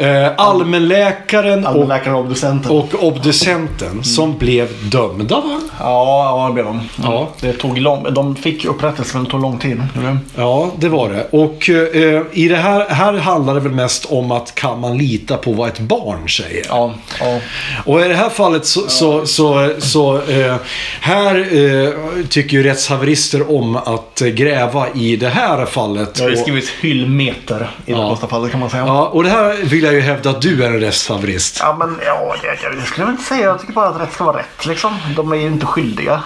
[0.00, 2.70] eh, allmänläkaren och, Allmänläkaren och obducenten.
[2.72, 5.60] och obducenten som blev dömda va?
[5.78, 6.80] Ja, ja, det blev de.
[7.02, 7.28] Ja.
[7.40, 9.82] Det tog lång, de fick upprättelse, men det tog lång tid.
[9.94, 10.18] Det?
[10.36, 11.26] Ja, det var det.
[11.30, 15.36] Och eh, i det här, här handlar det väl mest om att kan man lita
[15.36, 16.66] på vad ett barn säger?
[16.68, 17.38] Ja, ja.
[17.84, 20.56] Och i det här fallet så, så, så, så eh,
[21.00, 26.14] här eh, tycker ju rättshaverister om att gräva i det här fallet.
[26.14, 28.10] Det har ju skrivits hyllmeter i det Ja.
[28.10, 28.86] första fallet kan man säga.
[28.86, 31.58] Ja, och det här vill jag ju hävda att du är en rättshaverist.
[31.60, 33.44] Ja, men ja, jag, jag, jag skulle väl inte säga.
[33.46, 34.66] Jag tycker bara att rätt ska vara rätt.
[34.66, 34.96] Liksom.
[35.16, 36.22] De är ju inte skyldiga.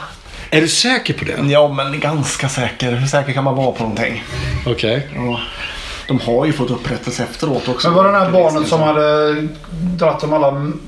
[0.50, 1.50] Är du säker på det?
[1.52, 2.92] Ja, men ganska säker.
[2.92, 4.24] Hur säker kan man vara på någonting?
[4.66, 5.08] Okej.
[5.14, 5.40] Ja.
[6.08, 7.88] De har ju fått upprättelse efteråt också.
[7.88, 9.32] Men var det här barnet som hade
[9.72, 10.80] dratt om alla m-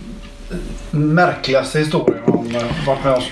[0.90, 2.15] märkligaste historierna
[2.54, 3.24] eh, varit med oss?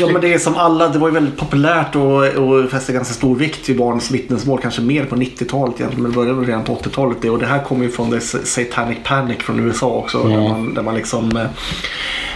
[0.00, 0.88] Ja, men det är som alla.
[0.88, 4.60] Det var ju väldigt populärt och, och fäste ganska stor vikt vid barns vittnesmål.
[4.62, 6.02] Kanske mer på 90-talet egentligen.
[6.02, 7.18] Men det började väl redan på 80-talet.
[7.20, 7.30] det.
[7.30, 10.22] Och det här kommer ju från The Satanic Panic från USA också.
[10.22, 11.36] Där, man, där man liksom...
[11.36, 11.46] eh,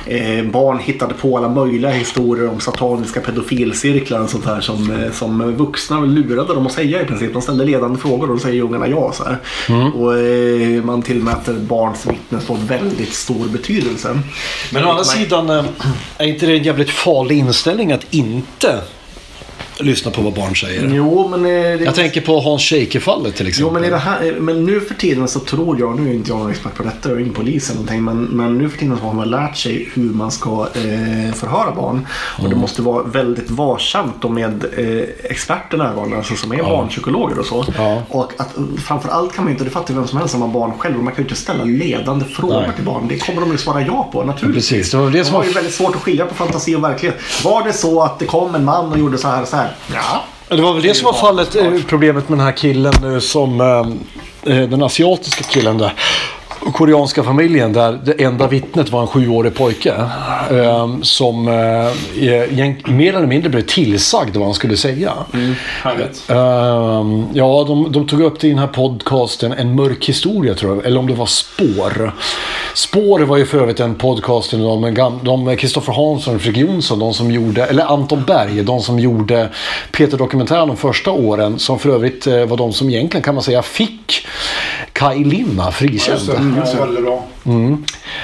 [0.08, 5.12] Eh, barn hittade på alla möjliga historier om sataniska pedofilcirklar och sånt här som, eh,
[5.12, 7.32] som vuxna lurade dem att säga i princip.
[7.32, 9.12] De ställde ledande frågor och då säger ungarna ja.
[9.12, 9.38] Så här.
[9.94, 14.20] Och eh, man tillmäter barns vittnesmål väldigt stor betydelse.
[14.72, 15.64] Men å andra sidan, eh,
[16.16, 18.80] är inte det en jävligt farlig inställning att inte
[19.80, 20.90] lyssna på vad barn säger?
[20.94, 21.40] Jo, men...
[21.46, 23.72] eh, Det, Jag tänker på Hans Scheike-fallet till Jo, exempel.
[23.72, 26.38] men, i det här, men nu för tiden så tror jag, nu är inte jag
[26.38, 28.96] någon expert på detta, jag är ingen polis eller någonting, men, men nu för tiden
[28.98, 32.06] så har man lärt sig hur man ska eh, förhöra barn.
[32.38, 32.50] Och Mm.
[32.50, 37.46] det måste vara väldigt varsamt och med eh, experter närvarande, alltså som är barnpsykologer och
[37.46, 37.64] så.
[37.76, 38.02] Ja.
[38.08, 38.54] Och att,
[38.84, 41.04] framförallt kan man ju inte, det fattar vem som helst som har barn själv, och
[41.04, 42.70] man kan ju inte ställa ledande frågor Nej.
[42.76, 43.08] till barn.
[43.08, 44.68] Det kommer de ju svara ja på naturligtvis.
[44.70, 46.84] Precis, det var det som De har ju väldigt svårt att skilja på fantasi och
[46.84, 47.18] verklighet.
[47.44, 49.67] Var det så att det kom en man och gjorde så här och så här?
[49.94, 50.24] Ja.
[50.56, 53.60] Det var väl det som var fallet, eh, problemet med den här killen nu som,
[53.60, 55.92] eh, eh, den asiatiska killen där.
[56.72, 59.94] Koreanska familjen där det enda vittnet var en sjuårig pojke.
[60.50, 65.12] Eh, som eh, mer eller mindre blev tillsagd vad han skulle säga.
[65.82, 66.30] Härligt.
[66.30, 70.76] Ehm, ja, de, de tog upp det i den här podcasten En mörk historia tror
[70.76, 70.86] jag.
[70.86, 72.12] Eller om det var Spår.
[72.74, 76.98] Spår var ju för övrigt en podcast med Kristoffer Hansson och Fredrik Jonsson.
[76.98, 78.62] De som gjorde, eller Anton Berg.
[78.62, 79.48] De som gjorde
[79.92, 81.58] Peter-dokumentären de första åren.
[81.58, 84.26] Som för övrigt eh, var de som egentligen kan man säga fick
[84.98, 86.14] Kaj Linna frikänd.
[86.18, 86.40] Just det.
[86.56, 87.24] Ja, väldigt bra.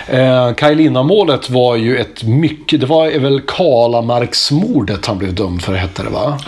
[0.07, 5.75] Eh, Kaj Linna-målet var ju ett mycket, det var väl Kalamarksmordet han blev dömd för
[5.75, 6.39] hette det va?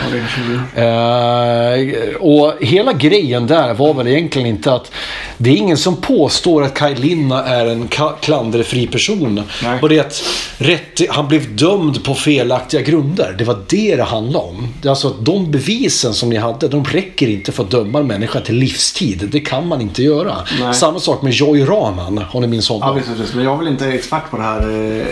[0.74, 4.92] Eh, och hela grejen där var väl egentligen inte att
[5.38, 7.88] det är ingen som påstår att Kaj Linna är en
[8.20, 9.42] klanderfri person.
[9.62, 9.78] Nej.
[9.82, 10.22] Och det är att
[10.58, 13.34] rätt, han blev dömd på felaktiga grunder.
[13.38, 14.68] Det var det det handlade om.
[14.88, 18.40] Alltså att de bevisen som ni hade, de räcker inte för att döma en människa
[18.40, 19.28] till livstid.
[19.32, 20.36] Det kan man inte göra.
[20.60, 20.74] Nej.
[20.74, 22.96] Samma sak med Joy Rahman, har ni minns Ja, honom?
[22.96, 23.34] visst, visst.
[23.34, 24.60] Det jag är väl inte expert på det här.
[24.60, 25.06] eh,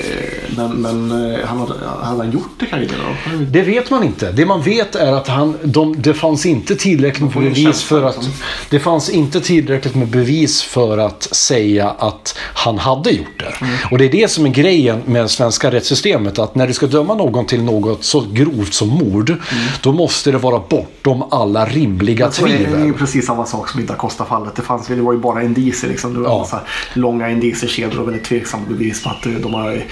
[0.57, 3.39] Men, men eh, han hade, hade han gjort det kanske då?
[3.51, 4.33] Det vet man inte.
[4.33, 8.15] Det man vet är att han, de, det fanns inte tillräckligt med bevis för att...
[8.17, 8.33] liksom.
[8.71, 13.65] Det fanns inte tillräckligt med bevis för att säga att han hade gjort det.
[13.65, 13.75] Mm.
[13.91, 16.39] Och det är det som är grejen med det svenska rättssystemet.
[16.39, 19.31] Att när du ska döma någon till något så grovt som mord.
[19.31, 19.41] Mm.
[19.83, 22.85] Då måste det vara bortom alla rimliga är det är tvivel.
[22.87, 24.57] ju precis samma sak som i Da Costa-fallet.
[24.57, 25.91] Det, fanns, det var ju bara indicier.
[25.91, 26.15] Liksom.
[26.15, 26.61] Det var Ja.
[26.95, 29.83] långa indiciekedjor och väldigt tveksamma bevis på att eh, de har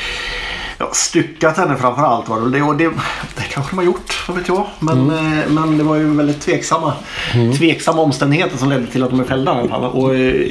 [0.79, 2.29] ja, styckat henne framför allt.
[2.29, 2.85] Var det, och det,
[3.37, 4.67] det kanske de har gjort, vad vet jag.
[4.81, 5.39] Men, Mm.
[5.41, 6.93] eh, men det var ju väldigt tveksamma,
[7.59, 9.85] tveksamma omständigheter som ledde till att de är fällda i alla fall.
[9.85, 10.47] Och eh,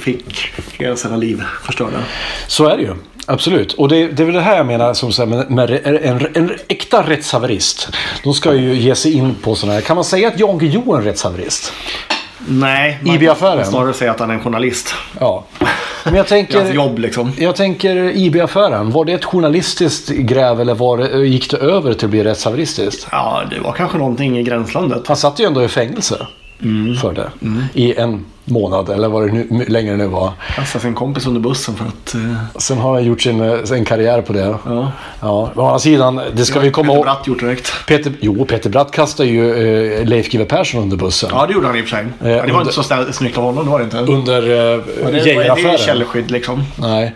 [0.00, 1.98] fick hela sina liv förstörda.
[2.46, 2.94] Så är det ju.
[3.26, 3.72] Absolut.
[3.72, 6.50] Och det, det är väl det här jag menar som så med, med en, en
[6.68, 7.88] äkta rättshaverist.
[8.24, 9.80] De ska ju ge sig in på sådana här.
[9.80, 11.72] Kan man säga att Jan Guillou är en rättshaverist?
[12.38, 13.64] Nej, man IB-affären.
[13.64, 14.94] snarare säga att han är en journalist.
[15.20, 15.44] Ja.
[16.04, 16.72] Men jag hans tänker...
[16.72, 17.32] jobb liksom.
[17.38, 18.90] Jag tänker IB-affären.
[18.90, 23.06] Var det ett journalistiskt gräv eller var det, gick det över till att bli rättshaveristiskt?
[23.12, 25.08] Ja, det var kanske någonting i gränslandet.
[25.08, 26.26] Han satt ju ändå i fängelse
[27.00, 27.30] för det.
[27.74, 30.32] I en månad eller vad det nu, längre nu var.
[30.56, 32.14] Kastade sin kompis under bussen för att...
[32.14, 32.20] Eh,
[32.58, 34.54] Sen har han gjort sin, eh, sin karriär på det.
[34.66, 34.92] ja.
[35.20, 37.04] Ja, å andra sidan, det ska vi komma Peter ihåg.
[37.04, 37.72] Bratt gjort direkt.
[37.86, 41.30] Peter, jo, Peter Bratt kastade ju eh, Leif GW Persson under bussen.
[41.32, 42.06] Ja, det gjorde han i och för sig.
[42.18, 42.72] Ja, det var under- inte
[43.06, 43.98] så snyggt av honom, det var det inte.
[43.98, 46.62] Under eh, Ja, det, det är källskydd liksom.
[46.76, 47.14] Nej.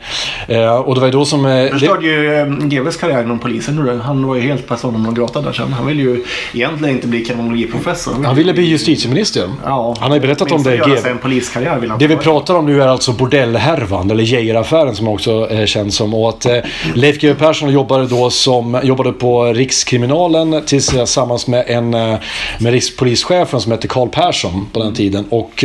[0.49, 1.47] Eh, och det var ju då som...
[1.47, 3.77] Eh, Det förstörde ju eh, GWs karriär inom polisen.
[3.77, 3.99] nu.
[4.05, 5.73] Han var ju helt personen non grata där sen.
[5.73, 6.25] Han ville ju
[6.55, 8.25] egentligen inte bli kriminologiprofessor.
[8.25, 9.49] han ville bli justitieminister.
[9.65, 10.77] Ja, Han har ju berättat om det.
[10.77, 11.18] GW.
[11.19, 15.09] En poliskarriär vill han Det vi pratar om nu är alltså bordellhärvan, eller Geijeraffären som
[15.09, 16.15] också är känd som.
[16.15, 16.57] Och att eh,
[16.95, 22.19] Leif GW Persson jobbade då som, jobbade på Rikskriminalen tillsammans med en, eh,
[22.59, 25.25] med rikspolischefen som hette Carl Persson på den tiden.
[25.31, 25.65] Och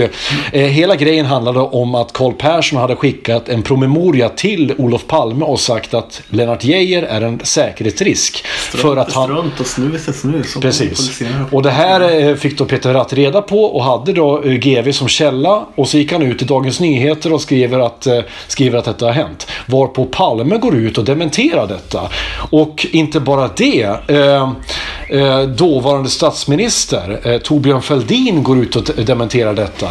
[0.51, 5.45] eh, hela grejen handlade om att Carl Persson hade skickat en promemoria till Olof Palme
[5.45, 8.45] och sagt att Lennart Geijer är en säkerhetsrisk.
[8.45, 10.57] För att han, Strunt och snus är snus.
[10.61, 11.21] Precis.
[11.51, 14.91] Och det här eh, fick då Peter Ratt reda på och hade då eh, GV
[14.91, 15.42] som källa.
[15.75, 19.05] Och så gick han ut i Dagens Nyheter och skriver att, eh, skriver att detta
[19.05, 19.47] har hänt.
[19.65, 22.09] Varpå Palme går ut och dementerar detta.
[22.51, 23.83] Och inte bara det.
[24.07, 24.51] Eh,
[25.09, 29.89] eh, dåvarande statsminister eh, Torbjörn Fälldin går ut och dementerar detta.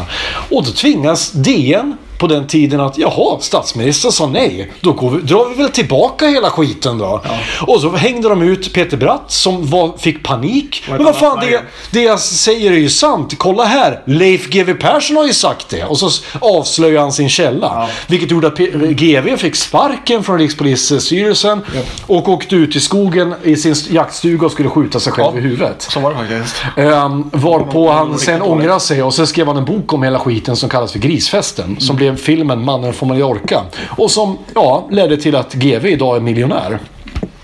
[0.51, 4.73] Och då tvingas DN på den tiden att jaha, statsministern sa nej.
[4.81, 7.23] Då går vi, drar vi väl tillbaka hela skiten då.
[7.66, 10.85] Och så hängde de ut Peter Bratt som var, fick panik.
[10.89, 13.35] Men vad fan, det, det jag säger är ju sant.
[13.39, 15.85] Kolla här, Leif GW Persson har ju sagt det.
[15.85, 17.89] Och så avslöjar han sin källa.
[18.07, 21.61] Vilket gjorde att P- GW fick sparken från Rikspolisstyrelsen
[22.07, 25.82] och åkte ut i skogen i sin jaktstuga och skulle skjuta sig själv i huvudet.
[25.90, 26.57] Så var det faktiskt.
[26.77, 30.57] Um, varpå han sen ångrade sig och så skrev han en bok om hela skiten
[30.57, 31.77] som kallas för Grisfesten.
[31.81, 33.62] Som blev filmen Mannen från Mallorca.
[33.89, 36.78] Och som ja, ledde till att GV idag är miljonär.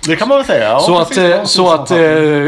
[0.09, 0.69] Det kan man väl säga.
[0.69, 1.25] Ja, så att, precis.
[1.25, 1.99] eh, så att eh,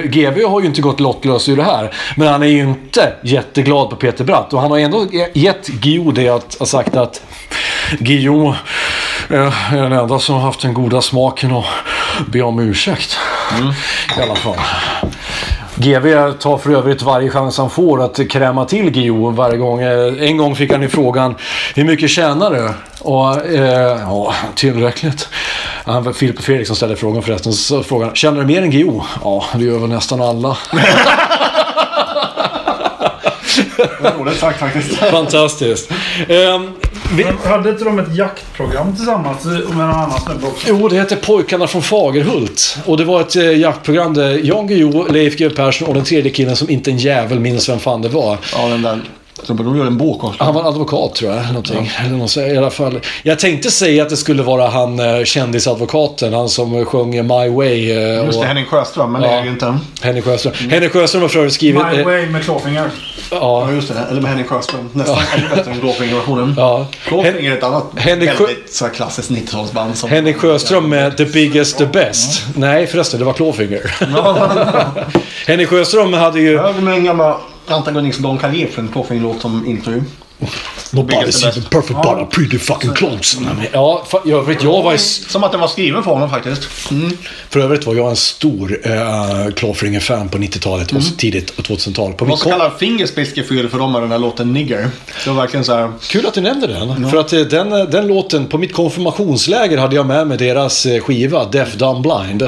[0.04, 1.94] GV har ju inte gått lottlös ur det här.
[2.16, 4.52] Men han är ju inte jätteglad på Peter Bratt.
[4.52, 7.22] Och han har ändå gett Guillou det att ha sagt att
[7.98, 8.54] Guillou
[9.30, 11.64] eh, är den enda som har haft den goda smaken att
[12.26, 13.18] be om ursäkt.
[14.18, 14.56] I alla fall.
[15.80, 19.80] GV tar för övrigt varje chans han får att kräma till Guillou varje gång.
[19.80, 21.34] Eh, en gång fick han ju frågan
[21.74, 22.70] Hur mycket tjänar du?
[23.00, 25.28] Och eh, ja, tillräckligt.
[25.84, 27.52] Han var Filip Fredriksson ställde frågan förresten.
[27.52, 29.02] Så frågan han, Tjänar du mer än Guillou?
[29.24, 30.58] Ja, det gör väl nästan alla.
[34.18, 34.94] Roligt sagt faktiskt.
[34.94, 35.90] Fantastiskt.
[36.28, 36.70] Ehm,
[37.16, 40.66] vi, Men hade inte de ett jaktprogram tillsammans med någon annan snubbe också?
[40.68, 42.78] Jo, det hette Pojkarna från Fagerhult.
[42.84, 46.30] Och det var ett eh, jaktprogram där Jan Guillou, Leif GW Persson och den tredje
[46.30, 48.38] killen som inte en jävel minns vem fan det var.
[48.52, 49.00] Ja, den där.
[49.42, 50.44] Så de gör en bok också.
[50.44, 51.38] Han var advokat tror jag.
[51.40, 51.92] eller Någonting.
[52.06, 53.00] Eller något, så, i alla fall.
[53.22, 56.32] Jag tänkte säga att det skulle vara han eh, kändisadvokaten.
[56.34, 57.90] Han som sjöng My Way.
[57.92, 59.12] eh, Just och det, Henning Sjöström.
[59.12, 59.34] Men det Ja.
[59.34, 59.78] är det ju inte.
[60.02, 60.52] Henrik Sjöström.
[60.70, 61.82] Henrik Sjöström har för övrigt skrivit...
[61.96, 62.90] My Way med Clawfinger.
[63.30, 63.94] ja, Ja, just det.
[64.10, 64.88] Eller med Henning Sjöström.
[64.92, 66.54] Nästan ännu bättre än Glåfinger-versionen.
[66.56, 66.86] ja.
[67.08, 69.94] Glåfinger är ett annat Henrik Sjö- väldigt så här klassiskt 90-talsband.
[69.94, 70.10] Som...
[70.10, 72.42] Henrik Sjöström med The Biggest The Best.
[72.56, 73.94] Nej förresten, det var Clawfinger.
[75.46, 76.52] Henrik Sjöström hade ju...
[76.52, 77.34] Jag med en gammal
[77.72, 80.02] antagonist Don Carlier för en Glåfinger-låt som intro.
[80.92, 83.36] Nobody's even perfect but I'm pretty fucking close.
[83.72, 84.94] Ja, fa- jag vet, jag var...
[84.94, 86.90] i Som att den var skriven för honom faktiskt.
[86.90, 87.16] Mm.
[87.50, 92.12] För övrigt var jag en stor uh, Clawfinger-fan på 90-talet och tidigt 2000-tal.
[92.12, 94.90] På Vad kallar fingerspitzgefühl för dem är den här låten Nigger.
[95.24, 95.92] Det var verkligen så här.
[96.08, 97.10] Kul att du nämnde den.
[97.10, 100.86] För att eh, den, eh, den låten, på mitt konfirmationsläger hade jag med mig deras
[101.02, 102.42] skiva Deaf Dumb Blind.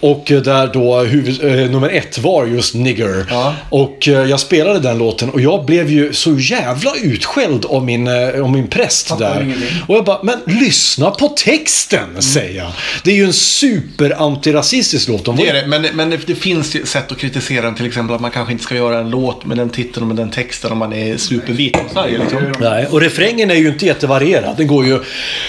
[0.00, 3.26] Och eh, där då huvud, eh, nummer ett var just Nigger.
[3.30, 3.54] Ja.
[3.70, 6.94] Och eh, jag spelade den låten och jag blev ju så jävla
[7.24, 9.42] utskälld av min, eh, av min präst där.
[9.42, 9.68] ingenting.
[9.88, 12.72] Och jag bara, men lyssna på texten, säger jag.
[13.04, 15.24] Det är ju en super-antirasistisk låt.
[15.24, 17.74] De Det är det, men, men det, finns ju sätt att kritisera den.
[17.74, 20.16] Till exempel att man kanske inte ska göra en låt med den titeln och med
[20.16, 22.18] den texten om man är supervit i Sverige.
[22.18, 22.52] Liksom.
[22.60, 24.56] Nej, och refrängen är ju inte jättevarierad.
[24.56, 24.98] Den går ju...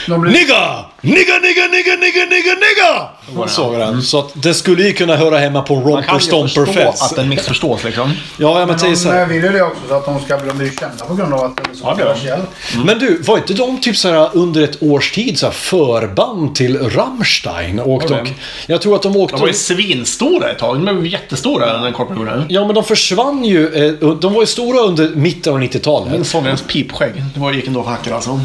[0.07, 0.84] Blir- Nigga!
[1.01, 3.47] Nigga, nigga, nigga, nigga, nigga, nigga!
[3.47, 4.01] Så går den.
[4.01, 7.03] Så att den skulle ju kunna höra hemma på Romper kan ju Stomper Fest.
[7.03, 8.11] att den missförstås liksom.
[8.37, 9.25] Ja, ja, men säg Men så här.
[9.25, 11.65] vill ju det också så att de ska bli kända på grund av att den
[11.71, 12.11] är så Ja, det är de.
[12.13, 12.41] kommersiell.
[12.85, 16.55] Men du, var inte de typ så här under ett års tid så här förband
[16.55, 17.79] till Rammstein?
[17.79, 18.33] Åkte Var och, det?
[18.67, 19.35] jag tror att de åkte...
[19.35, 20.85] De var ju svinstora ett tag.
[20.85, 22.45] De var jättestora när Korpen det.
[22.49, 23.87] Ja, men de försvann ju.
[23.87, 26.11] eh, De var ju stora under mitten av 90-talet.
[26.11, 27.23] Min sångarens pipskägg.
[27.33, 28.39] Det var, gick ändå för hacken alltså.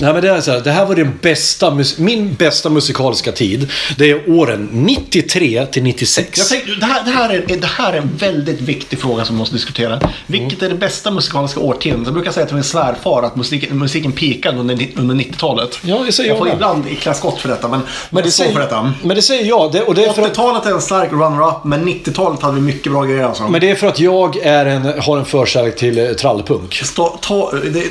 [0.00, 3.32] Nej, men det, är så här, det här var den bästa, mus- min bästa musikaliska
[3.32, 3.70] tid.
[3.96, 6.38] Det är åren 93 till 96.
[6.38, 9.34] Jag tänkte, det, här, det, här är, det här är en väldigt viktig fråga som
[9.34, 10.00] vi måste diskutera.
[10.26, 12.06] Vilket är det bästa musikaliska årtiondet?
[12.06, 15.78] Jag brukar säga till min svärfar att musiken, musiken peakade under, under 90-talet.
[15.82, 16.54] Ja, det säger jag jag får med.
[16.54, 18.92] ibland klä skott för detta, men, men, det säger, för detta.
[19.02, 19.72] men det säger jag.
[19.72, 22.60] Det, och det är för att, 80-talet är en stark runner-up, men 90-talet hade vi
[22.60, 23.48] mycket bra grejer alltså.
[23.48, 26.74] men det är för att jag är en, har en förkärlek till eh, trallpunk.
[26.74, 27.84] Stå, ta, det,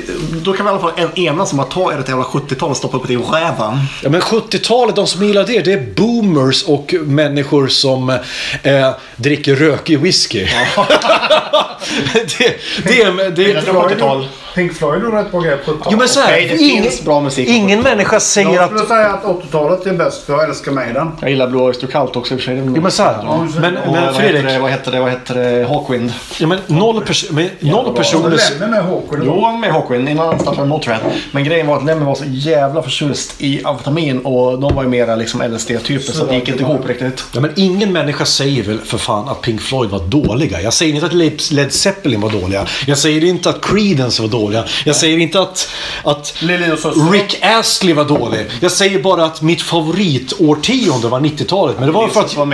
[0.44, 2.76] då kan vi i alla fall en, enas om att ta ert jävla 70-tal och
[2.76, 3.78] stoppa upp det i räven.
[4.02, 8.10] Ja, men 70-talet, de som gillar det, det är boomers och människor som
[8.62, 10.38] eh, dricker rökig whisky.
[12.38, 14.26] det, det, är- det, Jag tror 70-tal.
[14.54, 15.88] Pink Floyd gjorde rätt bra grejer på 70-talet.
[15.90, 18.64] Jo men så här, Okej, det ingen, finns bra musik på ingen människa säger Jag
[18.64, 18.70] att...
[18.70, 21.10] skulle säga att 80-talet är bäst för jag älskar Maiden.
[21.20, 22.62] Jag gillar Blue Oyster Cult också i och för sig.
[22.66, 23.22] Jo men så här,
[23.60, 25.00] men, Och men vad Fredrik, Heter det, vad heter det?
[25.00, 25.66] Vad heter det?
[25.68, 26.12] Hawkwind.
[26.38, 28.38] ja, men noll, pers men noll personer...
[28.60, 29.22] Lemmy med Håkon.
[29.24, 31.00] Jo, han med Hawkwind innan han startade Motörhead.
[31.32, 34.88] Men grejen var att Lemmy var så jävla förtjust i amfetamin och de var ju
[34.88, 37.24] mera liksom LSD-typer så det gick inte ihop riktigt.
[37.32, 40.60] Ja, men ingen människa säger väl för fan att Pink Floyd var dåliga.
[40.60, 42.66] Jag säger inte att Led Led Zeppelin var dåliga.
[42.86, 44.64] Jag säger inte att Creedence var dåliga.
[44.84, 45.70] Jag säger inte att,
[46.04, 46.34] att.
[47.12, 48.46] Rick Astley var dålig.
[48.60, 51.76] Jag säger bara att mitt favoritårtionde var 90-talet.
[51.78, 52.36] Men det var för att...
[52.36, 52.46] Var.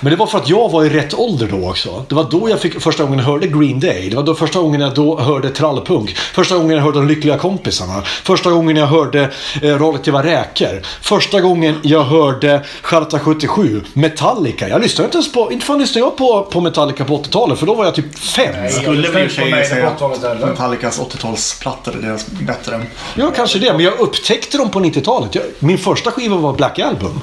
[0.00, 2.04] Men det var för att jag var i rätt ålder då också.
[2.08, 4.08] Det var då jag fick första gången hörde Green Day.
[4.10, 6.16] Det var då första gången jag då hörde trallpunk.
[6.16, 8.02] Första gången jag hörde De Lyckliga Kompisarna.
[8.02, 9.20] Första gången jag hörde
[9.62, 10.82] eh, Radioaktiva Räkor.
[11.00, 13.82] Första gången jag hörde Charta 77.
[13.92, 14.68] Metallica.
[14.68, 15.52] Jag lyssnade inte ens på...
[15.52, 17.58] Inte fan lyssnade jag på, på Metallica på 80-talet.
[17.58, 18.54] För då var jag typ fem.
[18.70, 20.42] Skulle vi i och för sig säga på 80-talet heller.
[20.42, 22.80] att Metallicas 80-talsplattor är deras bättre.
[23.14, 23.72] Ja, kanske det.
[23.72, 25.34] Men jag upptäckte dem på 90-talet.
[25.34, 27.20] Jag, min första skiva var Black Album.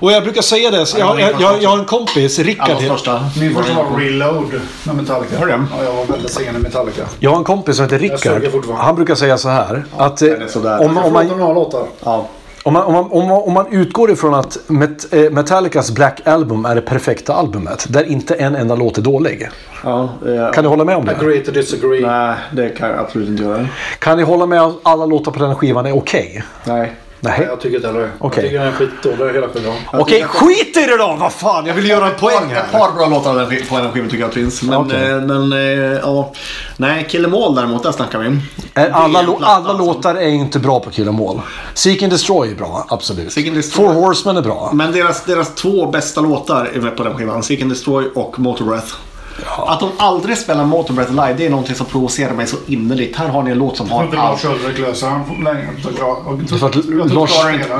[0.00, 0.86] Och jag brukar säga det.
[0.86, 2.82] så Jag, jag, jag, jag har en kompis, Rickard.
[2.88, 3.30] Första.
[3.40, 5.38] Min första var Reload med Metallica.
[5.38, 5.52] Hör du?
[5.52, 7.02] Ja, jag var väldigt sen i Metallica.
[7.18, 8.42] Jag har en kompis som heter Rickard.
[8.78, 9.84] Han brukar säga så här.
[9.96, 10.80] Att eh, det är sådär.
[10.80, 11.86] om, om, Man, låtar.
[12.04, 12.28] Ja.
[12.62, 16.20] Om, man, om, man, om, man, om man utgår ifrån att Met, eh, Metallicas Black
[16.26, 17.86] Album är det perfekta albumet.
[17.88, 19.48] Där inte en enda låt är dålig.
[19.84, 21.16] ja eh, Kan ni hålla med om det?
[21.16, 22.00] Agree to disagree.
[22.06, 23.66] Nej, det kan jag absolut inte göra.
[23.98, 26.44] Kan ni hålla med om att alla låtar på den skivan är okej?
[26.64, 26.78] Nej.
[26.78, 26.92] Nej.
[27.20, 28.10] Nej, jag tycker inte heller det.
[28.20, 29.74] Jag tycker den är skitdålig hela skivan.
[29.92, 31.16] Okej, skit i det då!
[31.20, 32.78] Vad fan, jag vill göra en poäng Ett här.
[32.78, 34.62] par bra låtar på den skivan tycker jag finns.
[34.62, 35.10] Men, Okej.
[35.10, 36.32] eh, men eh, ja.
[36.76, 38.38] Nej, Kill 'Em All däremot, där snackar vi.
[38.74, 39.84] Är Alla, platta, alla alltså.
[39.86, 41.40] låtar är inte bra på Kill 'Em All.
[41.74, 43.32] Seek and Destroy är bra, absolut.
[43.32, 43.86] Seek and Destroy.
[43.86, 44.70] Four Horsemen är bra.
[44.74, 47.42] Men deras, deras två bästa låtar är med på den skivan.
[47.42, 48.38] Seek and Destroy och
[49.40, 49.72] Motorbreath.
[49.72, 53.16] Att de aldrig spelar Motorbreath live, det är någonting som provocerar mig så innerligt.
[53.16, 54.44] Här har ni en låt som har inte allt.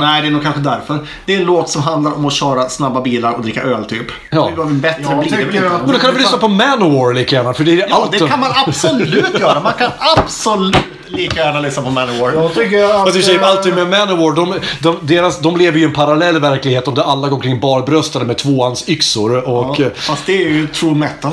[0.00, 0.98] Nej, det är nog kanske därför.
[1.24, 4.06] Det är en låt som handlar om att köra snabba bilar och dricka öl typ.
[4.30, 4.50] Ja.
[4.56, 5.60] Det bättre Jag blir det väl inte.
[5.60, 7.54] Men då kan du väl lyssna på Manowar lika gärna?
[7.54, 9.60] För det är Ja, allt det kan man absolut göra.
[9.60, 10.76] Man kan absolut
[11.12, 12.32] lika gärna lyssna på Manowar.
[12.32, 12.90] Jag tycker att...
[13.04, 15.86] Fast i och för sig, alltid med Manowar, de, de, deras, de lever ju i
[15.86, 19.80] en parallell verklighet där alla går omkring barbröstade med tvåans yxor och...
[19.80, 21.32] eh, Fast det är ju true metal.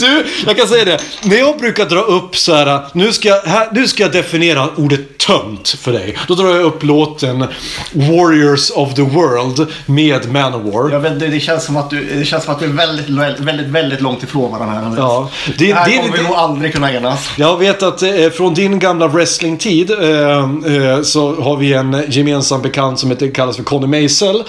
[0.00, 0.98] Du, jag kan säga det.
[1.22, 4.68] När jag brukar dra upp så här, nu ska, jag- här, nu ska jag definiera
[4.76, 6.16] ordet tönt för dig.
[6.28, 7.44] Då drar jag upp låten
[7.92, 10.90] Warriors of the World med Manowar.
[10.90, 13.08] Jag vet, det, känns som att du, det känns som att vi är väldigt,
[13.40, 14.94] väldigt, väldigt, långt ifrån varandra här.
[14.96, 17.30] Ja, det, här det, kommer vi det, nog aldrig kunna enas.
[17.36, 22.62] Jag vet att eh, från din gamla wrestlingtid eh, eh, så har vi en gemensam
[22.62, 24.42] bekant som heter, kallas för Conny Maisel.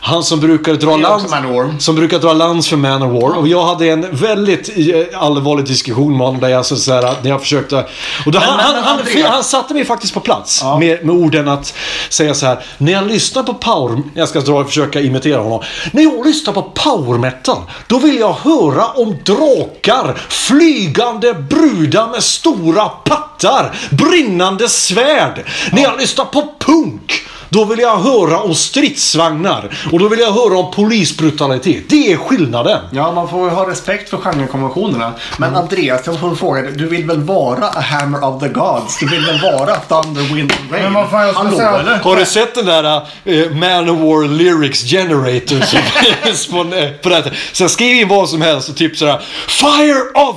[0.00, 2.32] Han som brukar dra lans, som brukar dra
[2.62, 3.38] för Manowar.
[3.38, 4.68] Och jag hade en väldigt
[5.14, 7.86] allvarlig diskussion med honom där jag så så här, när jag försökte...
[8.26, 11.14] Och då, han, men, han, han, Andreas- han satte mig faktiskt på plats med, med
[11.14, 11.74] orden att
[12.08, 12.64] säga så här.
[12.78, 14.02] När jag lyssnar på power...
[14.14, 15.62] Jag ska dra och försöka imitera honom.
[15.92, 22.22] När jag lyssnar på power metal, då vill jag höra om drakar, flygande brudar med
[22.22, 25.44] stora pattar, brinnande svärd.
[25.72, 27.12] När jag lyssnar på punk,
[27.52, 29.70] Då vill jag höra om stridsvagnar.
[29.92, 31.84] Och då vill jag höra om polisbrutalitet.
[31.88, 32.78] Det är skillnaden.
[32.90, 35.12] Ja, man får ju ha respekt för genrekonventionerna.
[35.36, 35.60] Men Mm.
[35.62, 36.72] Andreas, jag får fråga dig.
[36.72, 38.98] Du vill väl vara a hammer of the gods?
[39.00, 40.82] Du vill väl vara Thunder, Wind and Rain?
[40.84, 41.96] Men vad fan, jag Hallå, säga- eller?
[41.98, 45.78] Har du sett den där uh, Manowar Lyrics Generator som
[46.24, 46.64] finns på,
[47.02, 47.32] på nätet?
[47.52, 50.36] Så jag skriver in vad som helst och typ sådär Fire of...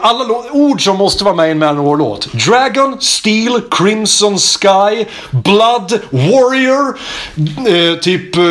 [0.00, 2.32] Alla ord som måste vara med i en Manowar-låt.
[2.32, 6.98] Dragon, Steel, Crimson Sky, Blood, Warrior,
[7.68, 8.42] eh, typ eh,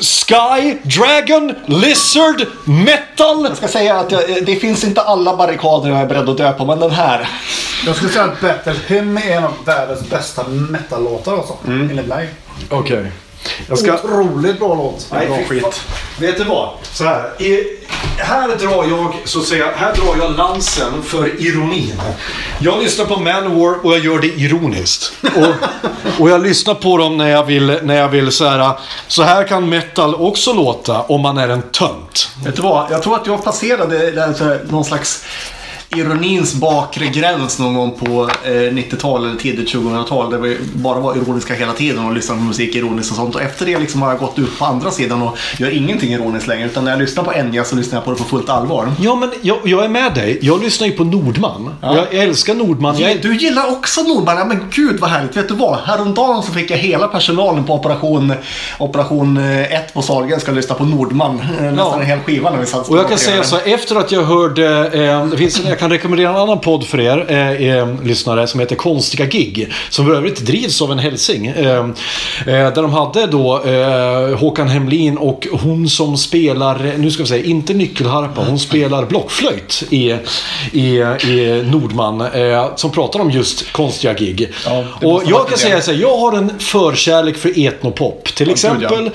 [0.00, 3.44] Sky, Dragon, Lizard, Metal.
[3.44, 6.52] Jag ska säga att jag, det finns inte alla barrikader jag är beredd att dö
[6.52, 7.28] på, men den här.
[7.86, 11.56] Jag skulle säga att Battle Hymn är en av världens bästa metal-låtar alltså.
[11.66, 11.90] Mm.
[11.90, 12.28] Enligt mig.
[12.70, 13.12] Okej.
[13.68, 13.94] Jag ska...
[13.94, 15.06] Otroligt bra låt.
[15.12, 15.82] Nej, Bra skit.
[16.18, 16.70] Vet du vad?
[16.92, 17.42] Så här.
[17.42, 17.78] I,
[18.18, 22.00] här drar jag, så att säga, här drar jag lansen för ironin.
[22.58, 25.12] Jag lyssnar på Manowar och jag gör det ironiskt.
[25.22, 25.54] Och,
[26.20, 28.72] och jag lyssnar på dem när jag vill, när jag vill så här.
[29.08, 32.30] Så här kan metal också låta om man är en tönt.
[32.44, 32.90] Vet du vad?
[32.90, 35.24] Jag tror att jag passerade någon slags
[35.96, 40.30] ironins bakre gräns någon gång på eh, 90-tal eller tidigt 2000-tal.
[40.30, 43.34] Där vi bara var ironiska hela tiden och lyssnade på musik ironiskt och sånt.
[43.34, 46.46] Och efter det liksom har jag gått ut på andra sidan och gör ingenting ironiskt
[46.46, 46.66] längre.
[46.66, 48.92] Utan när jag lyssnar på Enya så lyssnar jag på det på fullt allvar.
[49.00, 50.38] Ja, men jag, jag är med dig.
[50.42, 51.74] Jag lyssnar ju på Nordman.
[51.80, 52.98] Jag, jag älskar Nordman.
[52.98, 54.36] Jag, Du gillar också Nordman?
[54.38, 55.36] Ja men gud vad härligt.
[55.36, 55.78] Vet du vad?
[55.78, 58.32] Häromdagen så fick jag hela personalen på operation,
[58.78, 61.42] operation 1 på Sahlgrenska lyssna på Nordman.
[61.60, 64.12] Eh, Nästan en hel skiva när vi satt Och jag kan säga så efter att
[64.12, 68.46] jag hörde, eh, det finns, jag kan rekommendera en annan podd för er eh, lyssnare
[68.46, 69.72] som heter Konstiga Gig.
[69.90, 71.46] Som för övrigt drivs av en hälsing.
[71.46, 71.84] Eh, eh,
[72.46, 77.44] där de hade då eh, Håkan Hemlin och hon som spelar, nu ska vi säga,
[77.44, 80.16] inte nyckelharpa, hon spelar blockflöjt i,
[80.72, 80.98] i,
[81.28, 82.20] i Nordman.
[82.20, 84.52] Eh, som pratar om just konstiga gig.
[85.00, 88.24] det och jag kan säga så här, jag har en förkärlek för etnopop.
[88.34, 88.52] Till ja.
[88.52, 89.10] exempel,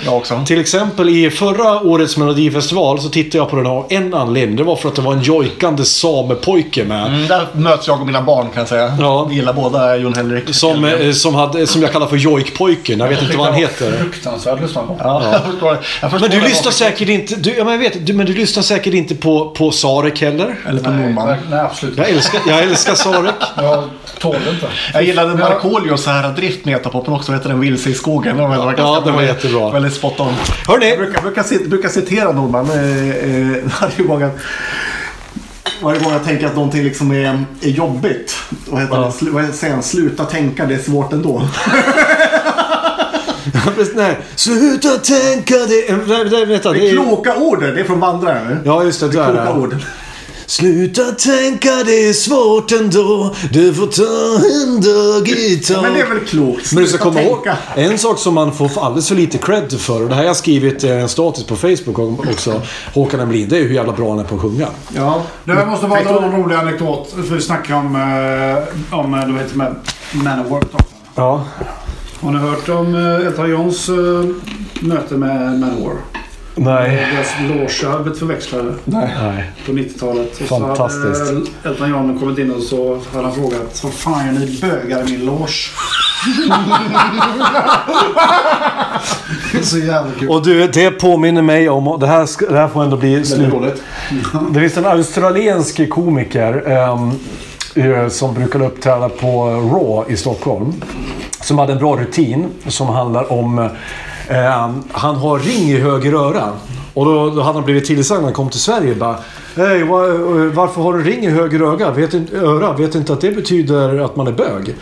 [0.46, 4.56] till exempel i förra årets melodifestival så tittade jag på den av en anledning.
[4.56, 7.08] Det var för att det var en jojkande samepojke med.
[7.08, 8.98] Mm, där möts jag och mina barn kan jag säga.
[9.00, 9.24] Ja.
[9.24, 10.56] Vi gillar båda Jon Henrik.
[10.56, 13.00] Som, eh, som, hade, som jag kallar för jojkpojken.
[13.00, 13.92] Jag vet inte vad han heter.
[13.92, 14.98] Fruktansvärt lyssna på.
[15.00, 15.78] Ja, jag förstår.
[16.02, 18.34] Jag förstår Men du lyssnar säkert inte, du, ja, men jag vet, du, men du
[18.34, 20.56] lyssnar säkert inte på, på Sarek heller?
[20.70, 21.28] Eller på Nej, Nordman.
[21.28, 23.36] nej, nej, absolut Jag älskar, jag älskar Sarek.
[23.56, 23.84] Jag
[24.20, 24.68] tål inte.
[24.94, 27.34] Jag gillade Markoolios så här drift med etapoppen också.
[27.34, 28.38] Heter den Vilse i skogen?
[28.38, 29.72] Den var Ja, den var jättebra.
[29.72, 30.34] Väldigt spot on.
[30.68, 30.90] Hörni.
[30.90, 32.70] Jag brukar, brukar, cit- brukar citera Nordman.
[32.72, 34.36] Eh, eh, varje, gång att,
[35.82, 38.36] varje gång jag tänker att någonting liksom är, är jobbigt.
[38.70, 39.12] Vad heter det?
[39.12, 39.84] Slu, vad säger han?
[39.84, 41.42] Sluta tänka, det är svårt ändå.
[43.96, 45.96] Nej, sluta tänka det...
[46.32, 47.60] Nej, vänta, Det det är kloka ord.
[47.60, 48.60] Det är från Vandraren.
[48.66, 49.08] Ja, just det.
[49.08, 49.76] det Kloka är ord.
[50.48, 53.36] Sluta tänka det är svårt ändå.
[53.52, 55.82] Du får ta en dag i taget.
[55.82, 56.74] Men det är väl klokt.
[56.74, 60.04] Men du ska komma ihåg, en sak som man får alldeles för lite cred för,
[60.04, 62.62] och det här har jag skrivit eh, en status på Facebook också,
[62.94, 64.68] Håkan Emlin, det är hur jävla bra han är på att sjunga.
[64.96, 65.22] Ja.
[65.44, 67.12] Du, jag måste dra en rolig anekdot.
[67.12, 69.76] För vi snackade om, eh, om eh, du vet, med
[70.12, 70.64] Manowar.
[71.16, 71.46] Ja.
[72.22, 73.96] Har ni hört om eh, Elton Johns eh,
[74.82, 75.96] möte med Manowar?
[76.60, 77.08] Nej.
[77.14, 79.52] Deras loge blivit förväxlade Nej.
[79.66, 80.42] på 90-talet.
[80.42, 81.28] Och Fantastiskt.
[81.28, 84.34] Så hade eh, Elton John kommit in och så hade han frågat Vad fan gör
[84.34, 85.54] ni bögar i min loge?
[89.52, 90.30] Det är så jävla kul.
[90.30, 93.54] Och du, det påminner mig om, det här, ska, det här får ändå bli slut.
[94.52, 96.72] Det finns en australiensk komiker
[97.76, 100.74] eh, som brukade uppträda på Raw i Stockholm.
[101.42, 103.70] Som hade en bra rutin som handlar om...
[104.28, 106.50] Eh, han har ring i höger öra.
[106.94, 108.96] Och då, då hade han blivit tillsagd när han kom till Sverige.
[108.96, 109.16] Bara,
[109.56, 111.92] Hej, va- eh, varför har du ring i höger öga?
[111.92, 112.74] Vet inte, öra?
[112.74, 114.76] Vet inte att det betyder att man är bög?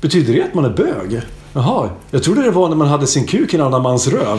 [0.00, 1.20] Betyder det att man är bög?
[1.52, 4.38] Jaha, jag trodde det var när man hade sin kuk i en annan mans röv.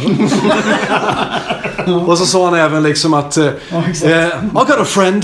[2.07, 3.37] Och så sa han även liksom att...
[3.37, 5.23] Uh, I got a friend.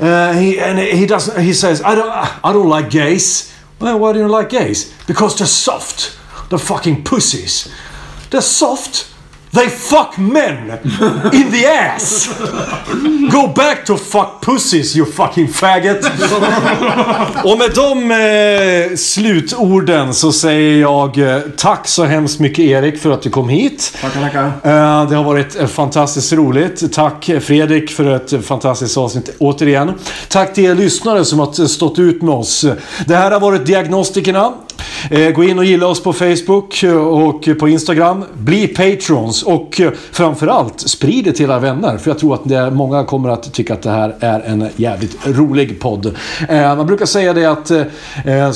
[0.00, 2.10] Uh, he, and he, doesn't, he says I don't,
[2.44, 3.52] I don't like gays.
[3.78, 4.92] Well, why do you like gays?
[5.06, 6.18] Because they're soft.
[6.48, 7.68] They're fucking pussies.
[8.30, 9.06] They're soft.
[9.52, 10.70] They fuck men
[11.32, 12.28] in the ass.
[13.32, 16.04] Go back to fuck pussies you fucking faggot.
[17.44, 18.10] Och med de
[18.90, 23.48] eh, slutorden så säger jag eh, tack så hemskt mycket Erik för att du kom
[23.48, 23.96] hit.
[24.00, 24.44] Tackar, tackar.
[24.46, 26.92] Eh, Det har varit eh, fantastiskt roligt.
[26.92, 29.92] Tack eh, Fredrik för ett eh, fantastiskt avsnitt återigen.
[30.28, 32.64] Tack till er lyssnare som har stått ut med oss.
[33.06, 34.52] Det här har varit Diagnostikerna.
[35.10, 38.24] Eh, gå in och gilla oss på Facebook eh, och på Instagram.
[38.34, 41.98] Bli patrons och eh, framförallt sprid det till era vänner.
[41.98, 45.18] För jag tror att det, många kommer att tycka att det här är en jävligt
[45.26, 46.16] rolig podd.
[46.48, 47.70] Man brukar säga det att,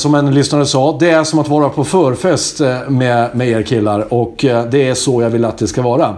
[0.00, 4.14] som en lyssnare sa, det är som att vara på förfest med, med er killar.
[4.14, 4.34] Och
[4.70, 6.14] det är så jag vill att det ska vara.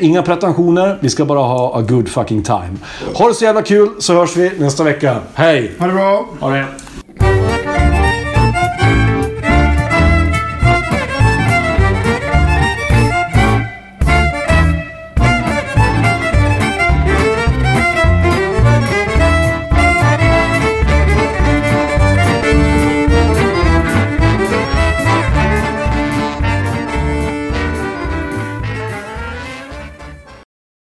[0.00, 2.76] Inga pretensioner, vi ska bara ha a good fucking time.
[3.14, 5.16] Ha det så jävla kul så hörs vi nästa vecka.
[5.34, 5.72] Hej!
[5.78, 6.28] Ha det bra.
[6.40, 6.85] Ha det.